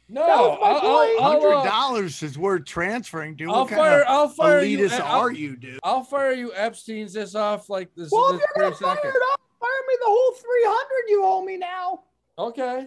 No, 0.08 0.26
That 0.26 0.38
was 0.40 0.58
my 0.60 0.66
I'll, 0.68 0.80
point. 0.80 1.22
I'll, 1.22 1.30
Hundred 1.32 1.54
I'll, 1.54 1.58
uh, 1.58 1.64
dollars 1.64 2.22
is 2.22 2.38
worth 2.38 2.64
transferring, 2.64 3.36
dude. 3.36 3.50
I'll 3.50 3.60
what 3.60 3.68
kind 3.68 3.80
fire. 3.80 4.00
of 4.02 4.06
I'll 4.08 4.28
fire 4.28 4.62
you. 4.62 4.78
elitist 4.78 5.00
I'll, 5.00 5.20
are 5.20 5.30
you, 5.32 5.56
dude? 5.56 5.78
I'll 5.84 6.02
fire 6.04 6.32
you. 6.32 6.52
Epstein's 6.54 7.12
this 7.12 7.34
off 7.34 7.68
like 7.68 7.94
this. 7.94 8.08
Well, 8.10 8.32
this 8.32 8.40
if 8.40 8.48
you're 8.56 8.64
gonna 8.64 8.76
fire 8.76 8.96
second. 8.96 9.10
it 9.10 9.22
up, 9.34 9.40
fire 9.60 9.68
me 9.86 9.94
the 10.00 10.06
whole 10.06 10.32
300 10.32 10.86
you 11.08 11.22
owe 11.24 11.44
me 11.44 11.58
now. 11.58 12.04
Okay. 12.38 12.86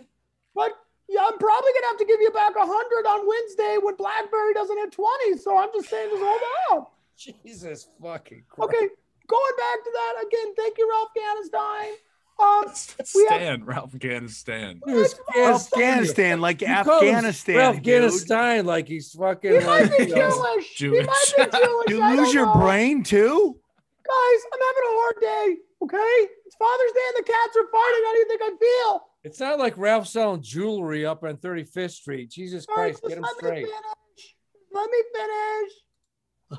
But 0.55 0.71
yeah, 1.07 1.27
I'm 1.31 1.37
probably 1.37 1.71
going 1.73 1.81
to 1.83 1.87
have 1.89 1.97
to 1.99 2.05
give 2.05 2.21
you 2.21 2.31
back 2.31 2.53
a 2.55 2.65
100 2.65 3.05
on 3.07 3.27
Wednesday 3.27 3.77
when 3.81 3.95
Blackberry 3.97 4.53
doesn't 4.53 4.77
hit 4.77 4.91
20. 4.93 5.37
So 5.37 5.57
I'm 5.57 5.69
just 5.73 5.89
saying, 5.89 6.09
just 6.09 6.23
hold 6.23 6.41
on. 6.71 6.85
Jesus 7.45 7.89
fucking 8.01 8.43
Christ. 8.47 8.73
Okay, 8.73 8.87
going 9.31 9.55
back 9.57 9.83
to 9.83 9.91
that 9.93 10.13
again. 10.27 10.53
Thank 10.55 10.77
you, 10.77 10.89
Ralph 10.91 11.09
Ganestein. 11.17 11.93
Um, 12.39 12.63
we 13.15 13.27
have- 13.29 13.41
Stan, 13.41 13.65
Ralph 13.65 13.93
Afghanistan. 13.95 14.81
This 14.85 15.15
Afghanistan, 15.37 16.41
like 16.41 16.61
You 16.61 16.67
Afghanistan, 16.67 17.55
Ralph 17.57 17.81
dude. 17.81 18.65
Like 18.65 18.87
he's 18.87 19.11
fucking 19.13 19.51
he 19.51 19.57
might 19.59 19.81
like, 19.89 19.97
be 19.97 20.03
you 20.05 20.15
know, 20.15 20.31
Jewish. 20.55 20.77
He 20.77 20.87
might 20.87 20.97
be 20.97 21.03
Jewish. 21.03 21.33
Jewish. 21.37 21.87
You 21.89 22.01
I 22.01 22.15
lose 22.15 22.33
your 22.33 22.45
know. 22.45 22.55
brain 22.55 23.03
too? 23.03 23.57
Guys, 24.03 24.41
I'm 24.53 24.59
having 24.59 24.83
a 24.87 24.95
hard 24.99 25.15
day. 25.21 25.57
Okay, 25.83 26.27
it's 26.45 26.55
Father's 26.55 26.91
Day 26.91 27.01
and 27.15 27.25
the 27.25 27.31
cats 27.31 27.57
are 27.57 27.67
fighting. 27.71 28.03
How 28.05 28.13
do 28.13 28.19
you 28.19 28.27
think 28.27 28.41
I 28.43 28.55
feel? 28.59 29.07
It's 29.23 29.39
not 29.39 29.59
like 29.59 29.77
Ralph 29.77 30.07
selling 30.07 30.41
jewelry 30.41 31.05
up 31.05 31.23
on 31.23 31.37
35th 31.37 31.91
Street. 31.91 32.29
Jesus 32.31 32.65
All 32.69 32.75
right, 32.75 32.91
Christ, 32.93 33.03
get 33.07 33.17
him 33.17 33.23
just 33.23 33.37
straight. 33.37 33.67
Let 33.67 33.69
me 33.69 33.69
finish. 33.69 34.35
Let 34.73 34.89
me 34.89 34.97
finish. 35.13 35.71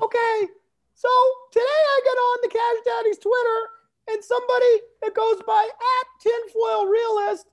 Okay, 0.01 0.47
so 1.03 1.11
today 1.51 1.65
I 1.67 1.99
get 2.03 2.15
on 2.15 2.37
the 2.43 2.47
Cash 2.47 2.79
Daddy's 2.85 3.19
Twitter, 3.19 3.59
and 4.07 4.23
somebody 4.23 4.73
that 5.01 5.13
goes 5.13 5.41
by 5.45 5.67
at 5.67 6.05
Tinfoil 6.23 6.87
Realist 6.87 7.47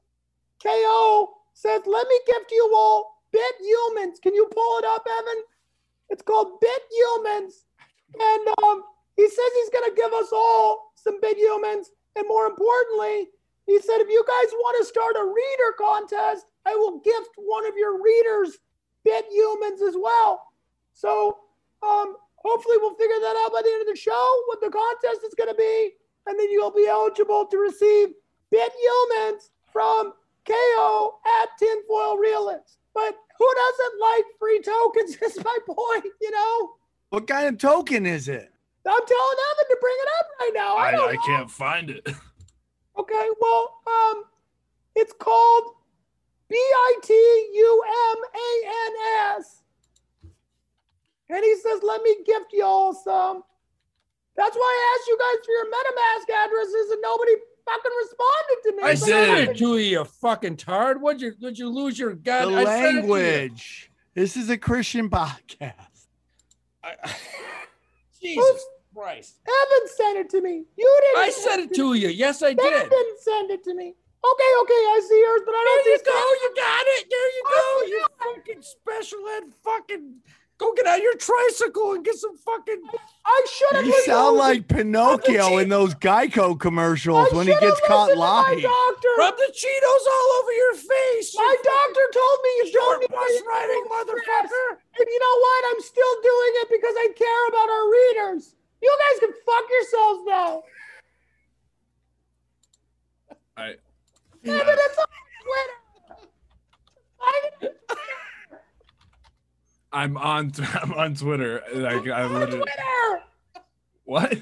KO 0.62 1.34
says, 1.54 1.82
"Let 1.84 2.06
me 2.06 2.20
gift 2.26 2.52
you 2.52 2.70
all 2.72 3.24
Bit 3.32 3.54
Humans." 3.58 4.20
Can 4.20 4.34
you 4.34 4.46
pull 4.46 4.78
it 4.78 4.84
up, 4.84 5.04
Evan? 5.04 5.42
It's 6.10 6.22
called 6.22 6.60
Bit 6.60 6.82
Humans, 6.92 7.64
and 8.20 8.48
um, 8.62 8.84
he 9.16 9.28
says 9.28 9.50
he's 9.56 9.70
gonna 9.70 9.94
give 9.96 10.12
us 10.12 10.30
all 10.32 10.92
some 10.94 11.20
Bit 11.20 11.36
Humans, 11.36 11.90
and 12.14 12.28
more 12.28 12.46
importantly, 12.46 13.30
he 13.66 13.80
said 13.80 13.98
if 13.98 14.08
you 14.08 14.24
guys 14.28 14.52
want 14.52 14.78
to 14.78 14.84
start 14.84 15.16
a 15.16 15.24
reader 15.24 15.72
contest, 15.76 16.46
I 16.66 16.76
will 16.76 17.00
gift 17.00 17.30
one 17.36 17.66
of 17.66 17.76
your 17.76 18.00
readers 18.00 18.58
Bit 19.02 19.26
Humans 19.28 19.82
as 19.82 19.96
well. 19.98 20.52
So 20.92 21.38
um, 21.82 22.16
hopefully 22.44 22.76
we'll 22.78 22.94
figure 22.94 23.20
that 23.20 23.36
out 23.44 23.52
by 23.52 23.62
the 23.62 23.70
end 23.70 23.82
of 23.82 23.88
the 23.88 24.00
show 24.00 24.42
what 24.48 24.60
the 24.60 24.70
contest 24.70 25.20
is 25.26 25.34
going 25.34 25.50
to 25.50 25.56
be, 25.56 25.90
and 26.26 26.38
then 26.38 26.50
you'll 26.50 26.72
be 26.72 26.86
eligible 26.86 27.46
to 27.46 27.58
receive 27.58 28.08
Bit 28.50 28.72
Humans 28.72 29.50
from 29.72 30.12
KO 30.46 31.18
at 31.42 31.48
Tinfoil 31.58 32.16
Realist. 32.16 32.78
But 32.94 33.14
who 33.38 33.48
doesn't 33.54 34.00
like 34.00 34.24
free 34.38 34.60
tokens? 34.60 35.16
Is 35.22 35.42
my 35.44 35.58
point. 35.66 36.04
You 36.20 36.30
know, 36.30 36.70
What 37.10 37.26
kind 37.26 37.46
of 37.48 37.58
token 37.58 38.04
is 38.06 38.28
it? 38.28 38.50
I'm 38.86 39.06
telling 39.06 39.36
Evan 39.52 39.68
to 39.68 39.76
bring 39.80 39.96
it 40.00 40.08
up 40.18 40.26
right 40.40 40.50
now. 40.54 40.76
I, 40.76 40.88
I, 40.88 40.90
don't 40.92 41.10
I 41.10 41.16
can't 41.26 41.50
find 41.50 41.90
it. 41.90 42.06
Okay, 42.98 43.28
well, 43.40 43.78
um, 43.86 44.24
it's 44.96 45.12
called 45.18 45.74
B 46.48 46.56
I 46.56 46.96
T 47.02 47.12
U 47.14 47.84
M 47.86 48.16
A 48.34 48.66
N 48.66 49.36
S. 49.38 49.59
And 51.32 51.44
he 51.44 51.54
says, 51.56 51.80
let 51.82 52.02
me 52.02 52.16
gift 52.26 52.52
y'all 52.52 52.92
some. 52.92 53.42
That's 54.36 54.56
why 54.56 54.62
I 54.62 54.96
asked 54.98 55.08
you 55.08 55.18
guys 55.18 55.44
for 55.44 55.52
your 55.52 55.66
MetaMask 55.66 56.46
addresses 56.46 56.90
and 56.90 57.00
nobody 57.02 57.32
fucking 57.64 57.92
responded 58.02 58.58
to 58.64 58.76
me. 58.76 58.82
I 58.82 58.90
It's 58.92 59.02
like, 59.02 59.10
sent 59.10 59.50
it 59.50 59.56
to 59.58 59.78
you, 59.78 59.98
you 59.98 60.04
fucking 60.04 60.56
tard. 60.56 61.00
Would 61.02 61.20
you 61.20 61.32
would 61.40 61.58
you 61.58 61.68
lose 61.68 61.98
your 61.98 62.14
god? 62.14 62.46
The 62.46 62.56
I 62.56 62.64
sent 62.64 62.94
you. 62.94 63.12
language. 63.12 63.90
This 64.14 64.36
is 64.36 64.50
a 64.50 64.58
Christian 64.58 65.08
podcast. 65.10 65.74
I- 66.82 66.96
Jesus 68.22 68.64
Christ. 68.94 69.36
Evan 69.46 69.88
sent 69.96 70.18
it 70.18 70.30
to 70.30 70.40
me. 70.40 70.64
You 70.76 71.00
didn't. 71.14 71.24
I 71.24 71.30
sent 71.30 71.70
it 71.70 71.74
to 71.76 71.94
you. 71.94 72.08
Yes, 72.08 72.42
I 72.42 72.54
did. 72.54 72.60
Evan 72.60 72.88
did. 72.88 72.90
didn't 72.90 73.20
send 73.20 73.50
it 73.50 73.64
to 73.64 73.74
me. 73.74 73.94
Okay, 74.22 74.52
okay, 74.62 74.82
I 74.92 75.00
see 75.08 75.18
yours, 75.20 75.40
but 75.46 75.52
I 75.54 75.64
don't 75.64 75.84
There 75.84 75.92
you 75.94 76.02
go. 76.04 76.12
Sam- 76.12 76.38
You 76.42 76.54
got 76.56 76.84
it. 76.86 77.06
There 77.08 77.30
you 77.36 77.42
go. 77.48 77.86
You 77.86 78.06
fucking 78.36 78.62
special 78.62 79.18
ed 79.36 79.42
fucking. 79.64 80.14
Go 80.60 80.74
get 80.74 80.86
out 80.86 81.00
your 81.00 81.16
tricycle 81.16 81.94
and 81.94 82.04
get 82.04 82.16
some 82.16 82.36
fucking. 82.36 82.82
I 83.24 83.46
should 83.50 83.76
have. 83.76 83.86
You 83.86 84.02
sound 84.04 84.36
like 84.36 84.68
Pinocchio 84.68 85.56
in 85.56 85.70
those 85.70 85.94
Geico 85.94 86.60
commercials 86.60 87.32
when 87.32 87.46
he 87.46 87.54
gets 87.60 87.80
caught 87.88 88.14
lying. 88.14 88.60
Doctor. 88.60 89.08
Rub 89.16 89.34
the 89.38 89.52
Cheetos 89.56 90.04
all 90.12 90.28
over 90.42 90.52
your 90.52 90.74
face. 90.74 91.34
My 91.34 91.56
doctor 91.64 92.04
told 92.12 92.38
me 92.44 92.50
you 92.60 92.72
don't 92.72 92.84
short 92.84 93.00
need 93.00 93.08
bus 93.08 93.42
riding 93.48 93.84
motherfucker. 93.88 94.76
And 95.00 95.06
you 95.08 95.18
know 95.18 95.36
what? 95.40 95.64
I'm 95.72 95.80
still 95.80 96.14
doing 96.20 96.52
it 96.60 96.68
because 96.68 96.94
I 96.94 97.08
care 97.16 97.48
about 97.48 97.68
our 97.72 97.90
readers. 97.90 98.54
You 98.82 98.98
guys 99.08 99.20
can 99.20 99.32
fuck 99.46 99.64
yourselves 99.70 100.20
now. 100.26 100.62
I, 103.56 103.68
Evan, 104.44 104.76
it's 104.78 104.98
on 104.98 105.06
Twitter. 105.42 106.28
I- 107.22 107.68
I'm 109.92 110.16
on. 110.16 110.52
I'm 110.82 110.92
on 110.92 111.14
Twitter. 111.14 111.62
Like 111.74 112.06
I 112.08 112.22
on 112.22 112.34
literally. 112.34 112.58
Twitter. 112.60 113.22
What? 114.04 114.32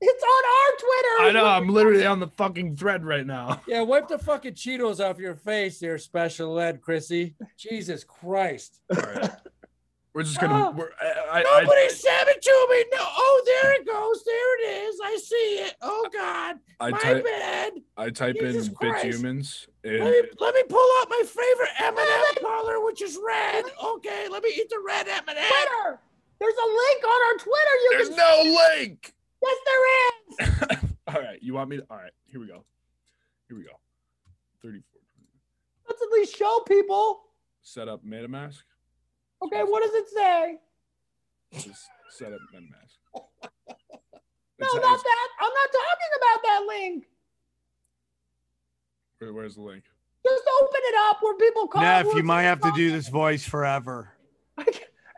It's 0.00 0.22
on 0.22 0.44
our 0.44 0.78
Twitter. 0.78 1.22
I 1.22 1.28
I 1.28 1.32
know. 1.32 1.46
I'm 1.46 1.68
literally 1.68 2.06
on 2.06 2.20
the 2.20 2.28
fucking 2.28 2.76
thread 2.76 3.04
right 3.04 3.26
now. 3.26 3.60
Yeah, 3.68 3.82
wipe 3.82 4.08
the 4.08 4.18
fucking 4.18 4.54
Cheetos 4.54 5.04
off 5.04 5.18
your 5.18 5.34
face 5.34 5.80
there, 5.80 5.98
special 5.98 6.58
ed, 6.60 6.80
Chrissy. 6.80 7.34
Jesus 7.58 8.04
Christ. 8.04 8.80
All 8.96 9.02
right. 9.02 9.30
We're 10.14 10.22
just 10.22 10.40
gonna. 10.40 10.68
Oh. 10.68 10.70
We're, 10.72 10.90
I, 11.00 11.38
I, 11.40 11.42
Nobody 11.62 11.82
I, 11.82 11.88
sent 11.88 12.28
it 12.28 12.42
to 12.42 12.66
me. 12.70 12.84
No. 12.92 12.98
Oh, 13.00 13.42
there 13.46 13.74
it 13.80 13.86
goes. 13.86 14.24
There 14.24 14.58
it 14.58 14.88
is. 14.88 15.00
I 15.04 15.16
see 15.16 15.34
it. 15.64 15.74
Oh 15.82 16.08
God. 16.12 16.56
I 16.80 16.90
My 16.90 16.98
type. 16.98 17.24
bad. 17.24 17.72
I 17.96 18.10
type 18.10 18.36
Jesus 18.36 18.68
in 18.68 18.74
Christ. 18.74 19.04
bithumans. 19.06 19.66
Let 19.84 19.94
And 19.94 20.10
me, 20.10 20.22
let 20.40 20.54
me 20.54 20.62
pull 20.68 20.88
out 21.00 21.08
my 21.10 21.22
favorite 21.24 21.70
M&M 21.80 22.42
color, 22.42 22.84
which 22.84 23.02
is 23.02 23.18
red. 23.24 23.64
Okay, 23.96 24.28
let 24.30 24.42
me 24.42 24.50
eat 24.56 24.68
the 24.70 24.82
red 24.84 25.06
M&M. 25.08 25.24
Twitter. 25.34 26.00
There's 26.40 26.54
a 26.54 26.68
link 26.68 27.04
on 27.04 27.22
our 27.26 27.34
Twitter. 27.38 27.74
You 27.82 27.90
there's 27.92 28.08
can. 28.08 28.16
no 28.16 28.60
link. 28.78 29.14
Yes, 29.42 29.56
there 29.66 30.78
is. 30.78 30.90
All 31.14 31.22
right. 31.22 31.38
You 31.42 31.54
want 31.54 31.70
me 31.70 31.76
to? 31.78 31.86
All 31.90 31.96
right. 31.96 32.12
Here 32.26 32.40
we 32.40 32.46
go. 32.46 32.64
Here 33.48 33.56
we 33.56 33.64
go. 33.64 33.78
34. 34.62 34.82
Let's 35.88 36.02
at 36.02 36.08
least 36.12 36.36
show 36.36 36.60
people. 36.66 37.20
Set 37.62 37.88
up 37.88 38.04
MetaMask. 38.04 38.62
Okay, 39.42 39.62
what 39.62 39.82
does 39.82 39.94
it 39.94 40.08
say? 40.08 40.58
Just 41.54 41.88
set 42.10 42.32
up 42.32 42.40
and 42.54 42.64
MetaMask. 42.66 43.22
No, 44.60 44.66
It's- 44.66 44.82
not 44.82 44.94
it's- 44.94 45.02
that. 45.04 45.28
I'm 45.40 45.52
not 45.54 45.70
talking 45.72 46.12
about 46.16 46.42
that 46.42 46.66
link. 46.66 47.04
where- 49.18 49.32
where's 49.32 49.54
the 49.54 49.62
link? 49.62 49.84
Just 50.26 50.42
open 50.60 50.80
it 50.82 50.94
up 51.08 51.18
where 51.22 51.34
people 51.36 51.68
call. 51.68 51.82
Neff, 51.82 52.06
where 52.06 52.16
you 52.16 52.22
might 52.24 52.42
have 52.42 52.60
to 52.62 52.72
do 52.74 52.90
this 52.90 53.08
voice 53.08 53.44
forever. 53.46 54.12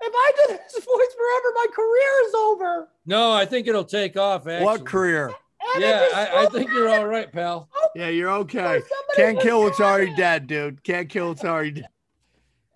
If 0.02 0.14
I 0.14 0.32
do 0.48 0.54
this 0.56 0.72
voice 0.72 0.84
forever, 0.86 1.52
my 1.56 1.66
career 1.74 2.26
is 2.26 2.34
over. 2.34 2.88
No, 3.04 3.32
I 3.32 3.44
think 3.44 3.66
it'll 3.66 3.84
take 3.84 4.16
off. 4.16 4.46
Actually. 4.46 4.64
What 4.64 4.86
career? 4.86 5.26
And 5.74 5.82
Yeah, 5.82 6.08
I, 6.14 6.44
I 6.44 6.46
think 6.46 6.70
you're 6.70 6.88
all 6.88 7.04
right, 7.16 7.30
pal. 7.30 7.68
Yeah, 7.94 8.08
you're 8.08 8.30
okay. 8.30 8.80
Can't 9.14 9.38
kill 9.38 9.60
what's 9.62 9.78
already 9.78 10.14
dead, 10.16 10.46
dude. 10.46 10.82
Can't 10.84 11.10
kill 11.10 11.28
what's 11.28 11.44
already 11.44 11.72
dead. 11.72 11.88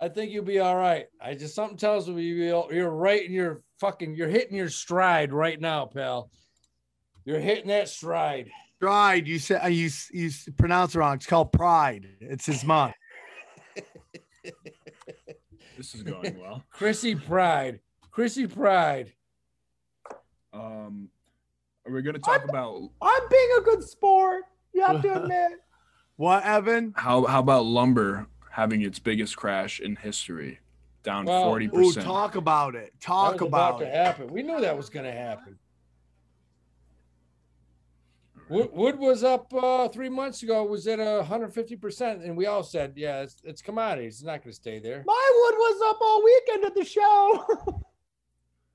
I 0.01 0.09
think 0.09 0.33
you'll 0.33 0.45
be 0.45 0.59
all 0.59 0.77
right. 0.77 1.07
I 1.21 1.35
just 1.35 1.55
something 1.55 1.77
tells 1.77 2.09
me 2.09 2.23
you'll- 2.23 2.69
you're 2.73 2.91
right 2.91 3.25
in 3.25 3.33
your 3.33 3.63
fucking. 3.81 4.15
You're 4.17 4.29
hitting 4.29 4.57
your 4.57 4.69
stride 4.69 5.33
right 5.33 5.61
now, 5.61 5.87
pal. 5.87 6.31
You're 7.25 7.41
hitting 7.41 7.69
that 7.69 7.89
stride. 7.89 8.51
Stride. 8.77 9.27
you 9.27 9.39
said 9.39 9.63
uh, 9.65 9.69
you 9.69 9.89
you 10.13 10.31
pronounce 10.59 10.95
it 10.95 10.99
wrong. 10.99 11.15
It's 11.15 11.27
called 11.27 11.53
Pride. 11.53 12.07
It's 12.21 12.45
his 12.47 12.65
month. 12.65 12.95
This 15.77 15.95
is 15.95 16.03
going 16.05 16.39
well. 16.39 16.63
Chrissy 16.71 17.15
Pride. 17.17 17.81
Chrissy 18.13 18.47
Pride. 18.47 19.13
Um, 20.53 21.09
are 21.85 21.93
we 21.93 22.01
going 22.03 22.15
to 22.15 22.21
talk 22.21 22.41
I'm- 22.41 22.49
about 22.49 22.91
I'm 23.03 23.23
being 23.29 23.49
a 23.59 23.61
good 23.63 23.83
sport. 23.83 24.45
You 24.73 24.83
have 24.85 25.03
to 25.03 25.15
admit. 25.23 25.51
What, 26.17 26.45
Evan? 26.45 26.93
how 26.97 27.25
how 27.25 27.41
about 27.41 27.65
lumber 27.65 28.29
having 28.55 28.83
its 28.83 29.01
biggest 29.01 29.37
crash 29.37 29.81
in 29.81 29.97
history, 29.97 30.61
down 31.03 31.27
forty 31.27 31.67
Ooh, 31.67 31.71
percent? 31.71 32.07
talk 32.07 32.37
about 32.37 32.77
it. 32.77 32.93
That 32.93 33.01
Talk 33.01 33.33
was 33.41 33.49
about 33.49 33.71
about 33.71 33.79
to 33.81 33.87
it. 33.87 33.95
happen. 33.95 34.33
We 34.33 34.43
knew 34.43 34.61
that 34.61 34.77
was 34.77 34.89
going 34.89 35.07
to 35.07 35.13
happen. 35.13 35.59
Wood, 38.49 38.69
Wood 38.73 38.99
was 38.99 39.25
up 39.25 39.53
uh, 39.53 39.89
three 39.89 40.09
months 40.09 40.43
ago. 40.45 40.63
Was 40.65 40.87
at 40.87 41.01
a 41.01 41.17
150 41.17 41.77
percent, 41.77 42.23
and 42.23 42.37
we 42.37 42.47
all 42.47 42.63
said, 42.63 42.93
"Yeah, 42.95 43.23
it's, 43.23 43.37
it's 43.43 43.61
commodities. 43.61 44.15
It's 44.15 44.23
not 44.25 44.45
going 44.45 44.53
to 44.53 44.57
stay 44.57 44.79
there." 44.79 45.03
My 45.05 45.31
wood 45.35 45.55
was 45.59 45.91
up 45.91 45.99
all 46.01 46.23
weekend 46.23 46.65
at 46.65 46.75
the 46.77 46.85
show. 46.85 47.83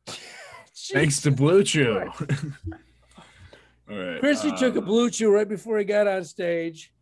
Thanks 0.92 1.22
to 1.22 1.32
Blue 1.32 1.64
Chew. 1.64 2.00
All 3.90 3.98
right. 3.98 4.20
Chrissy 4.20 4.52
took 4.52 4.76
a 4.76 4.80
uh, 4.80 4.82
blue 4.82 5.10
chew 5.10 5.34
right 5.34 5.48
before 5.50 5.78
he 5.80 5.84
got 5.84 6.08
on 6.08 6.24
stage. 6.24 6.94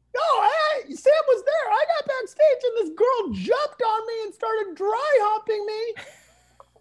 No, 0.90 0.94
I, 0.94 0.96
Sam 0.96 1.24
was 1.28 1.44
there. 1.46 1.72
I 1.72 1.86
got 1.98 2.08
backstage 2.08 2.62
and 2.64 2.76
this 2.88 2.98
girl 2.98 3.34
jumped 3.34 3.82
on 3.82 4.08
me 4.08 4.14
and 4.26 4.34
started 4.34 4.76
dry 4.76 5.12
humping 5.22 5.66
me. 5.66 6.04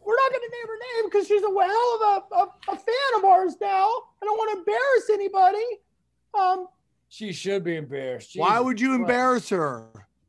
We're 0.04 0.14
not 0.16 0.30
going 0.30 0.42
to 0.42 0.52
name 0.52 0.66
her 0.68 0.78
name 1.02 1.10
because 1.10 1.26
she's 1.26 1.42
a 1.42 1.46
hell 1.46 1.90
of 1.94 2.02
a, 2.32 2.34
a, 2.36 2.74
a 2.74 2.76
fan 2.76 3.10
of 3.18 3.24
ours 3.24 3.56
now. 3.60 3.88
I 4.22 4.24
don't 4.24 4.36
want 4.38 4.52
to 4.52 4.58
embarrass 4.58 5.10
anybody. 5.12 5.66
Um, 6.38 6.68
She 7.08 7.32
should 7.32 7.64
be 7.64 7.76
embarrassed. 7.76 8.32
Why 8.36 8.60
would 8.60 8.80
you 8.80 8.88
Christ. 8.90 9.00
embarrass 9.00 9.48
her? 9.50 9.84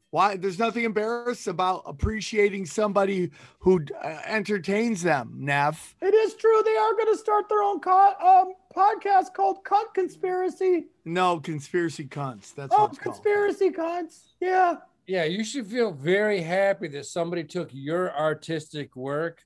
Why? 0.09 0.35
There's 0.37 0.57
nothing 0.57 0.83
embarrassed 0.85 1.47
about 1.47 1.83
appreciating 1.85 2.65
somebody 2.65 3.29
who 3.59 3.81
uh, 4.03 4.19
entertains 4.25 5.03
them, 5.03 5.33
Neff. 5.37 5.95
it 6.01 6.13
is 6.13 6.33
true 6.35 6.61
they 6.63 6.75
are 6.77 6.93
going 6.93 7.13
to 7.13 7.17
start 7.17 7.49
their 7.49 7.61
own 7.61 7.79
co- 7.81 8.13
um, 8.19 8.53
podcast 8.77 9.33
called 9.33 9.63
Cunt 9.63 9.93
Conspiracy. 9.93 10.87
No 11.05 11.39
conspiracy 11.39 12.05
cunts. 12.05 12.53
That's 12.53 12.73
Oh, 12.77 12.83
what 12.83 12.89
it's 12.91 12.99
called. 12.99 13.15
conspiracy 13.15 13.69
cunts. 13.71 14.19
Yeah. 14.39 14.75
Yeah, 15.07 15.23
you 15.23 15.43
should 15.43 15.65
feel 15.67 15.91
very 15.91 16.41
happy 16.41 16.87
that 16.89 17.05
somebody 17.05 17.43
took 17.43 17.69
your 17.71 18.13
artistic 18.17 18.95
work 18.95 19.45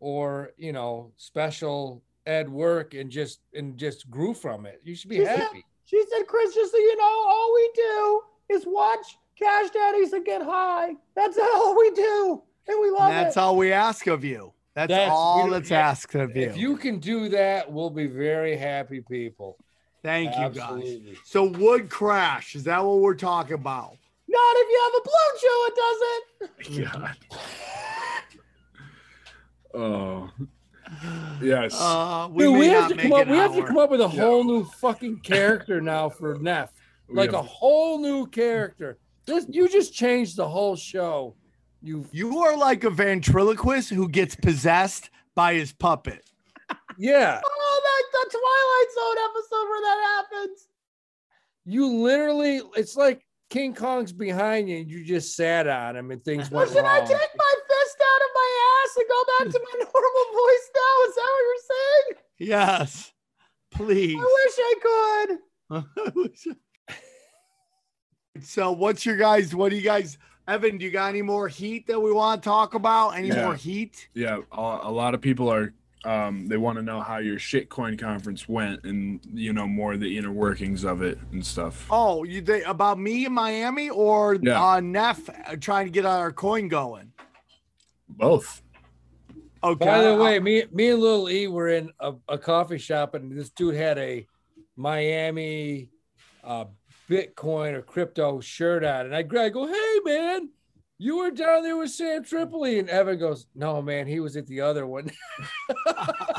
or, 0.00 0.50
you 0.58 0.72
know, 0.72 1.12
special 1.16 2.02
ed 2.26 2.48
work 2.48 2.92
and 2.94 3.10
just 3.10 3.40
and 3.54 3.76
just 3.78 4.10
grew 4.10 4.34
from 4.34 4.66
it. 4.66 4.80
You 4.84 4.94
should 4.94 5.08
be 5.10 5.16
She 5.18 5.24
said- 5.24 5.38
happy. 5.38 5.64
She 5.86 6.04
said, 6.10 6.26
Chris, 6.26 6.54
just 6.54 6.70
so 6.72 6.76
you 6.78 6.96
know, 6.98 7.04
all 7.26 7.54
we 7.54 7.70
do 7.74 8.22
is 8.50 8.64
watch 8.66 9.16
Cash 9.38 9.70
Daddies 9.70 10.12
and 10.12 10.22
get 10.24 10.42
high. 10.42 10.94
That's 11.16 11.38
all 11.42 11.74
we 11.78 11.90
do. 11.92 12.42
And 12.68 12.78
we 12.82 12.90
love 12.90 13.08
And 13.10 13.16
that's 13.24 13.36
it. 13.38 13.40
all 13.40 13.56
we 13.56 13.72
ask 13.72 14.06
of 14.06 14.22
you. 14.22 14.52
That's, 14.78 14.90
That's- 14.90 15.10
all 15.12 15.40
don't- 15.42 15.50
that's 15.50 15.72
asked 15.72 16.14
of 16.14 16.36
you. 16.36 16.42
If 16.44 16.56
you 16.56 16.76
can 16.76 17.00
do 17.00 17.28
that, 17.30 17.72
we'll 17.72 17.90
be 17.90 18.06
very 18.06 18.56
happy 18.56 19.00
people. 19.00 19.56
Thank 20.04 20.36
you, 20.36 20.50
guys. 20.50 21.00
So 21.24 21.46
wood 21.48 21.90
crash 21.90 22.54
is 22.54 22.62
that 22.62 22.84
what 22.84 23.00
we're 23.00 23.16
talking 23.16 23.54
about? 23.54 23.96
Not 24.28 24.54
if 24.56 24.68
you 24.70 24.80
have 24.84 24.94
a 25.00 25.04
blue 25.08 25.30
chew, 25.40 25.66
it 25.66 26.82
doesn't. 26.84 26.92
God. 27.02 27.16
Oh. 29.74 30.30
Yes. 31.42 31.74
Uh, 31.78 32.28
we 32.30 32.44
Dude, 32.44 32.58
we 32.58 32.66
have 32.68 32.88
to 32.88 32.96
come 32.96 33.12
up. 33.12 33.22
an 33.26 33.30
We 33.30 33.36
have 33.36 33.54
to 33.54 33.62
come 33.64 33.76
up 33.78 33.90
with 33.90 34.00
a 34.00 34.04
Yeah. 34.04 34.20
whole 34.22 34.44
new 34.44 34.64
fucking 34.64 35.20
character 35.20 35.80
now 35.80 36.08
for 36.08 36.36
Neff. 36.36 36.72
We 37.08 37.16
Like 37.16 37.32
a 37.32 37.42
whole 37.42 37.98
new 38.00 38.26
character. 38.28 38.98
This 39.26 39.44
you 39.48 39.68
just 39.68 39.92
changed 39.92 40.36
the 40.36 40.48
whole 40.48 40.76
show. 40.76 41.34
You 41.82 42.06
You 42.12 42.38
are 42.38 42.56
like 42.56 42.84
a 42.84 42.90
ventriloquist 42.90 43.90
who 43.90 44.08
gets 44.08 44.34
possessed 44.34 45.10
by 45.34 45.54
his 45.54 45.72
puppet. 45.72 46.24
yeah. 46.98 47.40
Oh, 47.70 47.80
that 47.84 48.04
the 48.12 48.38
Twilight 48.38 48.90
Zone 48.94 49.18
episode 49.30 49.68
where 49.68 49.82
that 49.82 50.00
happens. 50.32 50.68
You 51.64 51.86
literally, 52.02 52.60
it's 52.76 52.96
like 52.96 53.24
King 53.50 53.74
Kong's 53.74 54.12
behind 54.12 54.68
you 54.68 54.78
and 54.78 54.90
you 54.90 55.04
just 55.04 55.36
sat 55.36 55.66
on 55.68 55.96
him 55.96 56.10
and 56.10 56.24
things 56.24 56.50
Well, 56.50 56.60
went 56.64 56.72
should 56.72 56.84
I 56.84 57.00
take 57.00 57.10
my 57.10 57.54
fist 57.68 58.00
out 58.00 58.22
of 58.22 58.30
my 58.34 58.50
ass 58.84 58.96
and 58.96 59.06
go 59.08 59.24
back 59.38 59.52
to 59.52 59.60
my 59.64 59.78
normal 59.94 60.26
voice 60.32 60.70
now? 60.74 60.94
Is 61.08 61.14
that 61.14 61.30
what 61.30 61.44
you're 61.44 61.66
saying? 61.70 62.24
Yes. 62.38 63.12
Please. 63.70 64.16
I 64.18 64.24
wish 64.44 64.58
I 64.58 64.74
could. 66.40 66.56
so 68.42 68.72
what's 68.72 69.04
your 69.04 69.16
guys 69.16 69.54
what 69.54 69.68
do 69.70 69.76
you 69.76 69.82
guys 69.82 70.16
Evan, 70.48 70.78
do 70.78 70.84
you 70.86 70.90
got 70.90 71.10
any 71.10 71.20
more 71.20 71.46
heat 71.46 71.86
that 71.88 72.00
we 72.00 72.10
want 72.10 72.42
to 72.42 72.48
talk 72.48 72.72
about? 72.72 73.10
Any 73.10 73.28
Yeah. 73.28 73.44
more 73.44 73.54
heat? 73.54 74.08
yeah, 74.14 74.38
a, 74.50 74.60
a 74.84 74.90
lot 74.90 75.14
of 75.14 75.20
people 75.20 75.48
are. 75.52 75.74
Um, 76.04 76.46
they 76.46 76.56
want 76.56 76.76
to 76.78 76.82
know 76.82 77.00
how 77.00 77.18
your 77.18 77.38
shitcoin 77.38 77.98
conference 77.98 78.48
went, 78.48 78.84
and 78.84 79.20
you 79.34 79.52
know 79.52 79.66
more 79.66 79.92
of 79.94 80.00
the 80.00 80.16
inner 80.16 80.30
workings 80.32 80.84
of 80.84 81.02
it 81.02 81.18
and 81.32 81.44
stuff. 81.44 81.86
Oh, 81.90 82.22
you 82.24 82.40
they 82.40 82.62
about 82.62 82.98
me 82.98 83.26
in 83.26 83.32
Miami 83.32 83.90
or 83.90 84.36
Yeah. 84.40 84.62
uh 84.64 84.80
Neff 84.80 85.28
uh, 85.28 85.56
trying 85.60 85.86
to 85.86 85.90
get 85.90 86.06
our 86.06 86.32
coin 86.32 86.68
going? 86.68 87.12
Both. 88.08 88.62
Okay. 89.62 89.84
By 89.84 90.00
the 90.02 90.14
way, 90.14 90.38
me, 90.38 90.64
me 90.72 90.90
and 90.90 91.00
Little 91.00 91.28
E 91.28 91.48
were 91.48 91.68
in 91.68 91.90
a, 91.98 92.14
a 92.28 92.38
coffee 92.38 92.78
shop 92.78 93.14
and 93.14 93.30
this 93.36 93.50
dude 93.50 93.74
had 93.74 93.98
a 93.98 94.24
Miami 94.76 95.90
uh, 96.44 96.66
Bitcoin 97.08 97.74
or 97.74 97.82
crypto 97.82 98.40
shirt 98.40 98.84
on. 98.84 99.06
And 99.06 99.14
I, 99.14 99.20
I 99.20 99.48
go, 99.48 99.66
hey, 99.66 99.98
man, 100.04 100.50
you 100.98 101.18
were 101.18 101.30
down 101.30 101.62
there 101.62 101.76
with 101.76 101.90
Sam 101.90 102.24
Tripoli. 102.24 102.78
And 102.78 102.88
Evan 102.88 103.18
goes, 103.18 103.46
no, 103.54 103.80
man, 103.80 104.06
he 104.06 104.20
was 104.20 104.36
at 104.36 104.46
the 104.46 104.60
other 104.60 104.86
one. 104.86 105.10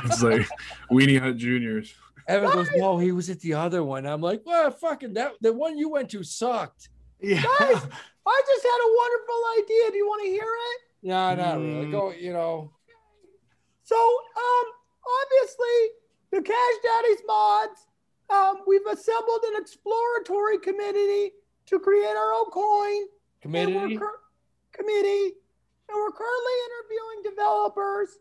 It's 0.06 0.24
like 0.24 0.48
Weenie 0.92 1.20
Hut 1.20 1.36
Juniors. 1.38 1.94
Evan 2.28 2.52
goes, 2.52 2.70
no, 2.76 2.98
he 2.98 3.12
was 3.12 3.30
at 3.30 3.40
the 3.42 3.54
other 3.54 3.84
one. 3.84 4.06
I'm 4.06 4.22
like, 4.22 4.44
well, 4.46 4.72
fucking 4.72 5.14
that. 5.16 5.34
The 5.42 5.52
one 5.52 5.78
you 5.78 5.90
went 5.90 6.10
to 6.12 6.24
sucked. 6.24 6.90
yeah. 7.20 7.42
Guys, 7.42 7.88
I 8.26 8.42
just 8.48 8.64
had 8.64 8.80
a 8.80 8.96
wonderful 8.96 9.44
idea. 9.58 9.92
Do 9.92 9.98
you 9.98 10.08
want 10.08 10.24
to 10.24 10.30
hear 10.30 10.44
it? 10.44 10.80
No, 11.04 11.36
not 11.36 11.58
really. 11.58 11.86
Mm. 11.88 11.92
Go, 11.92 12.12
you 12.12 12.34
know, 12.34 12.72
So, 13.84 13.96
um, 13.98 14.66
obviously, 15.24 15.78
the 16.32 16.42
Cash 16.42 16.76
Daddies 16.84 17.22
mods, 17.26 17.88
um, 18.30 18.58
we've 18.68 18.86
assembled 18.86 19.42
an 19.48 19.62
exploratory 19.62 20.60
committee 20.60 21.32
to 21.68 21.80
create 21.80 22.16
our 22.16 22.34
own 22.34 22.50
coin. 22.52 23.04
And 23.44 23.54
committee. 23.54 23.98
cur- 23.98 24.20
committee, 24.72 25.34
and 25.90 25.96
we're 25.96 26.12
currently 26.12 26.58
interviewing 26.68 27.36
developers. 27.36 28.20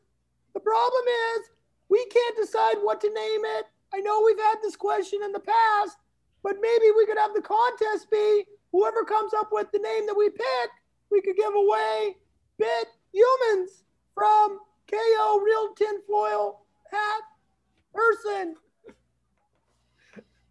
The 0.54 0.60
problem 0.60 1.02
is 1.36 1.50
we 1.88 2.04
can't 2.06 2.36
decide 2.36 2.76
what 2.82 3.00
to 3.02 3.08
name 3.08 3.44
it. 3.58 3.66
I 3.94 4.00
know 4.00 4.22
we've 4.24 4.38
had 4.38 4.56
this 4.62 4.76
question 4.76 5.20
in 5.22 5.32
the 5.32 5.40
past, 5.40 5.96
but 6.42 6.56
maybe 6.60 6.90
we 6.96 7.06
could 7.06 7.18
have 7.18 7.34
the 7.34 7.42
contest 7.42 8.10
be 8.10 8.44
whoever 8.72 9.04
comes 9.04 9.32
up 9.34 9.48
with 9.52 9.70
the 9.72 9.78
name 9.78 10.06
that 10.06 10.16
we 10.16 10.30
pick, 10.30 10.70
we 11.10 11.20
could 11.20 11.36
give 11.36 11.54
away 11.54 12.16
bit 12.58 12.88
humans 13.12 13.84
from 14.14 14.58
KO 14.90 15.40
Real 15.40 15.74
Tinfoil 15.74 16.60
Hat 16.90 17.22
Person. 17.94 18.56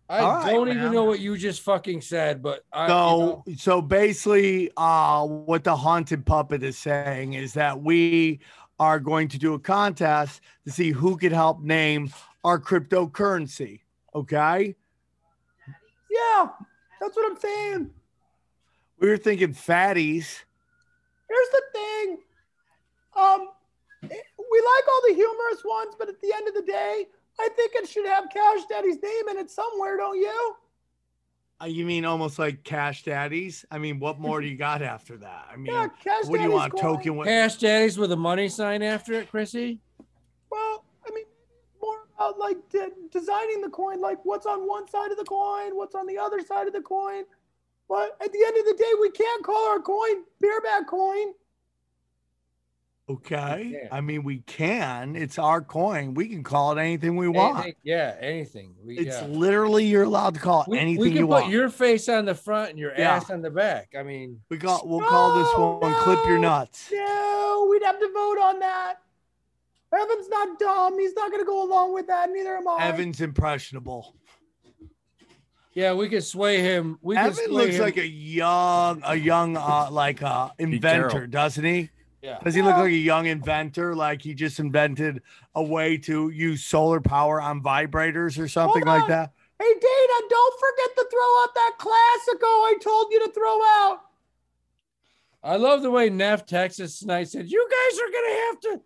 I 0.09 0.21
All 0.21 0.33
right, 0.35 0.53
don't 0.53 0.67
even 0.69 0.81
man. 0.83 0.93
know 0.93 1.03
what 1.03 1.19
you 1.19 1.37
just 1.37 1.61
fucking 1.61 2.01
said, 2.01 2.41
but 2.41 2.63
I, 2.71 2.85
you 2.85 2.89
So, 2.89 3.17
know, 3.17 3.43
so 3.57 3.81
basically, 3.81 4.71
uh, 4.77 5.25
what 5.25 5.63
the 5.65 5.75
haunted 5.75 6.25
puppet 6.25 6.63
is 6.63 6.77
saying 6.77 7.33
is 7.33 7.53
that 7.53 7.81
we 7.81 8.39
are 8.79 8.99
going 8.99 9.27
to 9.29 9.37
do 9.37 9.53
a 9.53 9.59
contest 9.59 10.39
to 10.65 10.71
see 10.71 10.91
who 10.91 11.17
can 11.17 11.33
help 11.33 11.61
name 11.61 12.13
our 12.45 12.59
cryptocurrency. 12.59 13.81
Okay, 14.15 14.75
Yeah, 16.09 16.47
that's 17.01 17.15
what 17.15 17.29
I'm 17.29 17.37
saying. 17.37 17.89
we 18.99 19.09
were 19.09 19.17
thinking 19.17 19.53
fatties. 19.53 20.43
Here's 21.29 21.49
the 21.51 21.61
thing. 21.73 22.17
Um, 23.17 23.49
we 24.01 24.09
like 24.09 24.87
all 24.87 25.01
the 25.09 25.13
humorous 25.15 25.63
ones, 25.65 25.95
but 25.99 26.07
at 26.07 26.21
the 26.21 26.31
end 26.33 26.47
of 26.47 26.53
the 26.53 26.61
day, 26.61 27.07
I 27.39 27.49
think 27.55 27.73
it 27.75 27.87
should 27.87 28.05
have 28.07 28.25
Cash 28.33 28.65
Daddy's 28.69 29.01
name 29.01 29.29
in 29.29 29.37
it 29.37 29.49
somewhere, 29.51 29.97
don't 29.97 30.17
you? 30.17 30.55
Uh, 31.61 31.65
You 31.65 31.85
mean 31.85 32.05
almost 32.05 32.37
like 32.37 32.63
cash 32.63 33.03
daddies? 33.03 33.65
I 33.71 33.77
mean, 33.79 33.99
what 33.99 34.19
more 34.19 34.41
do 34.41 34.47
you 34.47 34.57
got 34.57 34.81
after 34.83 35.17
that? 35.17 35.47
I 35.51 35.55
mean, 35.55 35.73
Yeah, 35.73 35.87
Cash 36.03 36.25
what 36.25 36.37
do 36.37 36.43
you 36.43 36.51
want? 36.51 36.73
coin. 36.73 36.81
Token? 36.81 37.15
What? 37.15 37.27
Cash 37.27 37.57
Daddies 37.57 37.97
with 37.97 38.11
a 38.11 38.15
money 38.15 38.47
sign 38.47 38.83
after 38.83 39.13
it, 39.13 39.29
Chrissy. 39.31 39.79
Well, 40.51 40.83
I 41.07 41.11
mean, 41.13 41.25
more 41.81 41.97
about 42.15 42.37
like 42.37 42.57
de- 42.69 42.91
designing 43.11 43.61
the 43.61 43.69
coin, 43.69 43.99
like 44.01 44.19
what's 44.23 44.45
on 44.45 44.67
one 44.67 44.87
side 44.87 45.09
of 45.11 45.17
the 45.17 45.23
coin, 45.23 45.75
what's 45.75 45.95
on 45.95 46.05
the 46.05 46.17
other 46.19 46.41
side 46.41 46.67
of 46.67 46.73
the 46.73 46.81
coin. 46.81 47.23
But 47.89 48.17
at 48.21 48.31
the 48.31 48.43
end 48.45 48.57
of 48.57 48.65
the 48.65 48.75
day, 48.77 48.91
we 49.01 49.09
can't 49.09 49.43
call 49.43 49.67
our 49.69 49.79
coin 49.79 50.23
bareback 50.39 50.87
coin. 50.87 51.33
Okay. 53.09 53.87
I 53.89 54.01
mean, 54.01 54.23
we 54.23 54.39
can. 54.39 55.15
It's 55.15 55.39
our 55.39 55.61
coin. 55.61 56.13
We 56.13 56.27
can 56.27 56.43
call 56.43 56.77
it 56.77 56.81
anything 56.81 57.15
we 57.15 57.29
want. 57.29 57.55
Anything- 57.59 57.75
yeah, 57.83 58.15
anything. 58.19 58.75
We, 58.83 58.97
It's 58.97 59.21
yeah. 59.21 59.27
literally 59.27 59.85
you're 59.85 60.03
allowed 60.03 60.33
to 60.33 60.41
call 60.41 60.63
it 60.63 60.67
we, 60.67 60.77
anything 60.77 60.99
we 61.01 61.07
can 61.11 61.17
you 61.19 61.23
put 61.27 61.29
want. 61.43 61.49
your 61.49 61.69
face 61.69 62.09
on 62.09 62.25
the 62.25 62.35
front 62.35 62.71
and 62.71 62.79
your 62.79 62.91
Yeah. 62.97 63.15
ass 63.15 63.29
on 63.29 63.41
the 63.41 63.49
back. 63.49 63.93
I 63.97 64.03
mean, 64.03 64.41
we 64.49 64.57
got. 64.57 64.85
we'll 64.85 64.99
call 65.07 65.37
this 65.39 65.47
No, 65.57 65.77
one 65.81 65.93
clip 66.03 66.19
your 66.25 66.37
nuts. 66.37 66.89
No, 66.91 67.67
we'd 67.71 67.83
have 67.83 67.97
to 67.99 68.11
vote 68.11 68.39
on 68.41 68.59
that. 68.59 68.95
Evan's 69.93 70.27
not 70.27 70.59
dumb. 70.59 70.99
He's 70.99 71.13
not 71.13 71.31
going 71.31 71.41
to 71.41 71.45
go 71.47 71.63
along 71.63 71.93
with 71.93 72.07
that. 72.07 72.29
Neither 72.29 72.57
am 72.57 72.67
I. 72.67 72.89
Evan's 72.89 73.21
impressionable. 73.21 74.15
yeah, 75.73 75.93
we 75.93 76.09
could 76.09 76.25
sway 76.25 76.59
him. 76.59 76.99
We 77.01 77.15
Evan 77.15 77.33
sway 77.35 77.47
looks 77.47 77.75
him. 77.75 77.81
like 77.83 77.95
a 77.95 78.05
young, 78.05 79.01
a 79.05 79.15
young, 79.15 79.55
uh, 79.55 79.87
like 79.91 80.21
uh, 80.21 80.49
inventor, 80.59 81.25
doesn't 81.25 81.63
he? 81.63 81.89
Yeah. 82.21 82.39
Does 82.43 82.55
he 82.55 82.61
look 82.61 82.75
like 82.75 82.87
a 82.91 82.95
young 82.95 83.25
inventor? 83.27 83.95
Like 83.95 84.21
he 84.21 84.33
just 84.33 84.59
invented 84.59 85.21
a 85.55 85.63
way 85.63 85.97
to 85.99 86.29
use 86.29 86.63
solar 86.63 86.99
power 87.01 87.41
on 87.41 87.61
vibrators 87.61 88.39
or 88.39 88.47
something 88.47 88.85
Hold 88.85 88.95
like 88.95 89.03
on. 89.03 89.09
that? 89.09 89.33
Hey, 89.59 89.65
Dana, 89.73 90.27
don't 90.29 90.59
forget 90.59 90.95
to 90.97 91.07
throw 91.09 91.43
out 91.43 91.53
that 91.55 91.71
classico 91.79 92.43
I 92.43 92.75
told 92.81 93.07
you 93.11 93.25
to 93.25 93.31
throw 93.33 93.61
out. 93.63 93.99
I 95.43 95.55
love 95.55 95.81
the 95.81 95.91
way 95.91 96.09
Neff 96.09 96.45
Texas 96.45 96.99
tonight 96.99 97.29
said, 97.29 97.49
"You 97.49 97.67
guys 97.69 97.99
are 97.99 98.11
gonna 98.11 98.45
have 98.47 98.59
to 98.61 98.81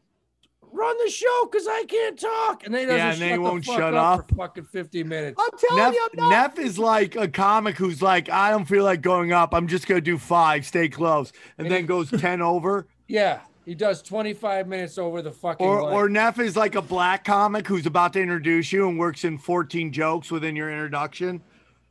run 0.73 0.95
the 1.03 1.09
show 1.11 1.49
because 1.51 1.67
I 1.67 1.83
can't 1.87 2.19
talk," 2.19 2.65
and 2.65 2.73
they 2.75 2.85
doesn't 2.85 2.97
Yeah, 2.97 3.07
and 3.09 3.17
shut 3.17 3.29
they 3.29 3.35
the 3.35 3.41
won't 3.41 3.65
fuck 3.65 3.77
shut 3.77 3.93
up, 3.93 4.19
up. 4.19 4.29
for 4.29 4.35
fucking 4.35 4.65
fifty 4.65 5.03
minutes. 5.03 5.41
I'm 5.41 5.57
telling 5.57 5.83
Neff, 5.83 5.93
you, 5.93 6.09
I'm 6.13 6.19
not. 6.19 6.29
Neff 6.29 6.59
is 6.59 6.77
like 6.77 7.15
a 7.15 7.27
comic 7.27 7.77
who's 7.77 8.01
like, 8.01 8.29
I 8.29 8.51
don't 8.51 8.65
feel 8.65 8.83
like 8.83 9.01
going 9.01 9.31
up. 9.33 9.53
I'm 9.53 9.67
just 9.67 9.87
gonna 9.87 10.01
do 10.01 10.17
five, 10.17 10.65
stay 10.65 10.87
close, 10.89 11.31
and 11.57 11.65
And 11.67 11.73
then 11.73 11.81
he- 11.83 11.87
goes 11.87 12.11
ten 12.21 12.41
over. 12.41 12.87
Yeah, 13.11 13.39
he 13.65 13.75
does 13.75 14.01
twenty 14.01 14.33
five 14.33 14.67
minutes 14.67 14.97
over 14.97 15.21
the 15.21 15.31
fucking. 15.31 15.65
Or 15.67 15.83
line. 15.83 15.93
or 15.93 16.09
Neff 16.09 16.39
is 16.39 16.55
like 16.55 16.75
a 16.75 16.81
black 16.81 17.25
comic 17.25 17.67
who's 17.67 17.85
about 17.85 18.13
to 18.13 18.21
introduce 18.21 18.71
you 18.71 18.87
and 18.87 18.97
works 18.97 19.23
in 19.25 19.37
14 19.37 19.91
jokes 19.91 20.31
within 20.31 20.55
your 20.55 20.71
introduction. 20.71 21.41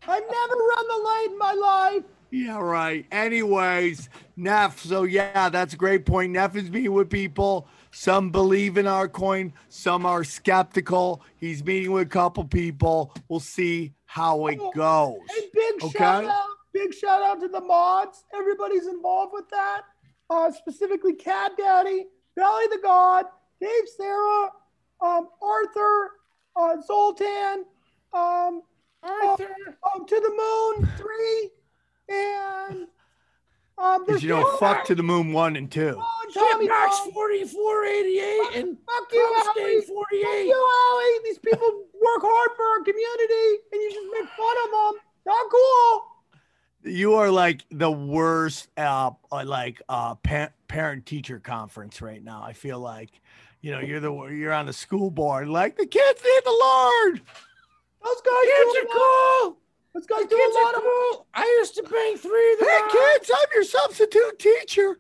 I've 0.02 0.22
never 0.22 0.54
run 0.54 0.88
the 0.88 1.02
light 1.04 1.26
in 1.30 1.38
my 1.38 1.52
life. 1.52 2.02
Yeah, 2.30 2.58
right. 2.58 3.04
Anyways, 3.12 4.08
Neff. 4.36 4.80
So 4.80 5.02
yeah, 5.02 5.48
that's 5.50 5.74
a 5.74 5.76
great 5.76 6.06
point. 6.06 6.32
Neff 6.32 6.56
is 6.56 6.70
meeting 6.70 6.92
with 6.92 7.10
people. 7.10 7.68
Some 7.90 8.30
believe 8.30 8.78
in 8.78 8.86
our 8.86 9.08
coin, 9.08 9.52
some 9.68 10.06
are 10.06 10.22
skeptical. 10.24 11.22
He's 11.36 11.62
meeting 11.64 11.90
with 11.90 12.06
a 12.06 12.10
couple 12.10 12.44
people. 12.44 13.12
We'll 13.28 13.40
see 13.40 13.92
how 14.06 14.46
it 14.46 14.58
goes. 14.74 15.18
Hey, 15.28 15.48
big 15.52 15.82
Okay. 15.84 15.98
shout 15.98 16.24
out, 16.24 16.46
big 16.72 16.94
shout 16.94 17.20
out 17.22 17.40
to 17.40 17.48
the 17.48 17.60
mods. 17.60 18.24
Everybody's 18.32 18.86
involved 18.86 19.32
with 19.34 19.48
that. 19.50 19.82
Uh, 20.30 20.50
specifically, 20.52 21.14
Cat 21.14 21.52
Daddy, 21.58 22.06
Valley 22.38 22.64
the 22.70 22.78
God, 22.82 23.24
Dave 23.60 23.88
Sarah, 23.96 24.50
um, 25.02 25.28
Arthur, 25.42 26.12
uh, 26.54 26.76
Zoltan, 26.86 27.64
um, 28.12 28.62
Arthur. 29.02 29.50
um, 29.92 30.06
to 30.06 30.14
the 30.14 30.30
moon 30.30 30.88
three, 30.96 31.50
and 32.08 32.86
um, 33.76 34.04
Because 34.06 34.22
you 34.22 34.28
know, 34.28 34.42
Joe 34.42 34.56
fuck 34.58 34.84
to 34.84 34.94
the 34.94 35.02
moon 35.02 35.32
one 35.32 35.56
and 35.56 35.70
two. 35.70 35.92
Bone, 35.94 36.04
Tommy 36.32 36.68
Shipbox 36.68 36.90
Bone. 37.06 37.12
forty 37.12 37.44
four 37.44 37.84
eighty 37.86 38.20
eight 38.20 38.50
and 38.54 38.76
Fuck 38.86 39.12
you, 39.12 39.34
Crumbstain 39.34 39.62
Howie. 39.62 39.80
forty 39.86 40.22
Fuck 40.22 40.32
eight. 40.34 40.46
you, 40.46 40.68
Howie. 40.70 41.18
These 41.24 41.38
people 41.38 41.68
work 41.94 42.22
hard 42.22 42.50
for 42.56 42.64
our 42.64 42.82
community, 42.84 43.62
and 43.72 43.80
you 43.82 43.90
just 43.90 44.06
make 44.12 44.28
fun 44.36 44.56
of 44.64 44.70
them. 44.94 45.00
Not 45.26 45.50
cool. 45.50 46.06
You 46.82 47.14
are 47.14 47.30
like 47.30 47.64
the 47.70 47.90
worst, 47.90 48.68
uh, 48.76 49.10
like 49.30 49.82
uh, 49.88 50.14
pa- 50.16 50.50
parent 50.68 51.04
teacher 51.06 51.38
conference 51.38 52.00
right 52.00 52.22
now. 52.22 52.42
I 52.42 52.54
feel 52.54 52.78
like, 52.80 53.10
you 53.60 53.70
know, 53.72 53.80
you're 53.80 54.00
the 54.00 54.12
you're 54.28 54.52
on 54.52 54.66
the 54.66 54.72
school 54.72 55.10
board. 55.10 55.48
Like 55.48 55.76
the 55.76 55.86
kids 55.86 56.22
need 56.24 56.42
the 56.44 56.50
Lord. 56.50 57.20
Those 58.02 58.20
guys 58.22 58.44
Kids 58.44 58.76
are 58.78 58.96
cool. 58.96 59.58
Those 59.92 60.06
guys 60.06 60.24
do 60.26 60.36
a 60.36 60.52
lot 60.64 60.74
of. 60.74 60.80
cool. 60.80 61.26
I 61.34 61.44
used 61.60 61.74
to 61.74 61.82
bang 61.82 62.16
three 62.16 62.52
of 62.54 62.58
them. 62.60 62.68
Hey 62.68 62.80
kids, 62.90 63.30
I'm 63.34 63.46
your 63.54 63.64
substitute 63.64 64.38
teacher. 64.38 64.96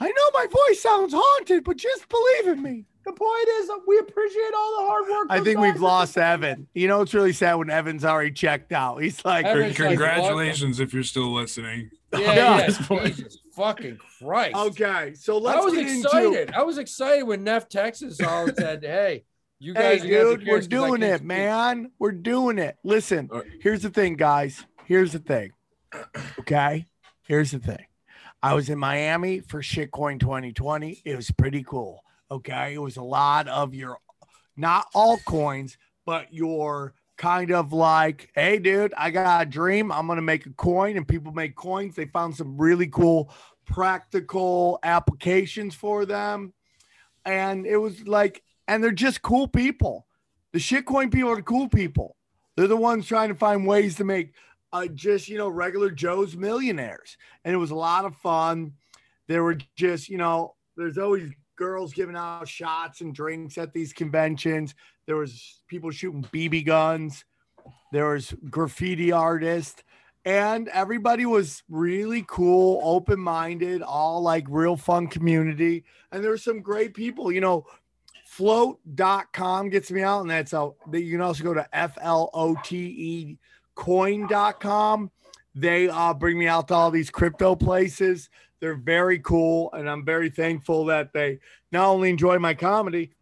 I 0.00 0.06
know 0.08 0.30
my 0.32 0.46
voice 0.46 0.80
sounds 0.80 1.12
haunted, 1.14 1.64
but 1.64 1.76
just 1.76 2.08
believe 2.08 2.46
in 2.56 2.62
me. 2.62 2.84
The 3.06 3.12
point 3.12 3.48
is, 3.60 3.68
that 3.68 3.80
we 3.86 3.98
appreciate 3.98 4.52
all 4.56 4.76
the 4.80 4.86
hard 4.86 5.08
work. 5.08 5.26
I 5.30 5.40
think 5.40 5.60
we've 5.60 5.80
lost 5.80 6.16
have 6.16 6.42
Evan. 6.42 6.66
You 6.74 6.88
know, 6.88 7.02
it's 7.02 7.14
really 7.14 7.32
sad 7.32 7.54
when 7.54 7.70
Evan's 7.70 8.04
already 8.04 8.32
checked 8.32 8.72
out. 8.72 8.98
He's 8.98 9.24
like, 9.24 9.46
Evan's 9.46 9.78
like, 9.78 9.88
Congratulations 9.90 10.80
if 10.80 10.92
you're 10.92 11.02
still 11.04 11.32
listening. 11.32 11.90
Yeah, 12.12 12.18
Yeah, 12.20 12.34
yeah. 12.34 12.56
at 12.56 12.66
this 12.66 12.86
point. 12.86 13.14
Jesus 13.16 13.38
fucking 13.54 13.98
Christ. 14.20 14.54
okay, 14.56 15.14
so 15.14 15.38
let's 15.38 15.58
I 15.58 15.60
was 15.60 15.74
get 15.74 15.86
excited. 15.88 16.40
into. 16.48 16.58
I 16.58 16.62
was 16.62 16.78
excited 16.78 17.22
when 17.22 17.44
Neff 17.44 17.68
Texas 17.68 18.20
all 18.20 18.48
said, 18.58 18.82
"Hey, 18.82 19.24
you 19.60 19.72
guys, 19.72 20.04
are 20.04 20.08
gonna 20.08 20.18
have 20.18 20.24
to 20.30 20.36
dude, 20.38 20.48
we're 20.48 20.60
catch 20.60 20.62
'cause 20.62 20.66
I 20.66 20.68
doing 20.88 21.00
can't 21.00 21.12
it, 21.14 21.16
speak." 21.18 21.26
man. 21.28 21.90
We're 21.98 22.12
doing 22.12 22.58
it. 22.58 22.76
Listen, 22.84 23.28
All 23.32 23.38
right. 23.38 23.48
here's 23.62 23.82
the 23.82 23.90
thing, 23.90 24.14
guys. 24.16 24.64
Here's 24.84 25.12
the 25.12 25.18
thing. 25.20 25.52
Okay, 26.40 26.86
here's 27.26 27.52
the 27.52 27.58
thing. 27.60 27.86
I 28.42 28.54
was 28.54 28.68
in 28.68 28.78
Miami 28.78 29.40
for 29.40 29.62
Shitcoin 29.62 30.20
2020. 30.20 31.02
It 31.04 31.16
was 31.16 31.30
pretty 31.30 31.62
cool. 31.64 32.02
Okay, 32.30 32.74
it 32.74 32.78
was 32.78 32.96
a 32.96 33.02
lot 33.02 33.46
of 33.48 33.74
your, 33.74 33.98
not 34.56 34.86
all 34.94 35.18
coins, 35.18 35.78
but 36.04 36.32
your 36.32 36.94
kind 37.16 37.52
of 37.52 37.72
like, 37.72 38.30
hey, 38.34 38.58
dude, 38.58 38.92
I 38.96 39.10
got 39.10 39.42
a 39.42 39.46
dream. 39.46 39.92
I'm 39.92 40.06
gonna 40.06 40.22
make 40.22 40.46
a 40.46 40.50
coin, 40.50 40.96
and 40.96 41.06
people 41.06 41.32
make 41.32 41.54
coins. 41.54 41.94
They 41.94 42.06
found 42.06 42.36
some 42.36 42.56
really 42.56 42.88
cool 42.88 43.32
practical 43.64 44.78
applications 44.82 45.74
for 45.74 46.04
them, 46.04 46.52
and 47.24 47.66
it 47.66 47.76
was 47.76 48.06
like, 48.06 48.42
and 48.68 48.82
they're 48.82 48.92
just 48.92 49.22
cool 49.22 49.48
people. 49.48 50.06
The 50.52 50.58
shitcoin 50.58 51.12
people 51.12 51.30
are 51.30 51.42
cool 51.42 51.68
people. 51.68 52.16
They're 52.56 52.66
the 52.66 52.76
ones 52.76 53.06
trying 53.06 53.28
to 53.28 53.34
find 53.34 53.66
ways 53.66 53.96
to 53.96 54.04
make 54.04 54.32
uh, 54.72 54.86
just 54.86 55.28
you 55.28 55.38
know 55.38 55.48
regular 55.48 55.90
Joe's 55.90 56.36
millionaires, 56.36 57.16
and 57.44 57.54
it 57.54 57.58
was 57.58 57.70
a 57.70 57.76
lot 57.76 58.04
of 58.04 58.16
fun. 58.16 58.72
There 59.28 59.42
were 59.42 59.58
just 59.76 60.08
you 60.08 60.18
know, 60.18 60.54
there's 60.76 60.98
always 60.98 61.30
girls 61.56 61.92
giving 61.92 62.16
out 62.16 62.48
shots 62.48 63.00
and 63.00 63.14
drinks 63.14 63.58
at 63.58 63.72
these 63.72 63.92
conventions. 63.92 64.74
There 65.06 65.16
was 65.16 65.62
people 65.68 65.90
shooting 65.90 66.24
BB 66.32 66.66
guns. 66.66 67.24
There 67.92 68.10
was 68.10 68.34
graffiti 68.50 69.12
artists, 69.12 69.82
and 70.24 70.68
everybody 70.68 71.26
was 71.26 71.62
really 71.68 72.24
cool, 72.28 72.80
open 72.82 73.18
minded, 73.18 73.82
all 73.82 74.20
like 74.22 74.44
real 74.48 74.76
fun 74.76 75.06
community. 75.06 75.84
And 76.12 76.22
there 76.22 76.30
were 76.30 76.38
some 76.38 76.60
great 76.60 76.94
people. 76.94 77.32
You 77.32 77.40
know, 77.40 77.66
float.com 78.26 79.70
gets 79.70 79.90
me 79.90 80.02
out, 80.02 80.20
and 80.20 80.30
that's 80.30 80.52
a 80.52 80.70
you 80.92 81.12
can 81.12 81.20
also 81.20 81.44
go 81.44 81.54
to 81.54 81.66
F 81.72 81.96
L 82.00 82.30
O 82.34 82.56
T 82.62 82.76
E 82.76 83.38
coin.com. 83.76 85.10
They 85.54 85.88
uh, 85.88 86.12
bring 86.12 86.38
me 86.38 86.48
out 86.48 86.68
to 86.68 86.74
all 86.74 86.90
these 86.90 87.08
crypto 87.08 87.54
places. 87.54 88.28
They're 88.60 88.74
very 88.74 89.18
cool, 89.18 89.72
and 89.72 89.88
I'm 89.88 90.04
very 90.04 90.30
thankful 90.30 90.86
that 90.86 91.12
they 91.12 91.40
not 91.72 91.86
only 91.88 92.10
enjoy 92.10 92.38
my 92.38 92.54
comedy, 92.54 93.12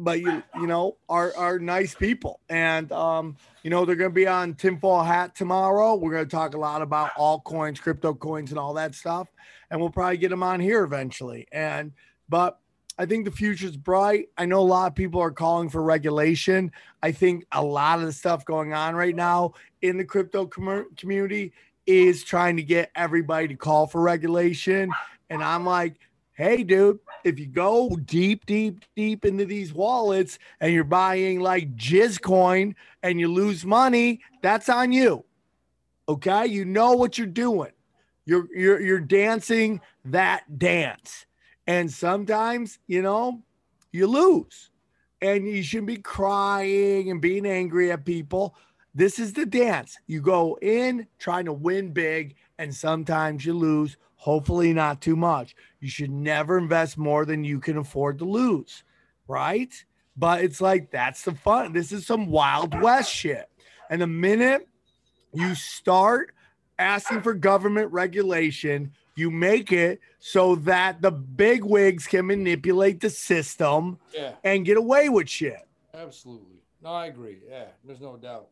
but 0.00 0.20
you 0.20 0.42
you 0.56 0.66
know 0.66 0.96
are 1.08 1.32
are 1.36 1.58
nice 1.58 1.94
people 1.94 2.40
and 2.48 2.90
um 2.90 3.36
you 3.62 3.68
know 3.68 3.84
they're 3.84 3.96
gonna 3.96 4.08
be 4.08 4.26
on 4.26 4.54
tinfoil 4.54 5.02
hat 5.02 5.34
tomorrow 5.34 5.94
we're 5.94 6.12
gonna 6.12 6.24
talk 6.24 6.54
a 6.54 6.58
lot 6.58 6.80
about 6.80 7.10
altcoins 7.14 7.80
crypto 7.80 8.14
coins 8.14 8.50
and 8.50 8.58
all 8.58 8.72
that 8.72 8.94
stuff 8.94 9.28
and 9.70 9.78
we'll 9.78 9.90
probably 9.90 10.16
get 10.16 10.30
them 10.30 10.42
on 10.42 10.58
here 10.58 10.84
eventually 10.84 11.46
and 11.52 11.92
but 12.28 12.58
I 12.98 13.06
think 13.06 13.24
the 13.24 13.30
future's 13.30 13.78
bright. 13.78 14.28
I 14.36 14.44
know 14.44 14.60
a 14.60 14.62
lot 14.62 14.88
of 14.88 14.94
people 14.94 15.22
are 15.22 15.30
calling 15.30 15.70
for 15.70 15.82
regulation. 15.82 16.70
I 17.02 17.12
think 17.12 17.46
a 17.50 17.64
lot 17.64 17.98
of 17.98 18.04
the 18.04 18.12
stuff 18.12 18.44
going 18.44 18.74
on 18.74 18.94
right 18.94 19.16
now 19.16 19.54
in 19.80 19.96
the 19.96 20.04
crypto 20.04 20.44
com- 20.44 20.86
community 20.98 21.54
is 21.90 22.22
trying 22.22 22.56
to 22.56 22.62
get 22.62 22.90
everybody 22.94 23.48
to 23.48 23.56
call 23.56 23.88
for 23.88 24.00
regulation. 24.00 24.92
And 25.28 25.42
I'm 25.42 25.66
like, 25.66 25.96
hey, 26.34 26.62
dude, 26.62 27.00
if 27.24 27.38
you 27.38 27.46
go 27.46 27.96
deep, 28.04 28.46
deep, 28.46 28.84
deep 28.94 29.24
into 29.24 29.44
these 29.44 29.72
wallets 29.72 30.38
and 30.60 30.72
you're 30.72 30.84
buying 30.84 31.40
like 31.40 31.74
Jizz 31.74 32.22
coin 32.22 32.76
and 33.02 33.18
you 33.18 33.26
lose 33.26 33.64
money, 33.64 34.20
that's 34.40 34.68
on 34.68 34.92
you. 34.92 35.24
Okay. 36.08 36.46
You 36.46 36.64
know 36.64 36.92
what 36.92 37.18
you're 37.18 37.26
doing. 37.26 37.72
You're 38.24 38.46
you're 38.54 38.80
you're 38.80 39.00
dancing 39.00 39.80
that 40.04 40.58
dance. 40.58 41.26
And 41.66 41.90
sometimes, 41.90 42.78
you 42.86 43.02
know, 43.02 43.42
you 43.92 44.06
lose. 44.06 44.70
And 45.22 45.46
you 45.46 45.62
shouldn't 45.62 45.88
be 45.88 45.98
crying 45.98 47.10
and 47.10 47.20
being 47.20 47.44
angry 47.44 47.92
at 47.92 48.04
people. 48.06 48.54
This 48.94 49.18
is 49.18 49.32
the 49.32 49.46
dance. 49.46 49.96
You 50.06 50.20
go 50.20 50.58
in 50.60 51.06
trying 51.18 51.44
to 51.44 51.52
win 51.52 51.92
big, 51.92 52.34
and 52.58 52.74
sometimes 52.74 53.44
you 53.44 53.54
lose. 53.54 53.96
Hopefully, 54.16 54.72
not 54.74 55.00
too 55.00 55.16
much. 55.16 55.54
You 55.80 55.88
should 55.88 56.10
never 56.10 56.58
invest 56.58 56.98
more 56.98 57.24
than 57.24 57.42
you 57.42 57.58
can 57.58 57.78
afford 57.78 58.18
to 58.18 58.24
lose, 58.26 58.84
right? 59.28 59.72
But 60.16 60.44
it's 60.44 60.60
like 60.60 60.90
that's 60.90 61.22
the 61.22 61.32
fun. 61.32 61.72
This 61.72 61.90
is 61.90 62.06
some 62.06 62.26
Wild 62.26 62.78
West 62.82 63.10
shit. 63.10 63.48
And 63.88 64.02
the 64.02 64.06
minute 64.06 64.68
you 65.32 65.54
start 65.54 66.34
asking 66.78 67.22
for 67.22 67.32
government 67.32 67.90
regulation, 67.92 68.92
you 69.16 69.30
make 69.30 69.72
it 69.72 70.00
so 70.18 70.56
that 70.56 71.00
the 71.00 71.10
big 71.10 71.64
wigs 71.64 72.06
can 72.06 72.26
manipulate 72.26 73.00
the 73.00 73.10
system 73.10 73.98
Yeah, 74.14 74.32
and 74.44 74.64
get 74.66 74.76
away 74.76 75.08
with 75.08 75.28
shit. 75.28 75.66
absolutely. 75.94 76.58
No, 76.82 76.90
I 76.90 77.06
agree. 77.06 77.38
Yeah, 77.48 77.66
there's 77.84 78.00
no 78.00 78.16
doubt. 78.16 78.48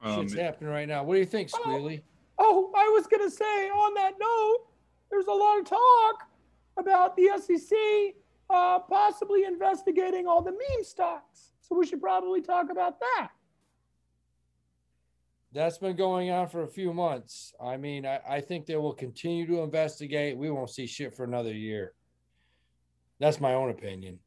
Um, 0.00 0.22
Shit's 0.22 0.34
happening 0.34 0.70
right 0.70 0.88
now. 0.88 1.02
What 1.02 1.14
do 1.14 1.20
you 1.20 1.26
think, 1.26 1.50
Squealy? 1.50 2.02
Oh, 2.38 2.70
I 2.76 2.88
was 2.94 3.06
going 3.06 3.28
to 3.28 3.34
say 3.34 3.68
on 3.68 3.94
that 3.94 4.14
note, 4.20 4.66
there's 5.10 5.26
a 5.26 5.32
lot 5.32 5.58
of 5.58 5.64
talk 5.64 6.28
about 6.76 7.16
the 7.16 7.30
SEC 7.40 8.14
uh, 8.50 8.78
possibly 8.78 9.44
investigating 9.44 10.26
all 10.26 10.42
the 10.42 10.52
meme 10.52 10.84
stocks. 10.84 11.52
So 11.60 11.76
we 11.76 11.86
should 11.86 12.00
probably 12.00 12.40
talk 12.40 12.70
about 12.70 13.00
that. 13.00 13.30
That's 15.52 15.78
been 15.78 15.96
going 15.96 16.30
on 16.30 16.48
for 16.48 16.62
a 16.62 16.68
few 16.68 16.92
months. 16.92 17.54
I 17.60 17.76
mean, 17.76 18.06
I, 18.06 18.20
I 18.28 18.40
think 18.40 18.66
they 18.66 18.76
will 18.76 18.92
continue 18.92 19.46
to 19.46 19.62
investigate. 19.62 20.36
We 20.36 20.50
won't 20.50 20.70
see 20.70 20.86
shit 20.86 21.14
for 21.14 21.24
another 21.24 21.52
year. 21.52 21.94
That's 23.18 23.40
my 23.40 23.54
own 23.54 23.70
opinion. 23.70 24.18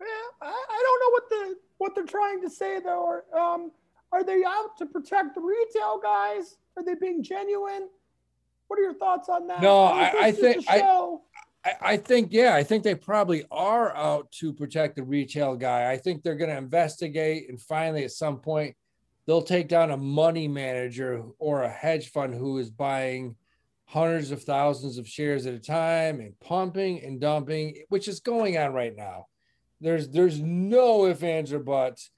Yeah, 0.00 0.06
I, 0.40 0.46
I 0.46 0.82
don't 0.82 1.00
know 1.00 1.10
what 1.10 1.28
the 1.28 1.56
what 1.78 1.94
they're 1.94 2.04
trying 2.04 2.40
to 2.42 2.48
say 2.48 2.80
though. 2.80 3.02
Or, 3.02 3.38
um, 3.38 3.72
are 4.12 4.24
they 4.24 4.42
out 4.46 4.76
to 4.78 4.86
protect 4.86 5.34
the 5.34 5.40
retail 5.40 6.00
guys? 6.02 6.56
Are 6.76 6.84
they 6.84 6.94
being 6.94 7.22
genuine? 7.22 7.88
What 8.68 8.78
are 8.78 8.82
your 8.82 8.94
thoughts 8.94 9.28
on 9.28 9.46
that? 9.48 9.60
No, 9.62 9.84
I- 9.84 10.12
I 10.26 10.32
think- 10.32 10.64
I- 10.68 10.78
I, 11.64 11.72
I 11.80 11.96
think, 11.96 12.32
yeah, 12.32 12.54
I 12.54 12.62
think 12.62 12.84
they 12.84 12.94
probably 12.94 13.44
are 13.50 13.94
out 13.96 14.30
to 14.32 14.52
protect 14.52 14.96
the 14.96 15.02
retail 15.02 15.56
guy. 15.56 15.90
I 15.90 15.96
think 15.96 16.22
they're 16.22 16.36
going 16.36 16.50
to 16.50 16.56
investigate 16.56 17.48
and 17.48 17.60
finally, 17.60 18.04
at 18.04 18.12
some 18.12 18.38
point, 18.38 18.76
they'll 19.26 19.42
take 19.42 19.66
down 19.68 19.90
a 19.90 19.96
money 19.96 20.46
manager 20.46 21.24
or 21.38 21.62
a 21.64 21.68
hedge 21.68 22.10
fund 22.10 22.34
who 22.34 22.58
is 22.58 22.70
buying 22.70 23.34
hundreds 23.86 24.30
of 24.30 24.42
thousands 24.44 24.98
of 24.98 25.08
shares 25.08 25.46
at 25.46 25.54
a 25.54 25.58
time 25.58 26.20
and 26.20 26.38
pumping 26.40 27.02
and 27.04 27.20
dumping, 27.20 27.76
which 27.88 28.06
is 28.06 28.20
going 28.20 28.56
on 28.58 28.72
right 28.72 28.94
now. 28.96 29.26
There's 29.80 30.08
there's 30.08 30.40
no 30.40 31.06
ifs, 31.06 31.22
ands, 31.22 31.52
or 31.52 31.58
buts. 31.58 32.10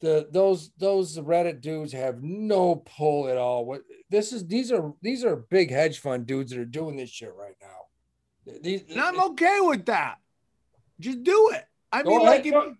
The 0.00 0.28
those 0.30 0.70
those 0.78 1.18
Reddit 1.18 1.60
dudes 1.60 1.92
have 1.92 2.22
no 2.22 2.76
pull 2.76 3.28
at 3.28 3.36
all. 3.36 3.64
What 3.64 3.82
this 4.10 4.32
is 4.32 4.46
these 4.46 4.70
are 4.70 4.92
these 5.02 5.24
are 5.24 5.36
big 5.36 5.70
hedge 5.70 5.98
fund 5.98 6.26
dudes 6.26 6.52
that 6.52 6.60
are 6.60 6.64
doing 6.64 6.96
this 6.96 7.10
shit 7.10 7.34
right 7.34 7.56
now. 7.60 7.86
These, 8.62 8.84
And 8.90 9.00
I'm 9.00 9.20
okay 9.20 9.58
with 9.60 9.86
that. 9.86 10.18
Just 11.00 11.22
do 11.22 11.50
it. 11.54 11.64
I 11.92 12.02
mean, 12.02 12.20
like, 12.20 12.40
if 12.40 12.46
you 12.46 12.76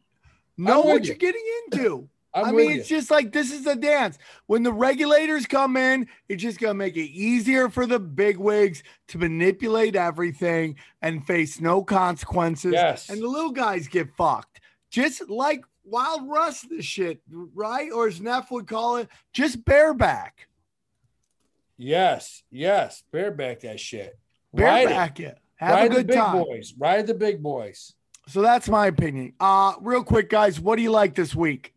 know 0.57 0.81
what 0.81 1.01
with 1.01 1.07
you're 1.07 1.17
getting 1.17 1.45
into. 1.65 2.09
I'm 2.35 2.45
I 2.45 2.53
mean, 2.53 2.71
you. 2.71 2.77
it's 2.77 2.89
just 2.89 3.11
like 3.11 3.33
this 3.33 3.51
is 3.51 3.67
a 3.67 3.75
dance. 3.75 4.19
When 4.47 4.63
the 4.63 4.73
regulators 4.73 5.47
come 5.47 5.77
in, 5.77 6.07
it's 6.29 6.43
just 6.43 6.61
gonna 6.61 6.75
make 6.75 6.97
it 6.97 7.11
easier 7.11 7.71
for 7.71 7.87
the 7.87 7.99
big 7.99 8.37
wigs 8.37 8.83
to 9.09 9.19
manipulate 9.19 9.97
everything 9.97 10.77
and 11.01 11.27
face 11.27 11.59
no 11.59 11.83
consequences. 11.83 12.73
Yes. 12.73 13.09
And 13.09 13.23
the 13.23 13.27
little 13.27 13.51
guys 13.51 13.89
get 13.89 14.15
fucked. 14.17 14.61
Just 14.91 15.29
like 15.31 15.65
Wild 15.91 16.29
Russ, 16.29 16.63
this 16.63 16.85
shit, 16.85 17.21
right? 17.31 17.91
Or 17.93 18.07
as 18.09 18.21
Neff 18.21 18.51
would 18.51 18.67
call 18.67 18.97
it, 18.97 19.09
just 19.33 19.65
bareback. 19.65 20.47
Yes, 21.77 22.43
yes, 22.51 23.03
bareback 23.13 23.61
that 23.61 23.79
shit. 23.81 24.19
Ride 24.53 24.83
it. 24.83 24.87
Bareback 24.89 25.21
it. 25.21 25.39
Have 25.57 25.75
Ride 25.75 25.85
a 25.87 25.89
the 25.89 25.95
good 25.97 26.07
big 26.09 26.17
time. 26.17 26.43
boys. 26.43 26.75
Ride 26.79 27.07
the 27.07 27.15
big 27.15 27.43
boys. 27.43 27.95
So 28.29 28.43
that's 28.43 28.69
my 28.69 28.87
opinion. 28.89 29.33
Uh, 29.41 29.75
real 29.81 30.05
quick, 30.05 30.29
guys, 30.29 30.61
what 30.61 30.77
do 30.77 30.83
you 30.83 30.91
like 30.91 31.15
this 31.15 31.35
week? 31.35 31.73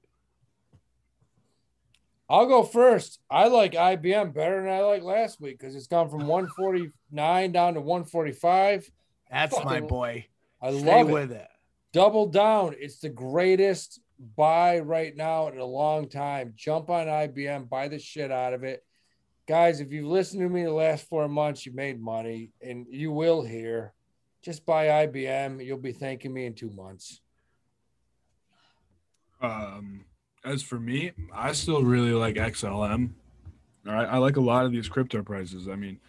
I'll 2.30 2.46
go 2.46 2.64
first. 2.64 3.20
I 3.30 3.48
like 3.48 3.74
IBM 3.74 4.34
better 4.34 4.62
than 4.64 4.72
I 4.72 4.80
like 4.82 5.04
last 5.04 5.42
week 5.42 5.60
because 5.60 5.76
it's 5.76 5.88
gone 5.88 6.10
from 6.10 6.28
149 6.28 7.52
down 7.52 7.74
to 7.74 7.82
145. 7.82 8.90
That's 9.30 9.64
my 9.66 9.82
boy. 9.82 10.28
I 10.62 10.72
Stay 10.72 10.86
love 10.86 11.10
it. 11.10 11.14
with 11.14 11.32
it. 11.34 11.48
Double 11.94 12.28
down. 12.28 12.76
It's 12.80 13.00
the 13.00 13.10
greatest 13.10 14.00
buy 14.36 14.80
right 14.80 15.16
now 15.16 15.48
in 15.48 15.58
a 15.58 15.66
long 15.66 16.08
time. 16.08 16.54
Jump 16.56 16.90
on 16.90 17.08
IBM, 17.08 17.70
buy 17.70 17.88
the 17.88 18.00
shit 18.00 18.32
out 18.32 18.54
of 18.54 18.64
it. 18.64 18.84
Guys, 19.48 19.82
if 19.82 19.92
you've 19.92 20.08
listened 20.08 20.42
to 20.42 20.50
me 20.50 20.64
the 20.64 20.72
last 20.72 21.08
four 21.10 21.28
months, 21.28 21.66
you 21.66 21.74
made 21.74 22.00
money 22.00 22.52
and 22.62 22.86
you 22.90 23.12
will 23.12 23.42
here. 23.42 23.94
Just 24.42 24.66
buy 24.66 25.06
IBM. 25.06 25.66
You'll 25.66 25.78
be 25.78 25.92
thanking 25.92 26.34
me 26.34 26.46
in 26.46 26.54
two 26.54 26.70
months. 26.70 27.22
Um, 29.42 30.06
as 30.46 30.62
for 30.64 30.80
me, 30.80 31.12
I 31.34 31.52
still 31.52 31.84
really 31.84 32.12
like 32.12 32.36
XLM. 32.36 33.12
All 33.88 33.94
right, 33.94 34.08
I 34.08 34.18
like 34.18 34.38
a 34.38 34.42
lot 34.42 34.66
of 34.66 34.72
these 34.72 34.88
crypto 34.88 35.24
prices. 35.24 35.68
I 35.68 35.76
mean, 35.76 36.00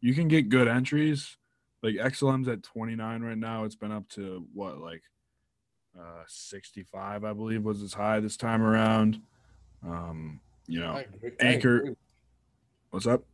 you 0.00 0.14
can 0.14 0.28
get 0.28 0.48
good 0.48 0.68
entries. 0.68 1.36
Like 1.82 1.94
XLM's 1.94 2.48
at 2.48 2.62
29 2.62 3.22
right 3.22 3.38
now. 3.38 3.64
It's 3.64 3.74
been 3.74 3.92
up 3.92 4.08
to 4.10 4.46
what, 4.52 4.78
like 4.78 5.02
uh 5.98 6.22
65, 6.26 7.24
I 7.24 7.32
believe, 7.32 7.64
was 7.64 7.82
its 7.82 7.94
high 7.94 8.20
this 8.20 8.36
time 8.36 8.62
around. 8.62 9.20
Um, 9.84 10.40
you 10.66 10.80
know, 10.80 10.92
I 10.92 11.00
agree. 11.00 11.30
Anchor- 11.40 11.96
what's 12.90 13.06
up? 13.06 13.24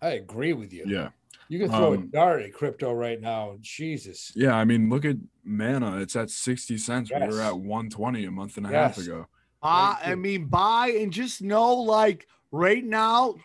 I 0.00 0.10
agree 0.10 0.52
with 0.52 0.72
you. 0.72 0.84
Yeah. 0.86 1.10
You 1.48 1.60
can 1.60 1.68
throw 1.68 1.92
a 1.92 1.96
Um, 1.96 2.08
dart 2.08 2.42
at 2.42 2.52
crypto 2.52 2.92
right 2.92 3.20
now. 3.20 3.56
Jesus. 3.60 4.32
Yeah, 4.34 4.54
I 4.56 4.64
mean, 4.64 4.88
look 4.88 5.04
at 5.04 5.16
Mana. 5.44 5.98
It's 6.00 6.16
at 6.16 6.28
60 6.30 6.76
cents. 6.76 7.10
We 7.12 7.20
were 7.20 7.40
at 7.40 7.56
120 7.56 8.24
a 8.24 8.30
month 8.32 8.56
and 8.56 8.66
a 8.66 8.68
half 8.70 8.98
ago. 8.98 9.28
Uh, 9.62 9.96
I 10.02 10.14
mean, 10.16 10.46
buy 10.46 10.88
and 11.00 11.12
just 11.12 11.42
know, 11.42 11.74
like 11.74 12.26
right 12.50 12.84
now, 12.84 13.36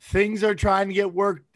things 0.00 0.44
are 0.44 0.54
trying 0.54 0.88
to 0.88 0.94
get 0.94 1.12
worked 1.12 1.46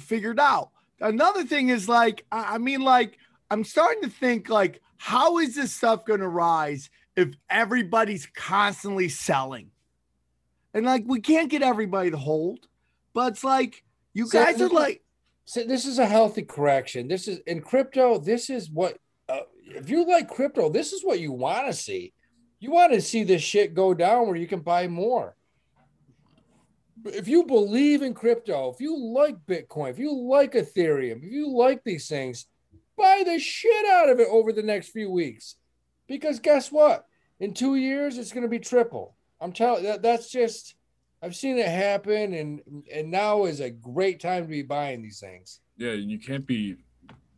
figured 0.00 0.40
out. 0.40 0.70
Another 1.00 1.44
thing 1.44 1.68
is 1.68 1.88
like, 1.88 2.24
I 2.32 2.58
mean, 2.58 2.80
like, 2.80 3.18
I'm 3.50 3.64
starting 3.64 4.02
to 4.02 4.10
think 4.10 4.48
like, 4.48 4.80
how 4.96 5.38
is 5.38 5.54
this 5.54 5.72
stuff 5.72 6.04
going 6.04 6.20
to 6.20 6.28
rise 6.28 6.90
if 7.16 7.34
everybody's 7.48 8.26
constantly 8.26 9.08
selling? 9.08 9.70
And 10.74 10.84
like, 10.84 11.04
we 11.06 11.20
can't 11.20 11.50
get 11.50 11.62
everybody 11.62 12.10
to 12.10 12.16
hold, 12.16 12.66
but 13.14 13.32
it's 13.32 13.44
like, 13.44 13.84
you 14.12 14.26
So 14.26 14.42
guys 14.42 14.60
are 14.60 14.68
like, 14.68 15.02
So 15.44 15.64
this 15.64 15.86
is 15.86 15.98
a 15.98 16.06
healthy 16.06 16.42
correction. 16.42 17.08
This 17.08 17.28
is 17.28 17.38
in 17.46 17.60
crypto. 17.60 18.18
This 18.18 18.50
is 18.50 18.70
what 18.70 18.98
uh, 19.28 19.40
if 19.64 19.88
you 19.88 20.06
like 20.06 20.28
crypto, 20.28 20.68
this 20.68 20.92
is 20.92 21.04
what 21.04 21.20
you 21.20 21.32
want 21.32 21.66
to 21.66 21.72
see. 21.72 22.12
You 22.60 22.72
want 22.72 22.92
to 22.92 23.00
see 23.00 23.24
this 23.24 23.42
shit 23.42 23.74
go 23.74 23.94
down 23.94 24.26
where 24.26 24.36
you 24.36 24.46
can 24.46 24.60
buy 24.60 24.88
more. 24.88 25.36
If 27.08 27.28
you 27.28 27.44
believe 27.44 28.02
in 28.02 28.14
crypto, 28.14 28.70
if 28.70 28.80
you 28.80 28.96
like 28.96 29.36
Bitcoin, 29.46 29.90
if 29.90 29.98
you 29.98 30.14
like 30.14 30.52
Ethereum, 30.52 31.24
if 31.24 31.32
you 31.32 31.54
like 31.54 31.82
these 31.84 32.08
things, 32.08 32.46
buy 32.96 33.22
the 33.24 33.38
shit 33.38 33.86
out 33.86 34.08
of 34.08 34.20
it 34.20 34.28
over 34.30 34.52
the 34.52 34.62
next 34.62 34.88
few 34.88 35.10
weeks. 35.10 35.56
Because 36.06 36.40
guess 36.40 36.72
what? 36.72 37.06
In 37.40 37.54
two 37.54 37.76
years, 37.76 38.18
it's 38.18 38.32
going 38.32 38.42
to 38.42 38.48
be 38.48 38.58
triple. 38.58 39.14
I'm 39.40 39.52
telling 39.52 39.84
that 39.84 40.02
that's 40.02 40.30
just 40.30 40.74
I've 41.22 41.36
seen 41.36 41.58
it 41.58 41.68
happen, 41.68 42.32
and 42.34 42.60
and 42.92 43.10
now 43.10 43.44
is 43.44 43.60
a 43.60 43.70
great 43.70 44.20
time 44.20 44.44
to 44.44 44.48
be 44.48 44.62
buying 44.62 45.02
these 45.02 45.20
things. 45.20 45.60
Yeah, 45.76 45.92
you 45.92 46.18
can't 46.18 46.46
be 46.46 46.76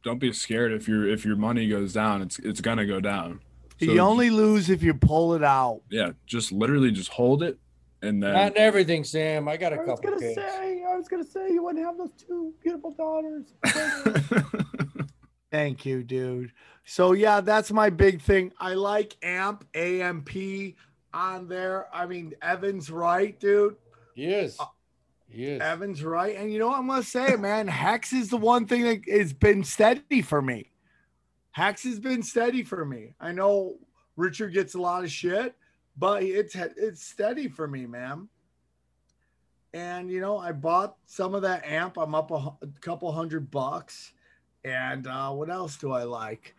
don't 0.03 0.19
be 0.19 0.33
scared 0.33 0.73
if 0.73 0.89
your 0.89 1.09
if 1.09 1.25
your 1.25 1.37
money 1.37 1.69
goes 1.69 1.93
down. 1.93 2.23
It's 2.23 2.39
it's 2.39 2.61
gonna 2.61 2.87
go 2.87 3.01
down. 3.01 3.41
So 3.81 3.87
you 3.87 4.01
only 4.01 4.29
lose 4.29 4.69
if 4.69 4.83
you 4.83 4.93
pull 4.93 5.35
it 5.35 5.43
out. 5.43 5.81
yeah, 5.91 6.11
just 6.27 6.53
literally 6.53 6.91
just 6.91 7.11
hold 7.11 7.43
it, 7.43 7.59
and 8.03 8.23
then 8.23 8.33
Not 8.33 8.57
everything, 8.57 9.05
Sam. 9.05 9.49
I 9.49 9.57
got 9.57 9.73
a 9.73 9.77
I 9.77 9.79
was 9.81 9.89
couple 9.89 10.11
gonna 10.11 10.21
kids. 10.21 10.35
say, 10.37 10.85
I 10.85 10.97
was 10.97 11.09
gonna 11.09 11.25
say 11.25 11.51
you 11.51 11.63
wouldn't 11.63 11.85
have 11.85 11.99
those 11.99 12.13
two 12.13 12.55
beautiful 12.63 12.93
daughters. 12.93 13.55
Thank 15.51 15.85
you, 15.85 16.03
dude. 16.03 16.53
So 16.85 17.13
yeah, 17.13 17.41
that's 17.41 17.73
my 17.73 17.91
big 17.91 18.23
thing. 18.23 18.53
I 18.59 18.75
like 18.75 19.17
AMP 19.23 19.65
AMP 19.75 20.31
on 21.13 21.49
there. 21.49 21.87
I 21.93 22.07
mean, 22.07 22.35
Evan's 22.41 22.91
right, 22.91 23.39
dude. 23.39 23.77
Yes. 24.15 24.59
Yes. 25.33 25.61
Uh, 25.61 25.65
Evan's 25.65 26.03
right. 26.03 26.37
And 26.37 26.53
you 26.53 26.59
know 26.59 26.69
what 26.69 26.79
I'm 26.79 26.87
gonna 26.87 27.03
say, 27.03 27.37
man? 27.37 27.69
Hex 27.69 28.13
is 28.13 28.31
the 28.31 28.37
one 28.37 28.67
thing 28.67 28.85
that 28.85 29.09
has 29.09 29.33
been 29.33 29.65
steady 29.65 30.23
for 30.23 30.41
me. 30.41 30.71
Hex 31.53 31.83
has 31.85 31.99
been 31.99 32.23
steady 32.23 32.63
for 32.63 32.85
me. 32.85 33.15
I 33.21 33.33
know 33.33 33.77
Richard 34.17 34.55
gets 34.55 34.75
a 34.75 34.81
lot 34.81 35.05
of 35.05 35.11
shit, 35.11 35.55
but 35.97 36.23
it's 36.23 36.55
it's 36.55 37.05
steady 37.05 37.49
for 37.49 37.67
me, 37.67 37.87
man. 37.87 38.29
And 39.73 40.11
you 40.11 40.21
know, 40.21 40.39
I 40.39 40.53
bought 40.53 40.97
some 41.07 41.35
of 41.35 41.43
that 41.43 41.65
amp. 41.65 41.97
I'm 41.97 42.15
up 42.15 42.31
a, 42.31 42.53
a 42.63 42.69
couple 42.81 43.11
hundred 43.13 43.51
bucks. 43.51 44.13
And 44.65 45.07
uh, 45.07 45.31
what 45.31 45.49
else 45.49 45.77
do 45.77 45.93
I 45.93 46.03
like? 46.03 46.55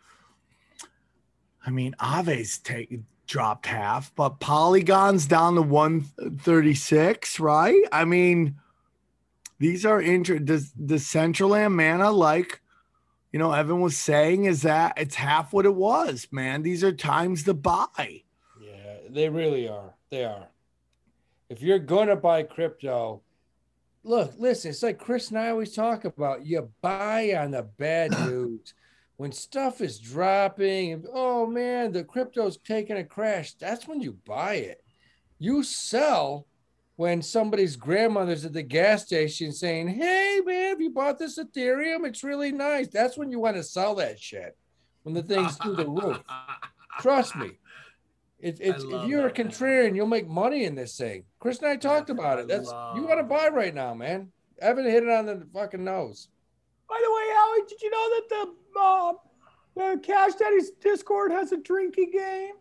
I 1.65 1.69
mean, 1.69 1.95
Ave's 2.01 2.57
take 2.57 2.99
dropped 3.27 3.67
half, 3.67 4.13
but 4.15 4.39
Polygon's 4.39 5.27
down 5.27 5.55
to 5.55 5.61
136, 5.61 7.39
right? 7.39 7.81
I 7.91 8.03
mean, 8.05 8.55
these 9.59 9.85
are 9.85 10.01
inter 10.01 10.39
does 10.39 10.71
Decentraland 10.73 11.73
mana, 11.73 12.11
like 12.11 12.61
you 13.31 13.39
know, 13.39 13.53
Evan 13.53 13.79
was 13.79 13.95
saying, 13.95 14.45
is 14.45 14.63
that 14.63 14.93
it's 14.97 15.15
half 15.15 15.53
what 15.53 15.65
it 15.65 15.73
was, 15.73 16.27
man. 16.31 16.63
These 16.63 16.83
are 16.83 16.91
times 16.91 17.43
to 17.43 17.53
buy. 17.53 18.23
They 19.13 19.29
really 19.29 19.67
are. 19.67 19.93
They 20.09 20.25
are. 20.25 20.47
If 21.49 21.61
you're 21.61 21.79
gonna 21.79 22.15
buy 22.15 22.43
crypto, 22.43 23.21
look, 24.03 24.33
listen, 24.37 24.71
it's 24.71 24.83
like 24.83 24.99
Chris 24.99 25.29
and 25.29 25.39
I 25.39 25.49
always 25.49 25.73
talk 25.73 26.05
about. 26.05 26.45
You 26.45 26.69
buy 26.81 27.33
on 27.35 27.51
the 27.51 27.63
bad 27.63 28.11
news. 28.25 28.73
When 29.17 29.31
stuff 29.31 29.81
is 29.81 29.99
dropping, 29.99 30.93
and 30.93 31.05
oh 31.13 31.45
man, 31.45 31.91
the 31.91 32.03
crypto's 32.03 32.57
taking 32.57 32.97
a 32.97 33.03
crash, 33.03 33.53
that's 33.53 33.87
when 33.87 34.01
you 34.01 34.17
buy 34.25 34.55
it. 34.55 34.83
You 35.37 35.61
sell 35.61 36.47
when 36.95 37.21
somebody's 37.21 37.75
grandmother's 37.75 38.45
at 38.45 38.53
the 38.53 38.63
gas 38.63 39.03
station 39.05 39.51
saying, 39.51 39.87
Hey 39.89 40.39
man, 40.45 40.69
have 40.69 40.81
you 40.81 40.91
bought 40.91 41.19
this 41.19 41.37
Ethereum? 41.37 42.07
It's 42.07 42.23
really 42.23 42.51
nice. 42.51 42.87
That's 42.87 43.17
when 43.17 43.31
you 43.31 43.39
want 43.39 43.57
to 43.57 43.63
sell 43.63 43.95
that 43.95 44.19
shit. 44.19 44.57
When 45.03 45.13
the 45.15 45.23
thing's 45.23 45.57
through 45.57 45.75
the 45.75 45.89
roof. 45.89 46.19
Trust 46.99 47.35
me. 47.35 47.57
It, 48.41 48.57
it's, 48.59 48.83
if 48.83 49.07
you're 49.07 49.27
a 49.27 49.31
that, 49.31 49.37
man. 49.37 49.51
contrarian, 49.51 49.95
you'll 49.95 50.07
make 50.07 50.27
money 50.27 50.65
in 50.65 50.75
this 50.75 50.97
thing. 50.97 51.23
Chris 51.39 51.59
and 51.59 51.67
I 51.67 51.75
talked 51.75 52.09
Yes, 52.09 52.17
about 52.17 52.39
I 52.39 52.41
it. 52.41 52.47
That's 52.47 52.69
you 52.95 53.03
want 53.05 53.19
to 53.19 53.23
buy 53.23 53.49
right 53.49 53.73
now, 53.73 53.93
man. 53.93 54.31
Evan 54.61 54.85
hit 54.85 55.03
it 55.03 55.09
on 55.09 55.25
the 55.25 55.47
fucking 55.53 55.83
nose. 55.83 56.27
By 56.89 56.99
the 57.03 57.11
way, 57.11 57.23
Howie, 57.35 57.67
did 57.67 57.81
you 57.81 57.89
know 57.89 58.09
that 58.09 58.29
the 58.29 58.79
uh, 58.79 59.13
the 59.93 59.99
Cash 60.01 60.33
Daddy's 60.35 60.71
Discord 60.71 61.31
has 61.31 61.51
a 61.51 61.57
drinking 61.57 62.11
game, 62.11 62.53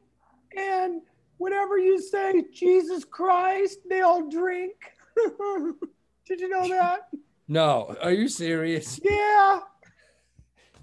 and 0.56 1.02
whenever 1.38 1.78
you 1.78 2.00
say 2.00 2.44
Jesus 2.52 3.04
Christ, 3.04 3.78
they 3.88 4.02
all 4.02 4.28
drink. 4.28 4.74
did 6.26 6.40
you 6.40 6.48
know 6.48 6.68
that? 6.68 7.08
No, 7.48 7.96
are 8.00 8.12
you 8.12 8.28
serious? 8.28 9.00
Yeah. 9.02 9.60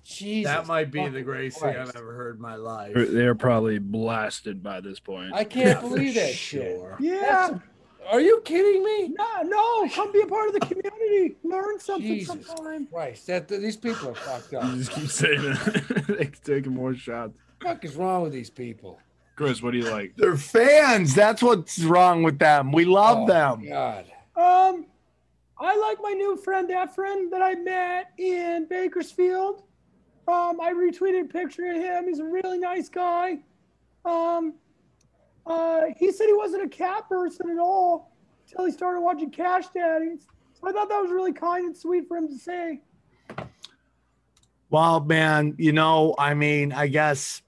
Jesus. 0.08 0.51
that 0.51 0.68
might 0.68 0.89
be 0.91 0.99
the 1.01 1.08
fucking 1.08 1.24
greatest 1.26 1.60
thing 1.60 1.76
I've 1.76 1.95
ever 1.95 2.14
heard 2.14 2.36
in 2.38 2.41
my 2.41 2.55
life. 2.55 2.93
They're- 2.93 3.05
they're 3.05 3.36
probably 3.36 3.78
blasted 3.80 4.64
by 4.64 4.80
this 4.82 4.99
point. 4.99 5.34
I 5.34 5.43
can't 5.43 5.82
For 5.82 5.89
believe 5.89 6.16
that 6.16 6.34
shit. 6.34 6.78
sure. 6.78 6.95
Yeah. 6.99 7.20
That's- 7.22 7.60
Are 8.10 8.22
you 8.22 8.41
kidding 8.45 8.82
me? 8.86 9.10
No, 9.10 9.41
no, 9.43 9.89
come 9.89 10.14
be 10.14 10.22
a 10.22 10.28
part 10.28 10.47
of 10.47 10.53
the 10.53 10.62
community. 10.62 11.36
Learn 11.43 11.78
something 11.78 12.08
Jesus 12.08 12.47
sometime. 12.47 12.88
Christ, 12.88 13.28
that 13.28 13.49
these 13.49 13.76
people 13.76 14.10
are 14.12 14.16
fucked 14.16 14.53
up. 14.53 14.64
You 14.74 14.78
just 14.78 14.91
keep 14.91 15.10
saying 15.10 15.41
it. 15.43 16.08
they 16.08 16.26
keep 16.26 16.41
taking 16.41 16.74
more 16.74 16.95
shots. 16.95 17.34
What 17.34 17.60
the 17.60 17.66
fuck 17.68 17.86
is 17.86 17.95
wrong 17.97 18.22
with 18.24 18.32
these 18.32 18.49
people? 18.49 18.99
Chris, 19.36 19.62
what 19.62 19.72
do 19.72 19.78
you 19.80 19.89
like? 19.89 20.14
They're 20.16 20.38
fans. 20.38 21.14
That's 21.16 21.43
what's 21.43 21.80
wrong 21.84 22.24
with 22.24 22.39
them. 22.39 22.72
We 22.72 22.86
love 22.86 23.24
Oh, 23.24 23.28
them. 23.28 23.68
God. 23.68 24.05
Um, 24.38 24.86
I 25.60 25.76
like 25.76 25.97
my 26.01 26.14
new 26.14 26.38
friend 26.38 26.70
Efren 26.70 27.30
that 27.32 27.41
I 27.41 27.55
met 27.55 28.12
in 28.18 28.68
Bakersfield. 28.70 29.64
Um, 30.28 30.60
I 30.60 30.74
retweeted 30.74 31.22
a 31.22 31.28
picture 31.28 31.70
of 31.72 31.78
him. 31.78 32.08
He's 32.08 32.20
a 32.20 32.26
really 32.26 32.58
nice 32.60 32.90
guy. 32.90 33.40
Um, 34.04 34.56
uh, 35.46 35.84
he 35.98 36.12
said 36.12 36.28
he 36.28 36.34
wasn't 36.34 36.64
a 36.64 36.70
cat 36.70 37.08
person 37.08 37.50
at 37.50 37.60
all 37.60 38.12
until 38.50 38.66
he 38.66 38.72
started 38.72 39.00
watching 39.02 39.32
Cash 39.32 39.68
Daddies. 39.74 40.28
So 40.54 40.68
I 40.68 40.72
thought 40.74 40.90
that 40.90 41.00
was 41.02 41.12
really 41.12 41.34
kind 41.34 41.66
and 41.68 41.78
sweet 41.78 42.08
for 42.08 42.18
him 42.18 42.28
to 42.28 42.38
say. 42.38 42.82
Well, 44.70 45.00
man, 45.00 45.56
you 45.58 45.72
know, 45.72 46.14
I 46.18 46.34
mean, 46.34 46.74
I 46.74 46.88
guess 46.88 47.42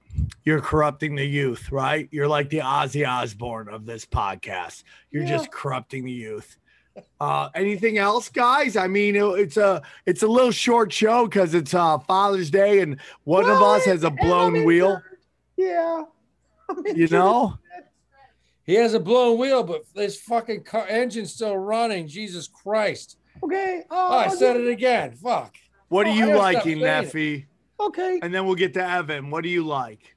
you're 0.45 0.61
corrupting 0.61 1.15
the 1.15 1.25
youth, 1.25 1.71
right? 1.71 2.07
You're 2.11 2.27
like 2.29 2.49
the 2.49 2.59
Ozzy 2.59 3.05
Osbourne 3.07 3.67
of 3.67 3.85
this 3.85 4.05
podcast. 4.05 4.83
You're 5.11 5.23
Yeah. 5.23 5.29
just 5.29 5.51
corrupting 5.51 6.05
the 6.05 6.11
youth. 6.11 6.57
Uh, 7.19 7.49
anything 7.55 7.97
else, 7.97 8.29
guys? 8.29 8.75
I 8.77 8.87
mean, 8.87 9.15
it- 9.15 9.39
it's 9.39 9.57
a 9.57 9.81
it's 10.05 10.23
a 10.23 10.27
little 10.27 10.51
short 10.51 10.91
show 10.93 11.25
because 11.25 11.53
it's 11.53 11.73
uh, 11.73 11.97
Father's 11.99 12.49
Day, 12.49 12.79
and 12.81 12.99
one 13.23 13.49
of 13.49 13.61
us 13.61 13.85
has 13.85 14.03
a 14.03 14.07
and 14.07 14.19
I'm 14.19 14.25
blown 14.27 14.63
wheel. 14.65 14.87
injured. 14.87 15.03
Yeah. 15.57 16.03
You 16.95 17.07
know, 17.07 17.57
He 18.65 18.75
has 18.75 18.93
a 18.93 18.99
blown 18.99 19.39
wheel, 19.39 19.63
but 19.63 19.81
this 19.95 20.19
fucking 20.21 20.63
car 20.63 20.85
engine's 20.87 21.33
still 21.33 21.57
running. 21.57 22.07
Jesus 22.07 22.47
Christ. 22.47 23.17
Okay. 23.43 23.81
Uh, 23.89 23.95
Oh, 23.95 24.17
I 24.19 24.27
said 24.27 24.55
it 24.57 24.67
again. 24.67 25.13
Fuck. 25.15 25.55
what 25.87 26.05
are 26.05 26.09
Oh, 26.09 26.13
I 26.13 26.15
you 26.15 26.25
gotta 26.27 26.37
liking, 26.37 26.79
saying. 26.79 27.05
Neffy? 27.05 27.45
Okay. 27.79 28.19
And 28.21 28.33
then 28.33 28.45
we'll 28.45 28.55
get 28.55 28.73
to 28.75 28.87
Evan. 28.87 29.31
What 29.31 29.41
do 29.43 29.49
you 29.49 29.65
like? 29.65 30.15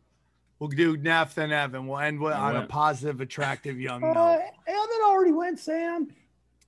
We'll 0.59 0.69
do 0.69 0.97
Neff 0.97 1.39
and 1.39 1.53
Evan. 1.53 1.87
We'll 1.87 1.99
end 2.01 2.21
with, 2.21 2.35
I 2.35 2.51
on 2.51 2.57
a 2.57 2.67
positive, 2.67 3.21
attractive 3.21 3.81
young 3.81 4.05
Uh, 4.05 4.13
note. 4.13 4.43
Evan 4.67 5.01
already 5.07 5.33
went, 5.33 5.59
Sam. 5.59 6.09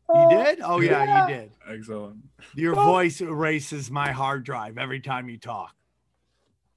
You 0.08 0.14
Uh, 0.20 0.44
did? 0.44 0.60
Oh 0.60 0.80
yeah, 0.80 1.04
yeah. 1.04 1.28
you 1.28 1.34
did. 1.34 1.52
Excellent. 1.68 2.16
Your 2.54 2.74
Well- 2.74 2.86
voice 2.86 3.20
erases 3.20 3.90
my 3.90 4.10
hard 4.12 4.44
drive 4.44 4.76
every 4.78 5.00
time 5.00 5.28
you 5.28 5.38
talk. 5.38 5.74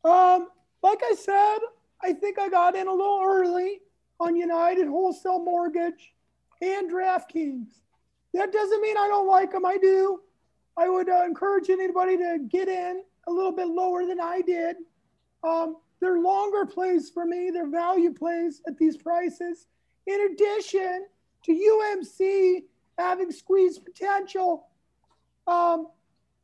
Um, 0.03 0.49
like 0.82 1.01
I 1.03 1.13
said, 1.15 1.57
I 2.01 2.13
think 2.13 2.39
I 2.39 2.47
got 2.49 2.75
in 2.75 2.88
a 2.88 2.93
little 2.93 3.21
early 3.23 3.82
on 4.19 4.36
United 4.36 4.88
Wholesale 4.88 5.39
Mortgage 5.43 6.13
and 6.61 6.89
DraftKings. 6.89 7.82
That 8.34 8.51
doesn't 8.51 8.82
mean 8.82 8.97
I 8.97 9.07
don't 9.07 9.28
like 9.28 9.51
them. 9.51 9.65
I 9.65 9.78
do. 9.78 10.21
I 10.78 10.88
would 10.88 11.09
uh, 11.09 11.23
encourage 11.25 11.69
anybody 11.69 12.17
to 12.17 12.39
get 12.49 12.67
in 12.69 13.03
a 13.28 13.32
little 13.32 13.51
bit 13.51 13.67
lower 13.67 14.05
than 14.05 14.19
I 14.21 14.41
did. 14.41 14.78
Um, 15.43 15.78
they're 15.99 16.19
longer 16.19 16.65
plays 16.65 17.09
for 17.09 17.25
me. 17.25 17.49
They're 17.49 17.67
value 17.69 18.13
plays 18.13 18.61
at 18.67 18.78
these 18.78 18.95
prices. 18.95 19.65
In 20.05 20.21
addition 20.32 21.07
to 21.43 21.51
UMC 21.51 22.63
having 22.97 23.31
squeeze 23.31 23.77
potential, 23.79 24.67
um, 25.47 25.87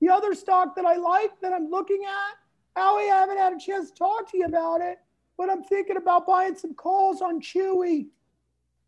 the 0.02 0.10
other 0.10 0.34
stock 0.36 0.76
that 0.76 0.86
I 0.86 0.96
like 0.96 1.40
that 1.42 1.54
I'm 1.54 1.70
looking 1.70 2.04
at 2.06 2.38
Howie, 2.80 3.04
I 3.12 3.20
haven't 3.20 3.38
had 3.38 3.54
a 3.54 3.60
chance 3.60 3.90
to 3.92 3.96
talk 3.96 4.30
to 4.32 4.38
you 4.38 4.46
about 4.46 4.82
it, 4.82 4.98
but 5.38 5.50
I'm 5.50 5.64
thinking 5.64 5.98
about 5.98 6.26
buying 6.26 6.56
some 6.56 6.74
calls 6.74 7.22
on 7.22 7.40
Chewy. 7.40 8.08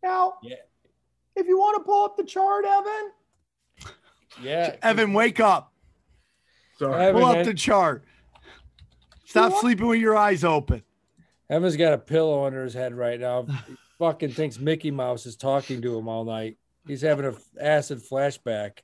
Now, 0.02 0.34
Yeah. 0.42 0.56
if 1.36 1.46
you 1.46 1.58
want 1.58 1.76
to 1.78 1.84
pull 1.84 2.04
up 2.04 2.16
the 2.16 2.24
chart, 2.24 2.64
Evan, 2.64 3.12
Yeah. 4.42 4.76
Evan, 4.82 5.12
wake 5.12 5.40
up. 5.40 5.72
Sorry. 6.78 7.06
Evan, 7.06 7.22
Pull 7.22 7.30
up 7.30 7.44
the 7.44 7.54
chart. 7.54 8.04
Stop 9.24 9.52
what? 9.52 9.60
sleeping 9.60 9.86
with 9.86 10.00
your 10.00 10.16
eyes 10.16 10.44
open. 10.44 10.82
Evan's 11.48 11.76
got 11.76 11.92
a 11.92 11.98
pillow 11.98 12.44
under 12.44 12.64
his 12.64 12.74
head 12.74 12.92
right 12.94 13.18
now. 13.20 13.44
He 13.44 13.76
fucking 13.98 14.32
thinks 14.32 14.58
Mickey 14.58 14.90
Mouse 14.90 15.26
is 15.26 15.36
talking 15.36 15.80
to 15.82 15.96
him 15.96 16.08
all 16.08 16.24
night. 16.24 16.58
He's 16.86 17.02
having 17.02 17.26
a 17.26 17.34
acid 17.60 17.98
flashback. 17.98 18.78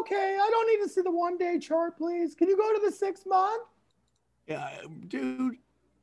okay, 0.00 0.38
I 0.40 0.48
don't 0.50 0.66
need 0.68 0.84
to 0.84 0.88
see 0.88 1.02
the 1.02 1.10
one 1.10 1.38
day 1.38 1.58
chart, 1.58 1.96
please. 1.96 2.34
Can 2.34 2.48
you 2.48 2.56
go 2.56 2.72
to 2.74 2.80
the 2.84 2.92
six 2.92 3.22
month? 3.26 3.62
Yeah, 4.46 4.68
dude. 5.06 5.56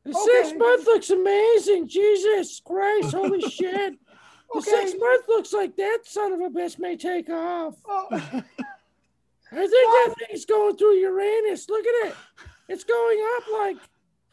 The 0.06 0.12
Okay. 0.16 0.44
six 0.44 0.54
month 0.58 0.86
looks 0.86 1.10
amazing. 1.10 1.88
Jesus 1.88 2.62
Christ, 2.66 3.12
holy 3.14 3.42
shit. 3.50 3.94
The 4.54 4.60
Okay. 4.60 4.70
six 4.72 4.94
month 5.00 5.26
looks 5.28 5.52
like 5.52 5.76
that 5.76 6.00
son 6.06 6.32
of 6.34 6.40
a 6.40 6.50
bitch 6.50 6.80
may 6.80 6.96
take 6.96 7.30
off. 7.30 7.74
Oh, 7.88 8.08
I 8.12 9.68
think 9.68 9.72
that 9.72 10.16
thing's 10.28 10.46
going 10.46 10.78
through 10.78 10.96
Uranus. 10.96 11.68
Look 11.70 11.86
at 11.86 12.08
it. 12.10 12.18
It's 12.68 12.84
going 12.84 13.20
up 13.38 13.44
like, 13.52 13.78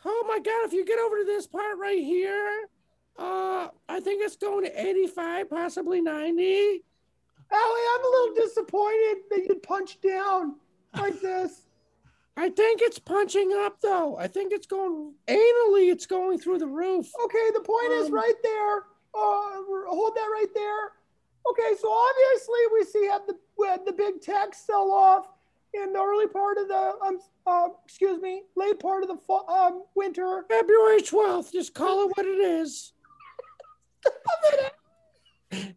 oh 0.05 0.25
my 0.29 0.39
God, 0.39 0.65
if 0.67 0.73
you 0.73 0.85
get 0.87 0.99
over 0.99 1.19
to 1.19 1.25
this 1.25 1.47
part 1.47 1.79
right 1.79 2.03
here, 2.03 2.65
uh, 3.19 3.69
I 3.89 4.01
think 4.01 4.23
it's 4.25 4.37
going 4.37 4.65
to 4.65 4.81
85, 4.89 5.51
possibly 5.51 6.01
90. 6.01 6.83
I'm 7.55 8.05
a 8.05 8.09
little 8.09 8.35
disappointed 8.35 9.17
that 9.31 9.45
you 9.49 9.55
punched 9.63 10.03
down 10.03 10.57
like 10.97 11.21
this. 11.21 11.63
I 12.37 12.49
think 12.49 12.81
it's 12.83 12.99
punching 12.99 13.53
up 13.65 13.81
though. 13.83 14.17
I 14.17 14.27
think 14.27 14.53
it's 14.53 14.67
going 14.67 15.13
anally. 15.29 15.93
It's 15.93 16.07
going 16.07 16.39
through 16.39 16.59
the 16.59 16.67
roof. 16.67 17.11
Okay, 17.25 17.51
the 17.53 17.61
point 17.61 17.93
is 17.93 18.07
Um, 18.07 18.15
right 18.15 18.35
there. 18.43 18.77
Uh, 19.15 19.63
hold 19.89 20.15
that 20.17 20.29
right 20.33 20.53
there. 20.55 20.93
Okay, 21.51 21.77
so 21.81 21.93
obviously 21.93 22.59
we 22.73 22.85
see 22.85 23.07
have 23.09 23.27
the 23.27 23.37
had 23.67 23.85
the 23.85 23.93
big 23.93 24.21
tech 24.21 24.55
sell 24.55 24.91
off 24.91 25.29
in 25.75 25.93
the 25.93 25.99
early 25.99 26.27
part 26.27 26.59
of 26.59 26.69
the 26.69 26.95
um 27.07 27.21
uh, 27.47 27.69
excuse 27.85 28.21
me 28.21 28.43
late 28.57 28.79
part 28.81 29.03
of 29.03 29.09
the 29.09 29.17
fall, 29.17 29.49
um 29.51 29.85
winter. 29.95 30.45
February 30.49 31.03
twelfth. 31.03 31.53
Just 31.53 31.75
call 31.75 32.05
it 32.09 32.13
what 32.17 32.27
it 32.27 32.39
is. 32.41 32.93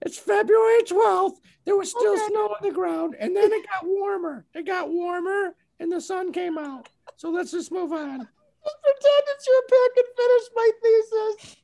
It's 0.02 0.18
February 0.18 0.84
twelfth. 0.84 1.42
There 1.66 1.76
was 1.76 1.90
still 1.90 2.14
Okay. 2.14 2.28
snow 2.28 2.46
on 2.48 2.58
the 2.62 2.72
ground, 2.72 3.16
and 3.20 3.36
then 3.36 3.52
it 3.52 3.66
got 3.68 3.86
warmer. 3.86 4.46
It 4.54 4.66
got 4.66 4.90
warmer, 4.90 5.56
and 5.80 5.92
the 5.92 6.00
sun 6.00 6.32
came 6.32 6.58
out. 6.58 6.88
So 7.18 7.30
let's 7.30 7.52
just 7.52 7.72
move 7.72 7.92
on. 7.92 8.20
Just 8.20 8.82
pretend 8.82 9.24
it's 9.28 9.48
your 9.48 9.62
pick 9.64 10.06
and 10.06 10.16
finish 10.18 10.44
my 10.56 10.72
thesis. 10.82 11.56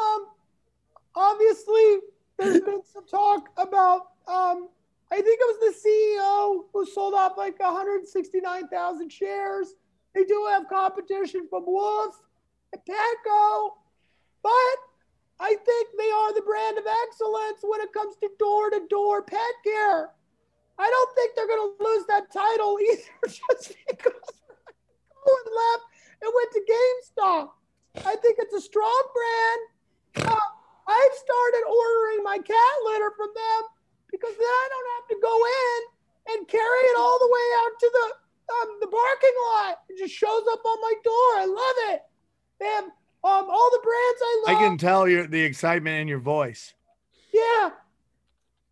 Um, 0.00 0.26
obviously, 1.14 1.98
there's 2.38 2.60
been 2.60 2.82
some 2.92 3.06
talk 3.06 3.48
about. 3.56 4.08
Um, 4.26 4.68
I 5.10 5.16
think 5.20 5.38
it 5.40 5.60
was 5.60 5.74
the 5.82 5.88
CEO 5.88 6.64
who 6.72 6.84
sold 6.86 7.14
off 7.14 7.36
like 7.38 7.58
169,000 7.60 9.10
shares. 9.12 9.74
They 10.14 10.24
do 10.24 10.46
have 10.50 10.68
competition 10.68 11.46
from 11.48 11.64
Wolf 11.66 12.20
and 12.72 12.82
Petco, 12.84 13.70
but 14.42 14.76
I 15.38 15.54
think 15.54 15.88
they 15.98 16.10
are 16.10 16.34
the 16.34 16.42
brand 16.42 16.78
of 16.78 16.84
excellence 16.86 17.60
when 17.62 17.80
it 17.80 17.92
comes 17.92 18.16
to 18.16 18.30
door-to-door 18.38 19.22
pet 19.22 19.54
care. 19.64 20.10
I 20.78 20.88
don't 20.90 21.14
think 21.14 21.34
they're 21.34 21.46
going 21.46 21.76
to 21.76 21.84
lose 21.84 22.06
that 22.06 22.32
title 22.32 22.78
either, 22.84 23.28
just 23.28 23.74
because 23.88 24.12
and 25.26 25.50
left 25.50 25.84
and 26.22 26.30
went 26.30 26.50
to 26.54 26.62
GameStop. 26.62 27.50
I 28.06 28.14
think 28.22 28.38
it's 28.38 28.54
a 28.54 28.60
strong 28.60 29.02
brand. 29.12 30.30
Uh, 30.30 30.48
I've 30.86 31.16
started 31.18 31.64
ordering 31.66 32.22
my 32.22 32.38
cat 32.38 32.74
litter 32.84 33.10
from 33.16 33.30
them 33.34 33.62
because 34.10 34.36
then 34.36 34.46
I 34.46 34.66
don't 34.70 34.90
have 34.96 35.06
to 35.10 35.18
go 35.20 35.34
in 35.34 35.80
and 36.36 36.48
carry 36.48 36.82
it 36.92 36.96
all 36.98 37.18
the 37.18 37.32
way 37.32 37.46
out 37.64 37.74
to 37.80 37.88
the 37.92 38.06
um, 38.46 38.78
the 38.80 38.86
parking 38.86 39.36
lot. 39.50 39.82
It 39.88 39.98
just 39.98 40.14
shows 40.14 40.46
up 40.52 40.62
on 40.64 40.78
my 40.80 40.94
door. 41.02 41.30
I 41.42 41.46
love 41.46 41.78
it. 41.94 42.00
They 42.60 42.66
have 42.66 42.84
um, 43.26 43.46
all 43.50 43.70
the 43.72 43.80
brands 43.82 44.20
I 44.22 44.42
love. 44.46 44.56
I 44.56 44.60
can 44.68 44.78
tell 44.78 45.08
you 45.08 45.26
the 45.26 45.40
excitement 45.40 46.00
in 46.00 46.08
your 46.08 46.20
voice. 46.20 46.74
Yeah. 47.32 47.70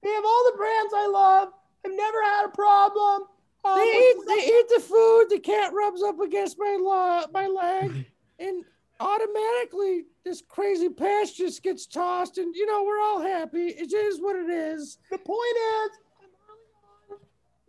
They 0.03 0.11
have 0.11 0.25
all 0.25 0.51
the 0.51 0.57
brands 0.57 0.93
I 0.95 1.07
love. 1.07 1.49
I've 1.85 1.93
never 1.93 2.23
had 2.23 2.47
a 2.47 2.49
problem. 2.51 3.23
Um, 3.65 3.79
They 3.79 3.83
eat, 3.83 4.17
they 4.27 4.45
eat 4.47 4.67
the 4.75 4.81
food. 4.81 5.27
The 5.31 5.41
cat 5.41 5.73
rubs 5.75 6.03
up 6.03 6.21
against 6.21 6.59
my 6.59 6.77
lo- 6.81 7.27
my 7.33 7.47
leg, 7.47 8.07
and 8.39 8.65
automatically 9.01 10.05
this 10.25 10.43
crazy 10.47 10.89
patch 10.91 11.37
just 11.37 11.63
gets 11.63 11.87
tossed, 11.87 12.39
and 12.39 12.55
you 12.55 12.67
know 12.67 12.85
we're 12.85 13.01
all 13.01 13.21
happy. 13.23 13.69
It 13.69 13.93
is 13.93 14.21
what 14.21 14.37
it 14.37 14.51
is. 14.51 14.99
The 15.11 15.19
point 15.19 15.57
is, 15.57 15.91
I'm 16.21 16.29
early 16.51 17.17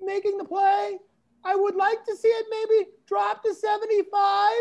on 0.02 0.06
making 0.06 0.38
the 0.38 0.46
play. 0.46 0.98
I 1.46 1.56
would 1.56 1.76
like 1.76 2.04
to 2.06 2.16
see 2.16 2.28
it 2.28 2.46
maybe 2.50 2.90
drop 3.08 3.44
to 3.44 3.54
75 3.54 4.52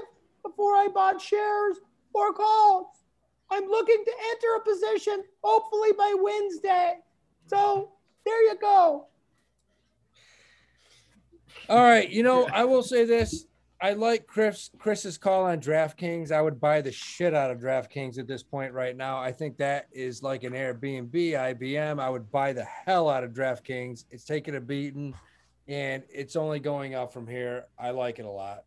before 0.45 0.77
I 0.77 0.89
bought 0.89 1.21
shares 1.21 1.79
or 2.15 2.33
calls. 2.33 2.87
I'm 3.51 3.67
looking 3.67 4.03
to 4.05 4.13
enter 4.31 4.55
a 4.57 4.65
position 4.65 5.25
hopefully 5.43 5.93
by 5.93 6.15
Wednesday. 6.19 6.99
So 7.47 7.93
there 8.25 8.43
you 8.45 8.57
go. 8.61 9.09
All 11.69 11.83
right, 11.83 12.09
you 12.09 12.23
know 12.23 12.49
I 12.53 12.65
will 12.65 12.83
say 12.83 13.05
this. 13.05 13.47
I 13.81 13.93
like 13.93 14.27
Chris 14.27 14.71
Chris's 14.79 15.19
call 15.19 15.45
on 15.45 15.61
DraftKings. 15.61 16.33
I 16.33 16.41
would 16.41 16.59
buy 16.59 16.81
the 16.81 16.93
shit 16.93 17.35
out 17.35 17.51
of 17.51 17.59
DraftKings 17.59 18.19
at 18.19 18.27
this 18.27 18.43
point 18.43 18.73
right 18.73 18.97
now. 18.97 19.19
I 19.19 19.31
think 19.31 19.59
that 19.59 19.89
is 19.93 20.23
like 20.23 20.43
an 20.45 20.55
Airbnb, 20.55 21.13
IBM. 21.13 22.01
I 22.01 22.09
would 22.09 22.31
buy 22.31 22.53
the 22.53 22.65
hell 22.65 23.11
out 23.11 23.25
of 23.25 23.33
DraftKings. 23.33 24.05
It's 24.11 24.25
taking 24.25 24.57
a 24.57 24.61
beating, 24.61 25.15
and 25.69 26.03
it's 26.09 26.35
only 26.35 26.61
going 26.61 26.95
up 26.95 27.13
from 27.13 27.27
here. 27.27 27.65
I 27.79 27.91
like 27.91 28.19
it 28.19 28.25
a 28.25 28.31
lot. 28.31 28.65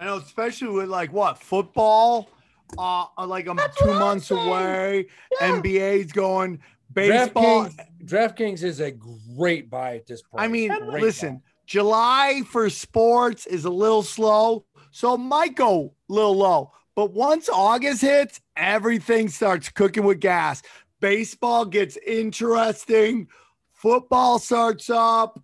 I 0.00 0.06
know, 0.06 0.16
especially 0.16 0.68
with 0.68 0.88
like 0.88 1.12
what 1.12 1.38
football, 1.38 2.30
uh, 2.78 3.04
like 3.26 3.46
I'm 3.46 3.56
That's 3.56 3.76
two 3.78 3.88
what 3.88 3.94
I'm 3.96 4.00
months 4.00 4.30
away. 4.30 5.06
Yeah. 5.40 5.60
NBA's 5.60 6.10
going, 6.12 6.60
baseball. 6.92 7.66
DraftKings, 7.66 8.06
DraftKings 8.06 8.62
is 8.62 8.80
a 8.80 8.92
great 9.36 9.68
buy 9.68 9.96
at 9.96 10.06
this 10.06 10.22
point. 10.22 10.42
I 10.42 10.48
mean, 10.48 10.68
Great 10.70 11.02
listen, 11.02 11.34
buy. 11.36 11.42
July 11.66 12.42
for 12.48 12.70
sports 12.70 13.46
is 13.46 13.66
a 13.66 13.70
little 13.70 14.02
slow, 14.02 14.64
so 14.90 15.14
it 15.14 15.18
might 15.18 15.54
go 15.54 15.92
a 16.08 16.12
little 16.12 16.34
low. 16.36 16.72
But 16.96 17.12
once 17.12 17.48
August 17.50 18.00
hits, 18.00 18.40
everything 18.56 19.28
starts 19.28 19.68
cooking 19.68 20.04
with 20.04 20.18
gas. 20.20 20.62
Baseball 21.00 21.64
gets 21.66 21.96
interesting. 21.98 23.28
Football 23.72 24.38
starts 24.38 24.88
up. 24.90 25.42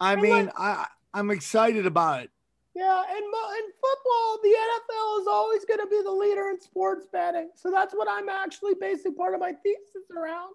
I 0.00 0.14
And 0.14 0.22
mean, 0.22 0.46
look- 0.46 0.54
I 0.58 0.86
I'm 1.14 1.30
excited 1.30 1.86
about 1.86 2.22
it. 2.24 2.30
Yeah, 2.78 3.02
and 3.10 3.24
in 3.24 3.66
football, 3.82 4.38
the 4.40 4.54
NFL 4.54 5.20
is 5.22 5.26
always 5.26 5.64
going 5.64 5.80
to 5.80 5.88
be 5.88 6.00
the 6.00 6.12
leader 6.12 6.50
in 6.50 6.60
sports 6.60 7.06
betting. 7.12 7.50
So 7.56 7.72
that's 7.72 7.92
what 7.92 8.06
I'm 8.08 8.28
actually 8.28 8.74
basing 8.80 9.16
part 9.16 9.34
of 9.34 9.40
my 9.40 9.50
thesis 9.50 10.06
around 10.16 10.54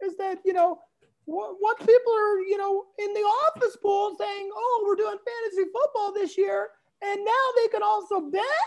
is 0.00 0.16
that, 0.18 0.38
you 0.44 0.52
know, 0.52 0.78
w- 1.26 1.56
once 1.60 1.80
people 1.80 2.14
are, 2.14 2.38
you 2.46 2.58
know, 2.58 2.84
in 3.00 3.12
the 3.12 3.26
office 3.50 3.76
pool 3.82 4.14
saying, 4.16 4.50
oh, 4.54 4.84
we're 4.86 4.94
doing 4.94 5.18
fantasy 5.18 5.68
football 5.74 6.12
this 6.14 6.38
year, 6.38 6.68
and 7.02 7.24
now 7.24 7.44
they 7.56 7.66
can 7.66 7.82
also 7.82 8.20
bet, 8.20 8.64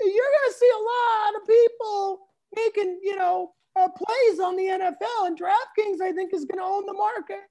you're 0.00 0.10
going 0.10 0.50
to 0.50 0.58
see 0.58 0.70
a 0.74 0.82
lot 0.82 1.40
of 1.40 1.46
people 1.46 2.20
making, 2.56 2.98
you 3.04 3.14
know, 3.14 3.52
uh, 3.76 3.86
plays 3.86 4.40
on 4.40 4.56
the 4.56 4.64
NFL. 4.64 5.28
And 5.28 5.38
DraftKings, 5.38 6.02
I 6.02 6.10
think, 6.10 6.34
is 6.34 6.44
going 6.44 6.58
to 6.58 6.64
own 6.64 6.86
the 6.86 6.92
market. 6.92 7.46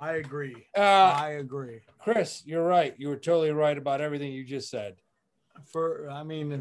I 0.00 0.14
agree. 0.14 0.66
Uh, 0.76 0.80
I 0.80 1.30
agree. 1.40 1.80
Chris, 2.00 2.42
you're 2.44 2.66
right. 2.66 2.94
You 2.98 3.08
were 3.08 3.16
totally 3.16 3.50
right 3.52 3.76
about 3.76 4.00
everything 4.00 4.32
you 4.32 4.44
just 4.44 4.68
said 4.70 4.96
For 5.66 6.08
I 6.10 6.22
mean, 6.24 6.52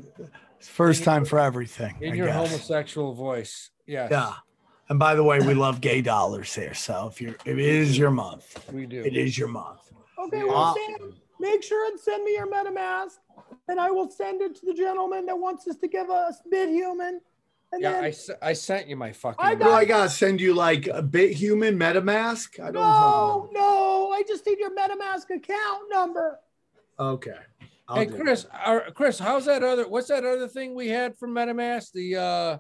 it's 0.60 0.68
first 0.70 1.04
time 1.04 1.26
for 1.26 1.40
everything. 1.40 1.96
in 2.02 2.14
I 2.14 2.16
your 2.16 2.28
guess. 2.28 2.36
homosexual 2.52 3.14
voice. 3.14 3.70
Yes, 3.88 4.10
Yeah. 4.12 4.34
And 4.90 5.00
by 5.00 5.16
the 5.16 5.24
way, 5.24 5.40
we 5.40 5.54
love 5.54 5.82
gay 5.82 6.02
dollars 6.02 6.54
here. 6.54 6.74
So 6.74 7.08
if 7.08 7.20
you're, 7.22 7.36
it 7.46 7.58
is 7.58 7.98
your 7.98 8.12
month, 8.12 8.64
we 8.72 8.86
do. 8.86 9.02
it 9.04 9.16
is 9.16 9.38
your 9.38 9.48
month. 9.48 9.80
Okay, 10.20 10.40
Yeah. 10.40 10.44
well, 10.46 10.76
Sam, 10.76 11.14
make 11.40 11.64
sure 11.64 11.90
and 11.90 12.00
send 12.00 12.24
me 12.24 12.34
your 12.34 12.48
MetaMask, 12.48 13.14
and 13.70 13.80
I 13.80 13.92
will 13.92 14.10
send 14.10 14.42
it 14.42 14.56
to 14.58 14.66
the 14.66 14.74
gentleman 14.74 15.26
that 15.26 15.38
wants 15.40 15.68
us 15.68 15.78
to 15.78 15.88
give 15.88 16.10
us 16.10 16.36
bid 16.52 16.70
human. 16.70 17.22
And 17.74 17.82
Yeah, 17.82 17.94
then, 17.94 18.04
I, 18.04 18.10
s- 18.10 18.30
I 18.40 18.54
sent 18.54 18.88
you 18.88 18.96
my 18.96 19.12
fucking. 19.12 19.44
I 19.44 19.56
Do 19.56 19.68
I 19.72 19.84
gotta 19.84 20.08
send 20.08 20.40
you 20.40 20.54
like 20.54 20.86
a 20.86 21.02
bit 21.02 21.32
human 21.32 21.76
MetaMask? 21.78 22.60
I 22.60 22.66
don't 22.66 22.76
no, 22.76 23.50
no, 23.52 24.12
I 24.12 24.22
just 24.28 24.46
need 24.46 24.60
your 24.60 24.70
MetaMask 24.76 25.36
account 25.36 25.86
number. 25.90 26.40
Okay. 27.00 27.32
I'll 27.88 27.96
hey 27.96 28.06
Chris, 28.06 28.46
our, 28.64 28.92
Chris, 28.92 29.18
how's 29.18 29.46
that 29.46 29.64
other? 29.64 29.88
What's 29.90 30.08
that 30.10 30.24
other 30.24 30.48
thing 30.48 30.76
we 30.76 30.88
had 30.88 31.18
from 31.18 31.32
MetaMask? 31.32 31.94
The 31.94 32.16
uh, 32.16 32.58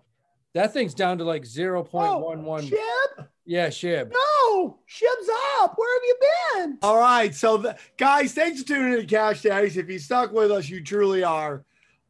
that 0.55 0.73
thing's 0.73 0.95
down 0.95 1.19
to 1.19 1.23
like 1.25 1.45
zero 1.45 1.83
point 1.83 2.19
one 2.19 2.43
one. 2.43 2.63
Shib? 2.63 3.27
Yeah, 3.45 3.67
Shib. 3.67 4.11
No, 4.11 4.79
Shib's 4.89 5.29
up. 5.59 5.75
Where 5.77 5.95
have 5.99 6.03
you 6.05 6.17
been? 6.55 6.77
All 6.81 6.97
right. 6.97 7.35
So, 7.35 7.57
the, 7.57 7.77
guys, 7.97 8.33
thanks 8.33 8.61
for 8.61 8.67
tuning 8.67 8.93
in 8.93 8.99
to 9.01 9.05
Cash 9.05 9.43
Daddies. 9.43 9.77
If 9.77 9.89
you 9.89 9.99
stuck 9.99 10.31
with 10.31 10.49
us, 10.51 10.69
you 10.69 10.83
truly 10.83 11.23
are 11.23 11.63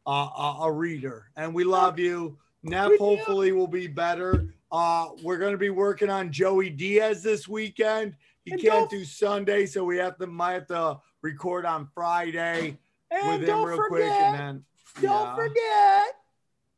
uh, 0.06 0.10
a, 0.10 0.56
a 0.62 0.72
reader, 0.72 1.30
and 1.36 1.52
we 1.54 1.64
love 1.64 1.98
you. 1.98 2.38
Neff 2.64 2.90
do. 2.90 2.96
hopefully 2.98 3.52
will 3.52 3.66
be 3.68 3.86
better. 3.86 4.48
Uh, 4.72 5.10
we're 5.22 5.38
going 5.38 5.52
to 5.52 5.58
be 5.58 5.70
working 5.70 6.10
on 6.10 6.32
Joey 6.32 6.70
Diaz 6.70 7.22
this 7.22 7.46
weekend. 7.46 8.16
He 8.44 8.52
And 8.52 8.60
can't 8.60 8.90
don't- 8.90 9.04
Sunday, 9.06 9.66
so 9.66 9.84
we 9.84 9.98
have 9.98 10.18
to 10.18 10.26
might 10.26 10.52
have 10.54 10.66
to 10.68 10.98
record 11.22 11.64
on 11.64 11.88
Friday 11.94 12.78
And 13.10 13.28
with 13.28 13.40
him 13.42 13.46
don't 13.46 13.66
real 13.68 13.76
forget, 13.76 13.88
quick, 13.88 14.02
and 14.10 14.34
then 14.38 14.64
don't 15.00 15.26
yeah. 15.26 15.34
forget, 15.34 16.06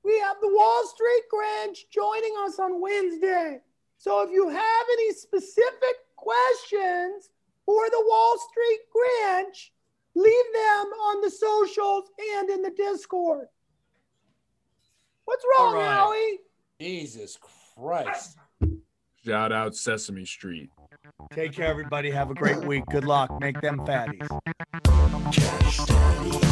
we 0.05 0.19
have 0.21 0.37
the 0.41 0.49
Wall 0.55 0.87
Street 0.87 1.23
Grinch 1.33 1.89
joining 1.91 2.35
us 2.45 2.59
on 2.59 2.81
Wednesday. 2.81 3.61
So 3.99 4.23
if 4.23 4.31
you 4.31 4.49
have 4.49 4.87
any 4.93 5.13
specific 5.15 5.97
questions 6.17 7.31
for 7.65 7.89
the 7.91 8.05
Wall 8.07 8.37
Street 8.51 8.81
Grinch, 8.95 9.71
leave 10.15 10.45
them 10.53 10.87
on 10.93 11.21
the 11.23 11.31
socials 11.31 12.11
and 12.37 12.51
in 12.51 12.63
the 12.63 12.71
Discord. 12.71 13.49
What's 15.27 15.45
wrong, 15.45 15.67
All 15.69 15.75
right. 15.75 15.95
Howie? 15.95 16.39
Jesus 16.81 17.39
Christ. 17.77 18.39
Shout 19.25 19.53
out 19.53 19.77
Sesame 19.77 20.25
Street. 20.25 20.71
Take 21.33 21.53
care, 21.53 21.67
everybody. 21.67 22.11
Have 22.11 22.31
a 22.31 22.35
great 22.35 22.65
week. 22.65 22.85
Good 22.91 23.05
luck. 23.05 23.41
Make 23.41 23.61
them 23.61 23.81
fatties. 23.81 24.29
Cash 25.33 25.79
Daddy. 25.85 26.46